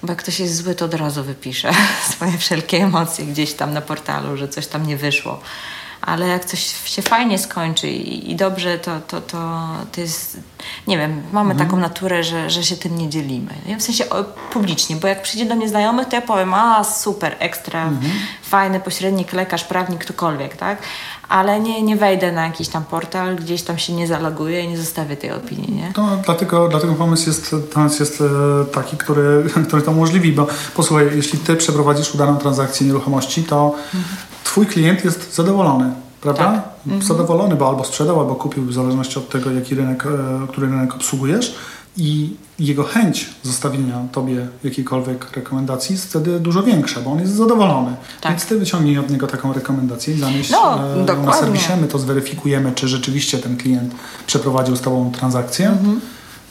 Bo 0.03 0.13
jak 0.13 0.19
ktoś 0.19 0.41
jest 0.41 0.57
zły, 0.57 0.75
to 0.75 0.85
od 0.85 0.95
razu 0.95 1.25
wypisze 1.25 1.71
swoje 2.13 2.39
wszelkie 2.39 2.77
emocje 2.77 3.27
gdzieś 3.27 3.55
tam 3.55 3.73
na 3.73 3.81
portalu, 3.81 4.37
że 4.37 4.49
coś 4.49 4.67
tam 4.67 4.87
nie 4.87 4.97
wyszło 4.97 5.41
ale 6.03 6.29
jak 6.29 6.45
coś 6.45 6.75
się 6.85 7.03
fajnie 7.03 7.39
skończy 7.39 7.89
i, 7.89 8.31
i 8.31 8.37
dobrze, 8.37 8.79
to, 8.79 9.01
to, 9.01 9.21
to, 9.21 9.69
to 9.93 10.01
jest, 10.01 10.39
nie 10.87 10.99
wiem, 10.99 11.23
mamy 11.33 11.51
mhm. 11.51 11.69
taką 11.69 11.81
naturę, 11.81 12.25
że, 12.25 12.51
że 12.51 12.65
się 12.65 12.77
tym 12.77 12.99
nie 12.99 13.09
dzielimy. 13.09 13.55
W 13.79 13.83
sensie 13.83 14.05
publicznie, 14.53 14.97
bo 14.97 15.09
jak 15.09 15.23
przyjdzie 15.23 15.47
do 15.47 15.57
mnie 15.57 15.69
znajomy, 15.69 16.07
to 16.07 16.17
ja 16.17 16.23
powiem, 16.23 16.55
a 16.55 16.85
super, 16.85 17.37
ekstra, 17.39 17.83
mhm. 17.83 18.13
fajny 18.43 18.81
pośrednik, 18.81 19.33
lekarz, 19.33 19.65
prawnik, 19.65 20.01
ktokolwiek, 20.01 20.57
tak? 20.57 20.79
ale 21.31 21.61
nie, 21.61 21.83
nie 21.83 21.97
wejdę 21.97 22.33
na 22.33 22.47
jakiś 22.47 22.69
tam 22.69 22.85
portal, 22.85 23.37
gdzieś 23.37 23.63
tam 23.63 23.79
się 23.79 23.93
nie 23.93 24.07
zaloguję 24.07 24.65
i 24.65 24.69
nie 24.69 24.79
zostawię 24.79 25.17
tej 25.17 25.33
opinii, 25.33 25.73
nie? 25.73 25.93
To 25.93 26.09
dlatego, 26.25 26.69
dlatego 26.69 26.95
pomysł 26.95 27.29
jest, 27.29 27.55
jest 28.01 28.21
e, 28.21 28.65
taki, 28.65 28.97
który, 28.97 29.45
który 29.67 29.83
to 29.83 29.91
umożliwi, 29.91 30.33
bo 30.33 30.47
posłuchaj, 30.75 31.07
jeśli 31.15 31.39
ty 31.39 31.57
przeprowadzisz 31.57 32.15
udaną 32.15 32.37
transakcję 32.37 32.87
nieruchomości, 32.87 33.43
to 33.43 33.75
mhm. 33.95 34.30
Twój 34.45 34.67
klient 34.67 35.05
jest 35.05 35.35
zadowolony. 35.35 35.91
Prawda? 36.21 36.45
Tak. 36.45 36.63
Mhm. 36.87 37.03
Zadowolony, 37.03 37.57
bo 37.57 37.69
albo 37.69 37.85
sprzedał, 37.85 38.21
albo 38.21 38.35
kupił, 38.35 38.65
w 38.65 38.73
zależności 38.73 39.19
od 39.19 39.29
tego, 39.29 39.51
jaki 39.51 39.75
rynek, 39.75 40.07
e, 40.07 40.47
który 40.49 40.67
rynek 40.67 40.95
obsługujesz 40.95 41.55
i 41.97 42.37
jego 42.59 42.85
chęć 42.85 43.31
zostawienia 43.43 44.03
tobie 44.13 44.49
jakiejkolwiek 44.65 45.37
rekomendacji 45.37 45.93
jest 45.93 46.09
wtedy 46.09 46.41
dużo 46.41 46.63
większa, 46.63 47.01
bo 47.01 47.13
on 47.13 47.21
jest 47.21 47.33
zadowolony. 47.33 47.97
Tak. 48.21 48.33
Więc 48.33 48.47
ty 48.47 48.59
wyciągnij 48.59 48.99
od 48.99 49.11
niego 49.11 49.27
taką 49.27 49.53
rekomendację 49.53 50.15
i 50.15 50.19
zamieść 50.19 50.51
no, 50.51 50.79
ją 51.09 51.25
na 51.27 51.33
serwisie. 51.33 51.73
My 51.81 51.89
to 51.89 51.99
zweryfikujemy, 51.99 52.73
czy 52.73 52.89
rzeczywiście 52.89 53.39
ten 53.39 53.57
klient 53.57 53.95
przeprowadził 54.27 54.77
z 54.77 54.81
tobą 54.81 55.13
transakcję. 55.13 55.69
Mhm. 55.69 56.01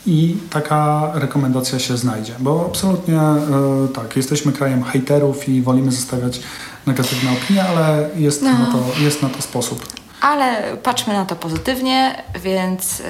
I 0.06 0.38
taka 0.50 1.12
rekomendacja 1.14 1.80
się 1.80 1.98
znajdzie, 1.98 2.34
bo 2.40 2.66
absolutnie 2.70 3.20
e, 3.20 3.88
tak, 3.94 4.16
jesteśmy 4.16 4.52
krajem 4.52 4.84
hejterów 4.84 5.50
i 5.50 5.62
wolimy 5.62 5.92
zostawiać 5.92 6.42
negatywne 6.90 7.32
opinie, 7.32 7.64
ale 7.64 8.10
jest, 8.16 8.42
no. 8.42 8.54
na, 8.54 8.66
to, 8.66 9.02
jest 9.02 9.22
na 9.22 9.30
to 9.30 9.42
sposób. 9.42 9.86
Ale 10.22 10.78
patrzmy 10.84 11.14
na 11.14 11.26
to 11.26 11.36
pozytywnie, 11.36 12.24
więc 12.44 13.02
e, 13.02 13.04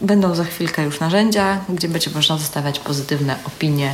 Będą 0.00 0.34
za 0.34 0.44
chwilkę 0.44 0.82
już 0.82 1.00
narzędzia, 1.00 1.58
gdzie 1.68 1.88
będzie 1.88 2.10
można 2.10 2.38
zostawiać 2.38 2.78
pozytywne 2.78 3.36
opinie 3.46 3.92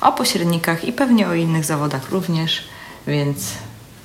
o 0.00 0.12
pośrednikach 0.12 0.84
i 0.84 0.92
pewnie 0.92 1.28
o 1.28 1.34
innych 1.34 1.64
zawodach 1.64 2.10
również, 2.10 2.64
więc 3.06 3.38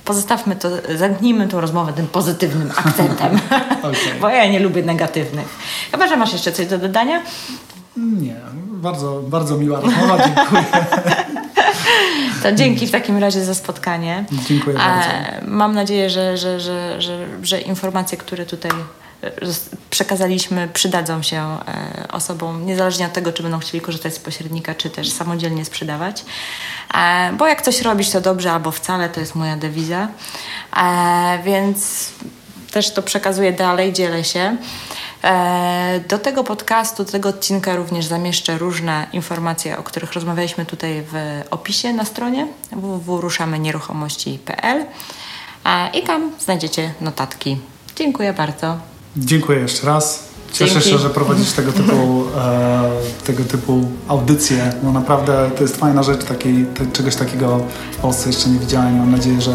pozostawmy 0.04 0.56
to, 0.56 0.68
zamknijmy 0.96 1.48
tą 1.48 1.60
rozmowę 1.60 1.92
tym 1.92 2.06
pozytywnym 2.06 2.70
akcentem, 2.76 3.40
okay. 3.78 4.20
bo 4.20 4.28
ja 4.28 4.46
nie 4.46 4.60
lubię 4.60 4.82
negatywnych. 4.82 5.46
Chyba, 5.90 6.06
że 6.08 6.16
masz 6.16 6.32
jeszcze 6.32 6.52
coś 6.52 6.66
do 6.66 6.78
dodania? 6.78 7.22
Nie, 7.96 8.36
bardzo, 8.56 9.22
bardzo 9.22 9.58
miła 9.58 9.80
rozmowa, 9.80 10.18
dziękuję. 10.18 10.64
To 12.50 12.56
dzięki 12.56 12.86
w 12.86 12.90
takim 12.90 13.18
razie 13.18 13.44
za 13.44 13.54
spotkanie. 13.54 14.24
Dziękuję 14.48 14.76
bardzo. 14.76 15.08
Mam 15.46 15.74
nadzieję, 15.74 16.10
że, 16.10 16.36
że, 16.36 16.60
że, 16.60 16.96
że, 17.42 17.60
informacje, 17.60 18.18
które 18.18 18.46
tutaj 18.46 18.70
przekazaliśmy, 19.90 20.68
przydadzą 20.72 21.22
się 21.22 21.36
e, 21.42 22.08
osobom, 22.12 22.66
niezależnie 22.66 23.06
od 23.06 23.12
tego, 23.12 23.32
czy 23.32 23.42
będą 23.42 23.58
chcieli 23.58 23.80
korzystać 23.80 24.14
z 24.14 24.18
pośrednika, 24.18 24.74
czy 24.74 24.90
też 24.90 25.10
samodzielnie 25.10 25.64
sprzedawać. 25.64 26.24
E, 26.94 27.32
bo 27.38 27.46
jak 27.46 27.62
coś 27.62 27.82
robisz, 27.82 28.10
to 28.10 28.20
dobrze 28.20 28.52
albo 28.52 28.70
wcale, 28.70 29.08
to 29.08 29.20
jest 29.20 29.34
moja 29.34 29.56
dewiza. 29.56 30.08
E, 30.76 31.38
więc 31.44 32.08
też 32.70 32.90
to 32.90 33.02
przekazuję 33.02 33.52
dalej, 33.52 33.92
dzielę 33.92 34.24
się. 34.24 34.56
Do 36.08 36.18
tego 36.18 36.44
podcastu, 36.44 37.04
do 37.04 37.12
tego 37.12 37.28
odcinka 37.28 37.76
również 37.76 38.06
zamieszczę 38.06 38.58
różne 38.58 39.06
informacje, 39.12 39.78
o 39.78 39.82
których 39.82 40.12
rozmawialiśmy 40.12 40.66
tutaj 40.66 41.02
w 41.12 41.42
opisie 41.50 41.92
na 41.92 42.04
stronie 42.04 42.46
www.ruszamenieruchomości.pl 42.72 44.84
i 45.94 46.02
tam 46.02 46.32
znajdziecie 46.38 46.94
notatki. 47.00 47.58
Dziękuję 47.96 48.32
bardzo. 48.32 48.76
Dziękuję 49.16 49.58
jeszcze 49.58 49.86
raz. 49.86 50.26
Cieszę 50.52 50.74
Dzięki. 50.74 50.90
się, 50.90 50.98
że 50.98 51.10
prowadzisz 51.10 51.52
tego 51.52 51.72
typu, 51.72 52.24
e, 52.38 52.90
tego 53.26 53.44
typu 53.44 53.88
audycje. 54.08 54.72
No 54.82 54.92
naprawdę 54.92 55.50
to 55.56 55.62
jest 55.62 55.76
fajna 55.76 56.02
rzecz, 56.02 56.24
takiej, 56.24 56.66
te, 56.66 56.86
czegoś 56.92 57.16
takiego 57.16 57.60
w 57.92 57.96
Polsce 57.96 58.28
jeszcze 58.28 58.48
nie 58.48 58.58
widziałem. 58.58 58.98
Mam 58.98 59.12
nadzieję, 59.12 59.40
że 59.40 59.54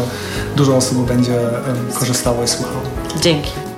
dużo 0.56 0.76
osób 0.76 0.98
będzie 0.98 1.40
e, 1.40 1.62
korzystało 1.98 2.44
i 2.44 2.48
słuchało. 2.48 2.80
Dzięki. 3.20 3.71